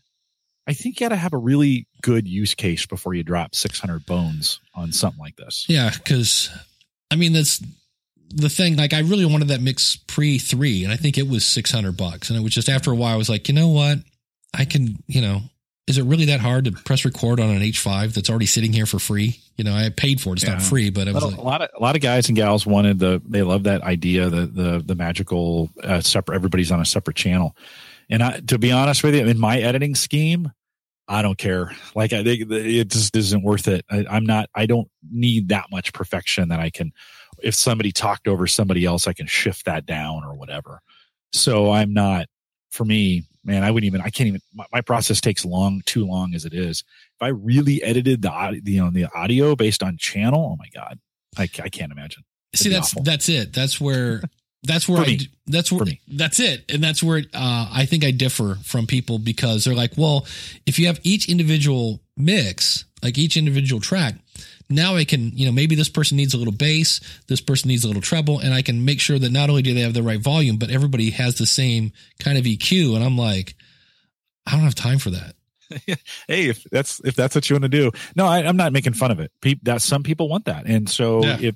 I 0.68 0.74
think 0.74 1.00
you 1.00 1.06
got 1.06 1.14
to 1.14 1.16
have 1.16 1.34
a 1.34 1.38
really 1.38 1.88
good 2.02 2.28
use 2.28 2.54
case 2.54 2.86
before 2.86 3.14
you 3.14 3.24
drop 3.24 3.56
600 3.56 4.06
bones 4.06 4.60
on 4.76 4.92
something 4.92 5.20
like 5.20 5.38
this. 5.38 5.66
Yeah, 5.70 5.92
because 5.92 6.50
I 7.10 7.16
mean 7.16 7.34
that's 7.34 7.62
the 8.30 8.50
thing. 8.50 8.76
Like 8.76 8.94
I 8.94 9.00
really 9.00 9.26
wanted 9.26 9.48
that 9.50 9.62
mix 9.62 9.96
pre 9.96 10.40
three, 10.40 10.84
and 10.84 10.92
I 10.92 10.98
think 10.98 11.18
it 11.18 11.28
was 11.28 11.46
600 11.46 11.96
bucks, 11.96 12.30
and 12.30 12.40
it 12.40 12.42
was 12.42 12.54
just 12.54 12.70
after 12.70 12.92
a 12.92 12.96
while 12.96 13.14
I 13.14 13.18
was 13.18 13.30
like, 13.30 13.48
you 13.48 13.54
know 13.54 13.70
what? 13.70 14.00
I 14.54 14.66
can, 14.66 15.04
you 15.08 15.22
know, 15.22 15.42
is 15.88 15.98
it 15.98 16.04
really 16.04 16.26
that 16.26 16.42
hard 16.42 16.66
to 16.66 16.72
press 16.72 17.06
record 17.06 17.40
on 17.40 17.50
an 17.50 17.62
H5 17.62 18.14
that's 18.14 18.30
already 18.30 18.46
sitting 18.46 18.74
here 18.74 18.86
for 18.86 19.00
free? 19.00 19.40
You 19.56 19.64
know, 19.64 19.74
I 19.74 19.90
paid 19.90 20.20
for 20.20 20.32
it. 20.32 20.34
It's 20.34 20.44
yeah. 20.44 20.54
not 20.54 20.62
free, 20.62 20.90
but 20.90 21.08
it 21.08 21.14
was 21.14 21.24
like, 21.24 21.38
a 21.38 21.42
lot 21.42 21.62
of 21.62 21.70
a 21.76 21.82
lot 21.82 21.96
of 21.96 22.02
guys 22.02 22.28
and 22.28 22.36
gals 22.36 22.66
wanted 22.66 23.00
the 23.00 23.22
they 23.26 23.42
love 23.42 23.64
that 23.64 23.82
idea 23.84 24.30
the 24.30 24.46
the 24.46 24.84
the 24.86 24.96
magical 24.96 25.70
uh, 25.84 26.02
separate 26.02 26.36
everybody's 26.36 26.72
on 26.72 26.82
a 26.82 26.86
separate 26.86 27.16
channel. 27.16 27.56
And 28.10 28.22
I, 28.22 28.40
to 28.42 28.58
be 28.58 28.72
honest 28.72 29.04
with 29.04 29.16
you, 29.16 29.26
in 29.26 29.40
my 29.40 29.60
editing 29.60 29.96
scheme, 29.96 30.52
I 31.08 31.22
don't 31.22 31.38
care. 31.38 31.72
Like 31.96 32.14
I 32.14 32.24
think 32.24 32.52
it 32.52 32.90
just 32.90 33.16
isn't 33.16 33.44
worth 33.44 33.68
it. 33.68 33.86
I, 33.90 34.06
I'm 34.10 34.26
not. 34.26 34.50
I 34.54 34.66
don't 34.66 34.90
need 35.10 35.50
that 35.50 35.66
much 35.72 35.94
perfection 35.94 36.50
that 36.50 36.60
I 36.60 36.70
can 36.70 36.92
if 37.42 37.56
somebody 37.56 37.92
talked 37.92 38.28
over 38.28 38.48
somebody 38.48 38.86
else, 38.86 39.08
I 39.08 39.14
can 39.14 39.28
shift 39.28 39.66
that 39.66 39.86
down 39.86 40.24
or 40.24 40.34
whatever. 40.34 40.82
So 41.34 41.72
I'm 41.72 41.94
not, 41.94 42.28
for 42.78 42.86
me, 42.86 43.24
man, 43.44 43.64
I 43.64 43.72
wouldn't 43.72 43.88
even, 43.88 44.02
I 44.02 44.10
can't 44.10 44.28
even, 44.28 44.42
my, 44.54 44.66
my 44.72 44.82
process 44.82 45.20
takes 45.20 45.44
long, 45.44 45.82
too 45.86 46.06
long 46.06 46.34
as 46.36 46.46
it 46.46 46.54
is. 46.54 46.84
If 47.16 47.24
I 47.24 47.30
really 47.30 47.82
edited 47.82 48.22
the, 48.22 48.30
audio, 48.30 48.62
you 48.64 48.84
know, 48.84 48.92
the 48.92 49.08
audio 49.14 49.56
based 49.56 49.84
on 49.84 49.98
channel, 49.98 50.52
oh 50.54 50.56
my 50.56 50.68
God, 50.74 51.00
I, 51.38 51.44
I 51.44 51.70
can't 51.70 51.92
imagine. 51.92 52.24
It'd 52.54 52.64
See, 52.64 52.70
that's, 52.70 52.94
awful. 52.94 53.04
that's 53.04 53.28
it. 53.28 53.54
That's 53.54 53.82
where, 53.82 54.22
that's 54.64 54.88
where 54.88 55.02
I, 55.02 55.18
that's 55.48 55.72
where, 55.72 55.86
that's 56.08 56.40
it. 56.40 56.66
And 56.70 56.84
that's 56.84 57.02
where, 57.02 57.24
uh, 57.34 57.70
I 57.74 57.86
think 57.86 58.06
I 58.06 58.12
differ 58.12 58.58
from 58.64 58.86
people 58.86 59.18
because 59.18 59.66
they're 59.66 59.76
like, 59.76 59.94
well, 59.98 60.26
if 60.66 60.78
you 60.78 60.88
have 60.88 61.00
each 61.04 61.28
individual 61.28 62.00
mix, 62.16 62.86
like 63.02 63.18
each 63.18 63.38
individual 63.38 63.82
track, 63.82 64.16
now 64.70 64.96
I 64.96 65.06
can, 65.06 65.32
you 65.36 65.46
know, 65.46 65.52
maybe 65.52 65.76
this 65.76 65.90
person 65.90 66.18
needs 66.18 66.34
a 66.34 66.38
little 66.38 66.54
bass, 66.54 67.00
this 67.28 67.42
person 67.42 67.70
needs 67.70 67.84
a 67.84 67.88
little 67.88 68.02
treble, 68.02 68.40
and 68.40 68.54
I 68.54 68.62
can 68.62 68.84
make 68.84 69.00
sure 69.00 69.18
that 69.20 69.32
not 69.32 69.50
only 69.50 69.62
do 69.62 69.74
they 69.74 69.82
have 69.82 69.94
the 69.94 70.04
right 70.04 70.20
volume, 70.20 70.58
but 70.58 70.70
everybody 70.70 71.12
has 71.12 71.38
the 71.38 71.46
same 71.46 71.92
kind 72.20 72.38
of 72.38 72.46
EQ. 72.46 72.96
And 72.96 73.04
I'm 73.04 73.18
like, 73.18 73.56
I 74.46 74.52
don't 74.52 74.62
have 74.62 74.76
time 74.76 75.00
for 75.00 75.12
that. 75.12 75.36
hey, 76.28 76.48
if 76.50 76.64
that's 76.66 77.02
if 77.04 77.16
that's 77.16 77.36
what 77.36 77.50
you 77.50 77.56
want 77.56 77.64
to 77.64 77.70
do, 77.70 77.92
no, 78.16 78.26
I, 78.26 78.40
am 78.40 78.56
not 78.56 78.72
making 78.72 78.94
fun 78.94 79.12
of 79.12 79.20
it. 79.20 79.32
People, 79.42 79.62
that 79.66 79.82
some 79.82 80.04
people 80.04 80.30
want 80.30 80.46
that, 80.46 80.66
and 80.66 80.90
so 80.90 81.24
yeah. 81.24 81.38
if 81.42 81.56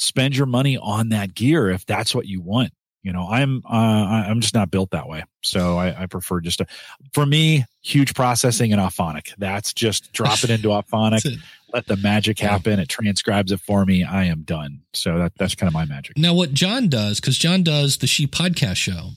spend 0.00 0.34
your 0.34 0.46
money 0.46 0.78
on 0.78 1.10
that 1.10 1.34
gear 1.34 1.68
if 1.68 1.84
that's 1.84 2.14
what 2.14 2.26
you 2.26 2.40
want. 2.40 2.72
You 3.02 3.12
know, 3.12 3.26
I'm 3.28 3.62
uh, 3.64 4.24
I'm 4.28 4.40
just 4.40 4.54
not 4.54 4.70
built 4.70 4.90
that 4.90 5.08
way, 5.08 5.24
so 5.42 5.78
I, 5.78 6.02
I 6.02 6.06
prefer 6.06 6.40
just 6.40 6.58
to. 6.58 6.66
For 7.14 7.24
me, 7.24 7.64
huge 7.82 8.14
processing 8.14 8.72
and 8.72 8.80
Auphonic. 8.80 9.32
That's 9.38 9.72
just 9.72 10.12
drop 10.12 10.44
it 10.44 10.50
into 10.50 10.68
Auphonic, 10.68 11.40
let 11.72 11.86
the 11.86 11.96
magic 11.96 12.38
happen. 12.38 12.78
It 12.78 12.88
transcribes 12.88 13.52
it 13.52 13.60
for 13.60 13.84
me. 13.84 14.04
I 14.04 14.24
am 14.24 14.42
done. 14.42 14.82
So 14.92 15.18
that 15.18 15.32
that's 15.38 15.54
kind 15.54 15.68
of 15.68 15.74
my 15.74 15.84
magic. 15.84 16.18
Now, 16.18 16.34
what 16.34 16.52
John 16.52 16.88
does, 16.88 17.20
because 17.20 17.38
John 17.38 17.62
does 17.62 17.98
the 17.98 18.06
She 18.06 18.26
Podcast 18.26 18.76
Show, 18.76 19.10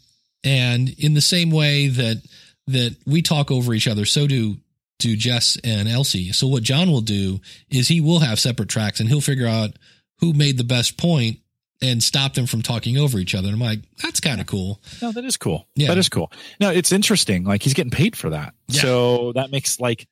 and 0.43 0.89
in 0.97 1.13
the 1.13 1.21
same 1.21 1.51
way 1.51 1.87
that 1.87 2.21
that 2.67 2.95
we 3.05 3.21
talk 3.21 3.51
over 3.51 3.73
each 3.73 3.87
other, 3.87 4.05
so 4.05 4.27
do 4.27 4.57
do 4.99 5.15
Jess 5.15 5.57
and 5.63 5.87
Elsie. 5.87 6.31
So 6.31 6.47
what 6.47 6.63
John 6.63 6.89
will 6.89 7.01
do 7.01 7.41
is 7.69 7.87
he 7.87 7.99
will 7.99 8.19
have 8.19 8.39
separate 8.39 8.69
tracks, 8.69 8.99
and 8.99 9.09
he'll 9.09 9.21
figure 9.21 9.47
out 9.47 9.71
who 10.19 10.33
made 10.33 10.57
the 10.57 10.63
best 10.63 10.97
point 10.97 11.39
and 11.83 12.01
stop 12.01 12.33
them 12.33 12.45
from 12.45 12.61
talking 12.61 12.97
over 12.97 13.19
each 13.19 13.35
other. 13.35 13.49
And 13.49 13.55
I'm 13.55 13.61
like, 13.61 13.81
that's 14.01 14.21
kind 14.21 14.39
of 14.39 14.47
cool. 14.47 14.81
No, 15.01 15.11
that 15.11 15.25
is 15.25 15.35
cool. 15.35 15.67
Yeah. 15.75 15.89
That 15.89 15.97
is 15.97 16.07
cool. 16.07 16.31
No, 16.59 16.71
it's 16.71 16.93
interesting. 16.93 17.43
Like 17.43 17.61
he's 17.61 17.73
getting 17.73 17.91
paid 17.91 18.15
for 18.15 18.29
that. 18.29 18.53
Yeah. 18.69 18.81
So 18.81 19.33
that 19.33 19.51
makes 19.51 19.79
like 19.81 20.07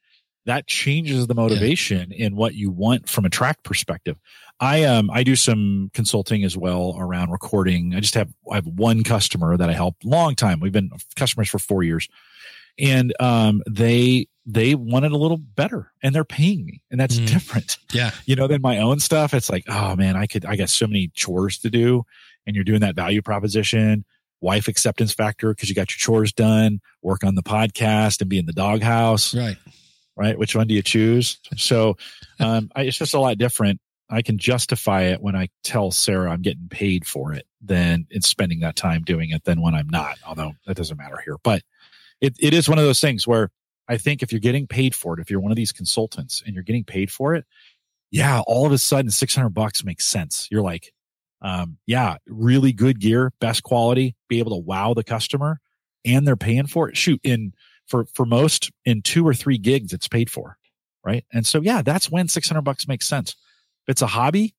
that 0.45 0.67
changes 0.67 1.27
the 1.27 1.33
motivation 1.33 2.11
yeah. 2.11 2.25
in 2.25 2.35
what 2.35 2.55
you 2.55 2.71
want 2.71 3.07
from 3.07 3.23
a 3.25 3.29
track 3.29 3.63
perspective. 3.63 4.17
I 4.59 4.83
um 4.83 5.09
I 5.11 5.23
do 5.23 5.35
some 5.37 5.89
consulting 5.93 6.43
as 6.43 6.57
well 6.57 6.95
around 6.99 7.31
recording. 7.31 7.95
I 7.95 8.01
just 8.01 8.15
have 8.15 8.29
I 8.51 8.55
have 8.55 8.67
one 8.67 9.03
customer 9.03 9.55
that 9.55 9.69
I 9.69 9.73
help 9.73 9.95
long 10.03 10.35
time. 10.35 10.59
We've 10.59 10.73
been 10.73 10.91
customers 11.15 11.47
for 11.49 11.57
4 11.57 11.83
years. 11.83 12.09
And 12.77 13.13
um 13.21 13.63
they 13.69 14.27
they 14.45 14.75
want 14.75 15.05
it 15.05 15.11
a 15.11 15.17
little 15.17 15.37
better 15.37 15.91
and 16.01 16.15
they're 16.15 16.25
paying 16.25 16.65
me 16.65 16.81
and 16.89 16.99
that's 16.99 17.19
mm. 17.19 17.27
different. 17.27 17.77
Yeah. 17.93 18.11
You 18.25 18.35
know, 18.35 18.47
than 18.47 18.61
my 18.61 18.79
own 18.79 18.99
stuff. 18.99 19.33
It's 19.33 19.49
like, 19.49 19.65
oh 19.67 19.95
man, 19.95 20.15
I 20.15 20.25
could, 20.25 20.45
I 20.45 20.55
got 20.55 20.69
so 20.69 20.87
many 20.87 21.09
chores 21.13 21.59
to 21.59 21.69
do 21.69 22.03
and 22.47 22.55
you're 22.55 22.65
doing 22.65 22.81
that 22.81 22.95
value 22.95 23.21
proposition, 23.21 24.03
wife 24.41 24.67
acceptance 24.67 25.13
factor 25.13 25.53
because 25.53 25.69
you 25.69 25.75
got 25.75 25.91
your 25.91 25.97
chores 25.97 26.33
done, 26.33 26.81
work 27.01 27.23
on 27.23 27.35
the 27.35 27.43
podcast 27.43 28.21
and 28.21 28.29
be 28.29 28.39
in 28.39 28.45
the 28.45 28.53
doghouse. 28.53 29.35
Right. 29.35 29.57
Right. 30.15 30.37
Which 30.37 30.55
one 30.55 30.67
do 30.67 30.73
you 30.73 30.81
choose? 30.81 31.39
So, 31.55 31.97
um, 32.39 32.69
I, 32.75 32.83
it's 32.83 32.97
just 32.97 33.13
a 33.13 33.19
lot 33.19 33.37
different. 33.37 33.79
I 34.09 34.21
can 34.21 34.37
justify 34.37 35.03
it 35.03 35.21
when 35.21 35.37
I 35.37 35.47
tell 35.63 35.91
Sarah 35.91 36.31
I'm 36.31 36.41
getting 36.41 36.67
paid 36.67 37.07
for 37.07 37.33
it 37.33 37.45
than 37.61 38.07
in 38.11 38.21
spending 38.21 38.59
that 38.59 38.75
time 38.75 39.03
doing 39.03 39.29
it 39.29 39.45
than 39.45 39.61
when 39.61 39.73
I'm 39.73 39.87
not, 39.87 40.17
although 40.27 40.51
that 40.67 40.75
doesn't 40.75 40.97
matter 40.97 41.17
here. 41.23 41.37
But 41.41 41.61
it, 42.19 42.35
it 42.39 42.53
is 42.53 42.67
one 42.67 42.77
of 42.77 42.83
those 42.83 42.99
things 42.99 43.25
where 43.25 43.51
I 43.87 43.97
think 43.97 44.23
if 44.23 44.31
you're 44.31 44.39
getting 44.39 44.67
paid 44.67 44.95
for 44.95 45.13
it, 45.13 45.21
if 45.21 45.29
you're 45.29 45.39
one 45.39 45.51
of 45.51 45.57
these 45.57 45.71
consultants 45.71 46.41
and 46.45 46.53
you're 46.53 46.63
getting 46.63 46.83
paid 46.83 47.11
for 47.11 47.35
it, 47.35 47.45
yeah, 48.11 48.41
all 48.45 48.65
of 48.65 48.71
a 48.71 48.77
sudden 48.77 49.09
600 49.09 49.49
bucks 49.49 49.83
makes 49.83 50.05
sense. 50.05 50.47
You're 50.51 50.61
like, 50.61 50.93
um, 51.41 51.77
yeah, 51.87 52.17
really 52.27 52.73
good 52.73 52.99
gear, 52.99 53.31
best 53.39 53.63
quality, 53.63 54.15
be 54.29 54.39
able 54.39 54.51
to 54.51 54.63
wow 54.63 54.93
the 54.93 55.03
customer 55.03 55.59
and 56.05 56.27
they're 56.27 56.35
paying 56.35 56.67
for 56.67 56.89
it. 56.89 56.97
Shoot, 56.97 57.19
in 57.23 57.53
for, 57.87 58.05
for 58.13 58.25
most 58.25 58.71
in 58.85 59.01
two 59.01 59.27
or 59.27 59.33
three 59.33 59.57
gigs, 59.57 59.93
it's 59.93 60.07
paid 60.07 60.29
for. 60.29 60.57
Right. 61.03 61.25
And 61.33 61.47
so, 61.47 61.61
yeah, 61.61 61.81
that's 61.81 62.11
when 62.11 62.27
600 62.27 62.61
bucks 62.61 62.87
makes 62.87 63.07
sense. 63.07 63.31
If 63.87 63.93
it's 63.93 64.01
a 64.03 64.07
hobby 64.07 64.53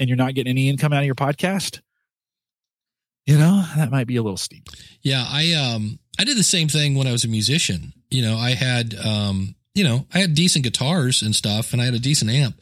and 0.00 0.08
you're 0.08 0.16
not 0.16 0.34
getting 0.34 0.50
any 0.50 0.70
income 0.70 0.92
out 0.92 1.00
of 1.00 1.06
your 1.06 1.14
podcast, 1.14 1.80
you 3.26 3.36
know, 3.36 3.64
that 3.76 3.90
might 3.90 4.06
be 4.06 4.16
a 4.16 4.22
little 4.22 4.38
steep. 4.38 4.68
Yeah. 5.02 5.26
I, 5.28 5.52
um, 5.52 5.98
I 6.18 6.24
did 6.24 6.36
the 6.36 6.42
same 6.42 6.68
thing 6.68 6.94
when 6.94 7.06
I 7.06 7.12
was 7.12 7.24
a 7.24 7.28
musician 7.28 7.92
you 8.12 8.22
know, 8.22 8.36
I 8.36 8.50
had, 8.50 8.94
um, 8.94 9.54
you 9.74 9.84
know, 9.84 10.06
I 10.12 10.18
had 10.18 10.34
decent 10.34 10.64
guitars 10.64 11.22
and 11.22 11.34
stuff 11.34 11.72
and 11.72 11.80
I 11.80 11.86
had 11.86 11.94
a 11.94 11.98
decent 11.98 12.30
amp. 12.30 12.60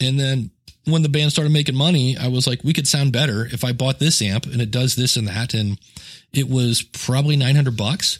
And 0.00 0.18
then 0.18 0.50
when 0.84 1.02
the 1.02 1.08
band 1.08 1.30
started 1.30 1.52
making 1.52 1.76
money, 1.76 2.16
I 2.18 2.26
was 2.26 2.46
like, 2.46 2.64
we 2.64 2.72
could 2.72 2.88
sound 2.88 3.12
better 3.12 3.46
if 3.46 3.64
I 3.64 3.72
bought 3.72 4.00
this 4.00 4.20
amp 4.20 4.46
and 4.46 4.60
it 4.60 4.72
does 4.72 4.96
this 4.96 5.16
and 5.16 5.28
that. 5.28 5.54
And 5.54 5.78
it 6.32 6.48
was 6.48 6.82
probably 6.82 7.36
900 7.36 7.76
bucks. 7.76 8.18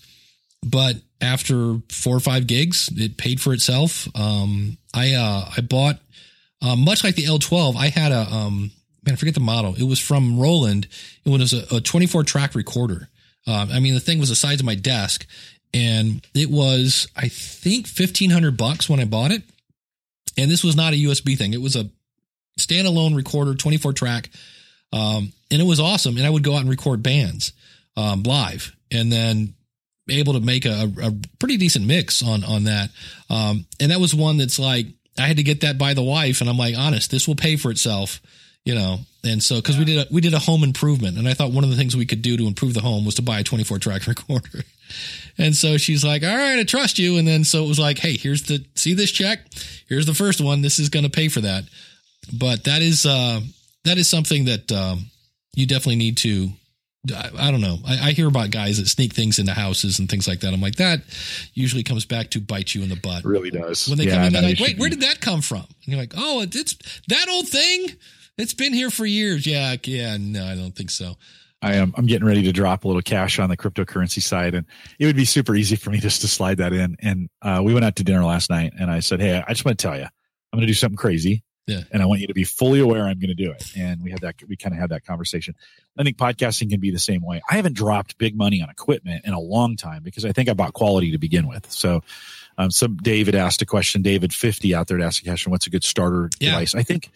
But 0.64 0.96
after 1.20 1.80
four 1.90 2.16
or 2.16 2.20
five 2.20 2.46
gigs, 2.46 2.88
it 2.94 3.18
paid 3.18 3.40
for 3.40 3.52
itself. 3.52 4.06
Um, 4.16 4.78
I, 4.94 5.14
uh, 5.14 5.50
I 5.56 5.60
bought, 5.60 5.98
uh, 6.62 6.76
much 6.76 7.02
like 7.02 7.16
the 7.16 7.24
L12, 7.24 7.74
I 7.74 7.88
had 7.88 8.12
a, 8.12 8.32
um, 8.32 8.70
man, 9.04 9.14
I 9.14 9.16
forget 9.16 9.34
the 9.34 9.40
model. 9.40 9.74
It 9.74 9.82
was 9.82 9.98
from 9.98 10.38
Roland. 10.38 10.86
It 11.24 11.30
was 11.30 11.52
a, 11.52 11.76
a 11.76 11.80
24 11.80 12.22
track 12.22 12.54
recorder. 12.54 13.08
Uh, 13.46 13.66
I 13.70 13.80
mean, 13.80 13.94
the 13.94 14.00
thing 14.00 14.18
was 14.18 14.30
the 14.30 14.34
size 14.34 14.60
of 14.60 14.66
my 14.66 14.74
desk 14.74 15.26
and 15.74 16.24
it 16.34 16.48
was 16.48 17.08
I 17.16 17.28
think 17.28 17.86
fifteen 17.86 18.30
hundred 18.30 18.56
bucks 18.56 18.88
when 18.88 19.00
I 19.00 19.04
bought 19.04 19.32
it. 19.32 19.42
And 20.38 20.50
this 20.50 20.64
was 20.64 20.76
not 20.76 20.92
a 20.92 20.96
USB 20.96 21.36
thing; 21.36 21.52
it 21.52 21.60
was 21.60 21.76
a 21.76 21.90
standalone 22.58 23.16
recorder, 23.16 23.54
twenty 23.54 23.76
four 23.76 23.92
track, 23.92 24.30
um, 24.92 25.32
and 25.50 25.60
it 25.60 25.66
was 25.66 25.80
awesome. 25.80 26.16
And 26.16 26.24
I 26.24 26.30
would 26.30 26.44
go 26.44 26.54
out 26.54 26.60
and 26.60 26.70
record 26.70 27.02
bands 27.02 27.52
um, 27.96 28.22
live, 28.22 28.74
and 28.90 29.12
then 29.12 29.54
able 30.08 30.34
to 30.34 30.40
make 30.40 30.66
a, 30.66 30.92
a, 31.02 31.12
pretty 31.38 31.56
decent 31.56 31.86
mix 31.86 32.22
on 32.22 32.44
on 32.44 32.64
that. 32.64 32.90
Um, 33.28 33.66
and 33.80 33.90
that 33.90 34.00
was 34.00 34.14
one 34.14 34.36
that's 34.36 34.58
like 34.58 34.86
I 35.18 35.26
had 35.26 35.38
to 35.38 35.42
get 35.42 35.62
that 35.62 35.76
by 35.76 35.94
the 35.94 36.02
wife, 36.02 36.40
and 36.40 36.48
I'm 36.48 36.58
like, 36.58 36.76
honest, 36.76 37.10
this 37.10 37.26
will 37.26 37.36
pay 37.36 37.56
for 37.56 37.70
itself 37.70 38.20
you 38.64 38.74
know 38.74 38.98
and 39.24 39.42
so 39.42 39.56
because 39.56 39.76
yeah. 39.76 39.80
we 39.80 39.84
did 39.84 39.98
a 39.98 40.12
we 40.12 40.20
did 40.20 40.34
a 40.34 40.38
home 40.38 40.62
improvement 40.62 41.16
and 41.18 41.28
i 41.28 41.34
thought 41.34 41.52
one 41.52 41.64
of 41.64 41.70
the 41.70 41.76
things 41.76 41.96
we 41.96 42.06
could 42.06 42.22
do 42.22 42.36
to 42.36 42.46
improve 42.46 42.74
the 42.74 42.80
home 42.80 43.04
was 43.04 43.14
to 43.14 43.22
buy 43.22 43.38
a 43.38 43.44
24 43.44 43.78
track 43.78 44.06
recorder 44.06 44.64
and 45.38 45.54
so 45.54 45.76
she's 45.76 46.04
like 46.04 46.22
all 46.22 46.36
right 46.36 46.58
i 46.58 46.64
trust 46.64 46.98
you 46.98 47.16
and 47.18 47.26
then 47.26 47.44
so 47.44 47.64
it 47.64 47.68
was 47.68 47.78
like 47.78 47.98
hey 47.98 48.16
here's 48.16 48.44
the 48.44 48.64
see 48.74 48.94
this 48.94 49.10
check 49.10 49.40
here's 49.88 50.06
the 50.06 50.14
first 50.14 50.40
one 50.40 50.62
this 50.62 50.78
is 50.78 50.88
going 50.88 51.04
to 51.04 51.10
pay 51.10 51.28
for 51.28 51.40
that 51.40 51.64
but 52.32 52.64
that 52.64 52.82
is 52.82 53.06
uh 53.06 53.40
that 53.84 53.98
is 53.98 54.08
something 54.08 54.44
that 54.44 54.70
um 54.72 55.06
you 55.54 55.66
definitely 55.66 55.96
need 55.96 56.16
to 56.16 56.50
I, 57.12 57.30
I 57.38 57.50
don't 57.50 57.60
know. 57.60 57.78
I, 57.86 58.08
I, 58.08 58.10
hear 58.12 58.28
about 58.28 58.50
guys 58.50 58.78
that 58.78 58.88
sneak 58.88 59.12
things 59.12 59.38
into 59.38 59.52
houses 59.52 59.98
and 59.98 60.08
things 60.08 60.26
like 60.26 60.40
that. 60.40 60.54
I'm 60.54 60.60
like, 60.60 60.76
that 60.76 61.00
usually 61.52 61.82
comes 61.82 62.06
back 62.06 62.30
to 62.30 62.40
bite 62.40 62.74
you 62.74 62.82
in 62.82 62.88
the 62.88 62.96
butt. 62.96 63.24
It 63.24 63.28
really 63.28 63.50
does. 63.50 63.88
When 63.88 63.98
they 63.98 64.06
yeah, 64.06 64.14
come 64.14 64.24
in, 64.24 64.32
they're 64.32 64.42
like, 64.42 64.60
wait, 64.60 64.78
where 64.78 64.88
did 64.88 65.02
that 65.02 65.20
come 65.20 65.42
from? 65.42 65.58
And 65.58 65.86
you're 65.86 65.98
like, 65.98 66.14
oh, 66.16 66.40
it's 66.42 66.74
that 67.08 67.28
old 67.28 67.48
thing. 67.48 67.88
It's 68.36 68.54
been 68.54 68.72
here 68.72 68.90
for 68.90 69.06
years. 69.06 69.46
Yeah, 69.46 69.76
yeah. 69.84 70.16
No, 70.18 70.44
I 70.44 70.56
don't 70.56 70.74
think 70.74 70.90
so. 70.90 71.14
I 71.62 71.74
am. 71.74 71.94
I'm 71.96 72.06
getting 72.06 72.26
ready 72.26 72.42
to 72.42 72.52
drop 72.52 72.84
a 72.84 72.88
little 72.88 73.02
cash 73.02 73.38
on 73.38 73.48
the 73.48 73.56
cryptocurrency 73.56 74.20
side, 74.20 74.54
and 74.54 74.66
it 74.98 75.06
would 75.06 75.16
be 75.16 75.24
super 75.24 75.54
easy 75.54 75.76
for 75.76 75.90
me 75.90 75.98
just 75.98 76.20
to 76.20 76.28
slide 76.28 76.58
that 76.58 76.72
in. 76.72 76.96
And 77.00 77.30
uh, 77.40 77.62
we 77.64 77.72
went 77.72 77.86
out 77.86 77.96
to 77.96 78.04
dinner 78.04 78.24
last 78.24 78.50
night, 78.50 78.74
and 78.78 78.90
I 78.90 79.00
said, 79.00 79.20
"Hey, 79.20 79.42
I 79.46 79.52
just 79.52 79.64
want 79.64 79.78
to 79.78 79.82
tell 79.82 79.96
you, 79.96 80.04
I'm 80.04 80.58
going 80.58 80.62
to 80.62 80.66
do 80.66 80.74
something 80.74 80.96
crazy, 80.96 81.42
yeah. 81.66 81.80
and 81.90 82.02
I 82.02 82.06
want 82.06 82.20
you 82.20 82.26
to 82.26 82.34
be 82.34 82.44
fully 82.44 82.80
aware 82.80 83.04
I'm 83.04 83.18
going 83.18 83.34
to 83.34 83.34
do 83.34 83.50
it." 83.50 83.64
And 83.76 84.02
we 84.02 84.10
had 84.10 84.20
that. 84.20 84.34
We 84.46 84.56
kind 84.56 84.74
of 84.74 84.80
had 84.80 84.90
that 84.90 85.06
conversation. 85.06 85.54
I 85.96 86.02
think 86.02 86.18
podcasting 86.18 86.68
can 86.68 86.80
be 86.80 86.90
the 86.90 86.98
same 86.98 87.24
way. 87.24 87.40
I 87.48 87.54
haven't 87.54 87.76
dropped 87.76 88.18
big 88.18 88.36
money 88.36 88.60
on 88.60 88.68
equipment 88.68 89.24
in 89.24 89.32
a 89.32 89.40
long 89.40 89.76
time 89.76 90.02
because 90.02 90.26
I 90.26 90.32
think 90.32 90.50
I 90.50 90.54
bought 90.54 90.74
quality 90.74 91.12
to 91.12 91.18
begin 91.18 91.46
with. 91.46 91.70
So 91.70 92.02
um, 92.58 92.70
some 92.70 92.96
David 92.96 93.34
asked 93.34 93.62
a 93.62 93.66
question. 93.66 94.02
David 94.02 94.32
fifty 94.32 94.74
out 94.74 94.88
there 94.88 94.98
to 94.98 95.04
ask 95.04 95.22
a 95.22 95.24
question. 95.26 95.50
What's 95.50 95.66
a 95.66 95.70
good 95.70 95.84
starter 95.84 96.30
yeah. 96.38 96.50
device? 96.50 96.74
I 96.74 96.82
think, 96.82 97.10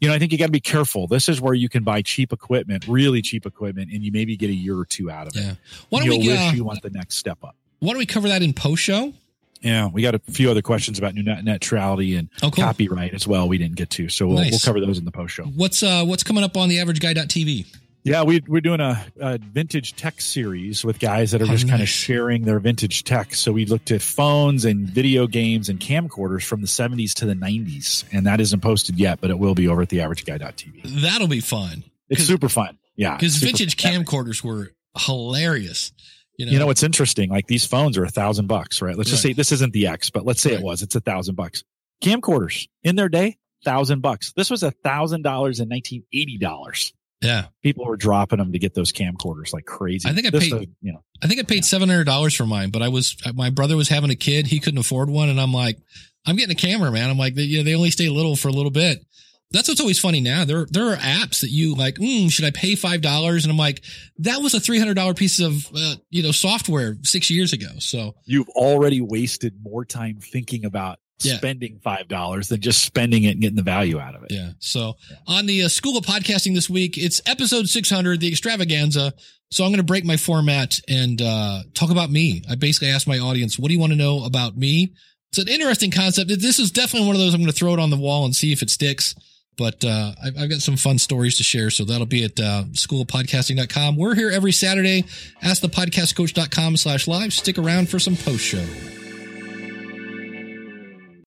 you 0.00 0.08
know, 0.08 0.14
I 0.14 0.18
think 0.18 0.32
you 0.32 0.38
got 0.38 0.46
to 0.46 0.52
be 0.52 0.60
careful. 0.60 1.06
This 1.06 1.28
is 1.28 1.40
where 1.40 1.54
you 1.54 1.68
can 1.68 1.84
buy 1.84 2.02
cheap 2.02 2.32
equipment, 2.32 2.86
really 2.88 3.22
cheap 3.22 3.46
equipment, 3.46 3.90
and 3.92 4.02
you 4.02 4.12
maybe 4.12 4.36
get 4.36 4.50
a 4.50 4.54
year 4.54 4.78
or 4.78 4.84
two 4.84 5.10
out 5.10 5.26
of 5.26 5.36
yeah. 5.36 5.52
it. 5.52 5.56
Why 5.88 6.00
don't 6.00 6.08
You'll 6.08 6.20
we? 6.20 6.28
wish 6.28 6.40
uh, 6.40 6.52
you 6.54 6.64
want 6.64 6.82
the 6.82 6.90
next 6.90 7.16
step 7.16 7.38
up. 7.42 7.56
Why 7.80 7.90
don't 7.90 7.98
we 7.98 8.06
cover 8.06 8.28
that 8.28 8.42
in 8.42 8.52
post 8.52 8.82
show? 8.82 9.12
Yeah, 9.60 9.88
we 9.88 10.02
got 10.02 10.14
a 10.14 10.18
few 10.18 10.50
other 10.50 10.60
questions 10.60 10.98
about 10.98 11.14
net 11.14 11.42
neutrality 11.42 12.16
and 12.16 12.28
oh, 12.42 12.50
cool. 12.50 12.64
copyright 12.64 13.14
as 13.14 13.26
well. 13.26 13.48
We 13.48 13.56
didn't 13.56 13.76
get 13.76 13.88
to, 13.90 14.10
so 14.10 14.26
we'll, 14.26 14.36
nice. 14.36 14.50
we'll 14.50 14.60
cover 14.60 14.78
those 14.78 14.98
in 14.98 15.06
the 15.06 15.10
post 15.10 15.32
show. 15.32 15.44
What's 15.44 15.82
uh 15.82 16.04
what's 16.04 16.22
coming 16.22 16.44
up 16.44 16.56
on 16.58 16.68
the 16.68 16.80
average 16.80 17.00
guy.tv? 17.00 17.66
Yeah, 18.04 18.22
we, 18.24 18.42
we're 18.46 18.60
doing 18.60 18.80
a, 18.80 19.02
a, 19.18 19.38
vintage 19.38 19.96
tech 19.96 20.20
series 20.20 20.84
with 20.84 20.98
guys 20.98 21.30
that 21.30 21.40
are 21.40 21.46
oh, 21.46 21.48
just 21.48 21.64
nice. 21.64 21.70
kind 21.70 21.82
of 21.82 21.88
sharing 21.88 22.42
their 22.42 22.60
vintage 22.60 23.02
tech. 23.02 23.34
So 23.34 23.50
we 23.50 23.64
looked 23.64 23.90
at 23.90 24.02
phones 24.02 24.66
and 24.66 24.86
video 24.86 25.26
games 25.26 25.70
and 25.70 25.80
camcorders 25.80 26.44
from 26.44 26.60
the 26.60 26.66
70s 26.66 27.14
to 27.14 27.26
the 27.26 27.32
90s. 27.32 28.04
And 28.12 28.26
that 28.26 28.42
isn't 28.42 28.60
posted 28.60 28.98
yet, 28.98 29.22
but 29.22 29.30
it 29.30 29.38
will 29.38 29.54
be 29.54 29.68
over 29.68 29.82
at 29.82 29.88
theaverageguy.tv. 29.88 31.00
That'll 31.00 31.28
be 31.28 31.40
fun. 31.40 31.82
It's 32.10 32.24
super 32.24 32.50
fun. 32.50 32.78
Yeah. 32.94 33.16
Because 33.16 33.36
vintage 33.36 33.80
fun. 33.80 34.04
camcorders 34.04 34.44
were 34.44 34.72
hilarious. 34.98 35.92
You 36.36 36.44
know? 36.44 36.52
you 36.52 36.58
know, 36.58 36.70
it's 36.70 36.82
interesting. 36.82 37.30
Like 37.30 37.46
these 37.46 37.64
phones 37.64 37.96
are 37.96 38.04
a 38.04 38.10
thousand 38.10 38.48
bucks, 38.48 38.82
right? 38.82 38.96
Let's 38.96 39.08
right. 39.08 39.12
just 39.12 39.22
say 39.22 39.32
this 39.32 39.50
isn't 39.52 39.72
the 39.72 39.86
X, 39.86 40.10
but 40.10 40.26
let's 40.26 40.42
say 40.42 40.50
right. 40.50 40.60
it 40.60 40.64
was. 40.64 40.82
It's 40.82 40.94
a 40.94 41.00
thousand 41.00 41.36
bucks. 41.36 41.64
Camcorders 42.02 42.68
in 42.82 42.96
their 42.96 43.08
day, 43.08 43.38
thousand 43.64 44.02
bucks. 44.02 44.34
This 44.36 44.50
was 44.50 44.62
a 44.62 44.72
thousand 44.72 45.22
dollars 45.22 45.60
in 45.60 45.68
nineteen 45.68 46.04
eighty 46.12 46.36
dollars. 46.36 46.92
Yeah. 47.24 47.46
People 47.62 47.86
were 47.86 47.96
dropping 47.96 48.38
them 48.38 48.52
to 48.52 48.58
get 48.58 48.74
those 48.74 48.92
camcorders 48.92 49.52
like 49.52 49.64
crazy. 49.64 50.08
I 50.08 50.12
think 50.12 50.26
I 50.26 50.30
this 50.30 50.50
paid, 50.50 50.70
you 50.82 50.92
know, 50.92 51.02
I 51.22 51.26
think 51.26 51.40
I 51.40 51.44
paid 51.44 51.62
$700 51.62 52.36
for 52.36 52.46
mine, 52.46 52.70
but 52.70 52.82
I 52.82 52.88
was, 52.88 53.16
my 53.34 53.50
brother 53.50 53.76
was 53.76 53.88
having 53.88 54.10
a 54.10 54.16
kid. 54.16 54.46
He 54.46 54.60
couldn't 54.60 54.78
afford 54.78 55.08
one. 55.08 55.28
And 55.28 55.40
I'm 55.40 55.52
like, 55.52 55.78
I'm 56.26 56.36
getting 56.36 56.52
a 56.52 56.58
camera, 56.58 56.90
man. 56.92 57.10
I'm 57.10 57.18
like, 57.18 57.36
you 57.36 57.58
know, 57.58 57.64
they 57.64 57.74
only 57.74 57.90
stay 57.90 58.08
little 58.08 58.36
for 58.36 58.48
a 58.48 58.52
little 58.52 58.70
bit. 58.70 59.04
That's 59.50 59.68
what's 59.68 59.80
always 59.80 60.00
funny 60.00 60.20
now. 60.20 60.44
There, 60.44 60.66
there 60.68 60.92
are 60.92 60.96
apps 60.96 61.42
that 61.42 61.50
you 61.50 61.76
like, 61.76 61.94
mm, 61.96 62.30
should 62.30 62.44
I 62.44 62.50
pay 62.50 62.72
$5? 62.72 63.42
And 63.42 63.50
I'm 63.50 63.56
like, 63.56 63.84
that 64.18 64.40
was 64.40 64.52
a 64.54 64.58
$300 64.58 65.16
piece 65.16 65.40
of, 65.40 65.66
uh, 65.74 65.94
you 66.10 66.22
know, 66.22 66.32
software 66.32 66.96
six 67.02 67.30
years 67.30 67.52
ago. 67.52 67.68
So 67.78 68.16
you've 68.24 68.48
already 68.50 69.00
wasted 69.00 69.54
more 69.62 69.84
time 69.84 70.18
thinking 70.20 70.64
about 70.64 70.98
yeah. 71.20 71.36
spending 71.36 71.80
five 71.82 72.08
dollars 72.08 72.48
than 72.48 72.60
just 72.60 72.84
spending 72.84 73.24
it 73.24 73.32
and 73.32 73.40
getting 73.40 73.56
the 73.56 73.62
value 73.62 73.98
out 73.98 74.14
of 74.14 74.24
it. 74.24 74.32
Yeah. 74.32 74.50
So 74.58 74.94
yeah. 75.10 75.16
on 75.26 75.46
the 75.46 75.62
uh, 75.62 75.68
School 75.68 75.96
of 75.96 76.04
Podcasting 76.04 76.54
this 76.54 76.68
week, 76.68 76.98
it's 76.98 77.20
episode 77.26 77.68
six 77.68 77.90
hundred, 77.90 78.20
the 78.20 78.28
extravaganza. 78.28 79.12
So 79.50 79.64
I'm 79.64 79.70
going 79.70 79.78
to 79.78 79.84
break 79.84 80.04
my 80.04 80.16
format 80.16 80.80
and 80.88 81.20
uh, 81.22 81.60
talk 81.74 81.90
about 81.90 82.10
me. 82.10 82.42
I 82.50 82.56
basically 82.56 82.88
asked 82.88 83.06
my 83.06 83.18
audience, 83.18 83.58
"What 83.58 83.68
do 83.68 83.74
you 83.74 83.80
want 83.80 83.92
to 83.92 83.98
know 83.98 84.24
about 84.24 84.56
me?" 84.56 84.94
It's 85.30 85.38
an 85.38 85.48
interesting 85.48 85.90
concept. 85.90 86.28
This 86.28 86.60
is 86.60 86.70
definitely 86.70 87.08
one 87.08 87.16
of 87.16 87.20
those 87.20 87.34
I'm 87.34 87.40
going 87.40 87.50
to 87.50 87.56
throw 87.56 87.74
it 87.74 87.80
on 87.80 87.90
the 87.90 87.96
wall 87.96 88.24
and 88.24 88.34
see 88.36 88.52
if 88.52 88.62
it 88.62 88.70
sticks. 88.70 89.16
But 89.56 89.84
uh, 89.84 90.12
I've, 90.22 90.38
I've, 90.38 90.50
got 90.50 90.60
some 90.60 90.76
fun 90.76 90.98
stories 90.98 91.36
to 91.36 91.42
share. 91.44 91.70
So 91.70 91.84
that'll 91.84 92.06
be 92.06 92.24
at 92.24 92.38
uh, 92.40 92.64
schoolofpodcasting.com. 92.72 93.96
We're 93.96 94.14
here 94.14 94.30
every 94.30 94.52
Saturday. 94.52 95.04
Ask 95.42 95.62
the 95.62 95.68
Askthepodcastcoach.com 95.68 96.76
slash 96.76 97.06
live. 97.06 97.32
Stick 97.32 97.58
around 97.58 97.88
for 97.88 97.98
some 97.98 98.16
post 98.16 98.44
show. 98.44 98.64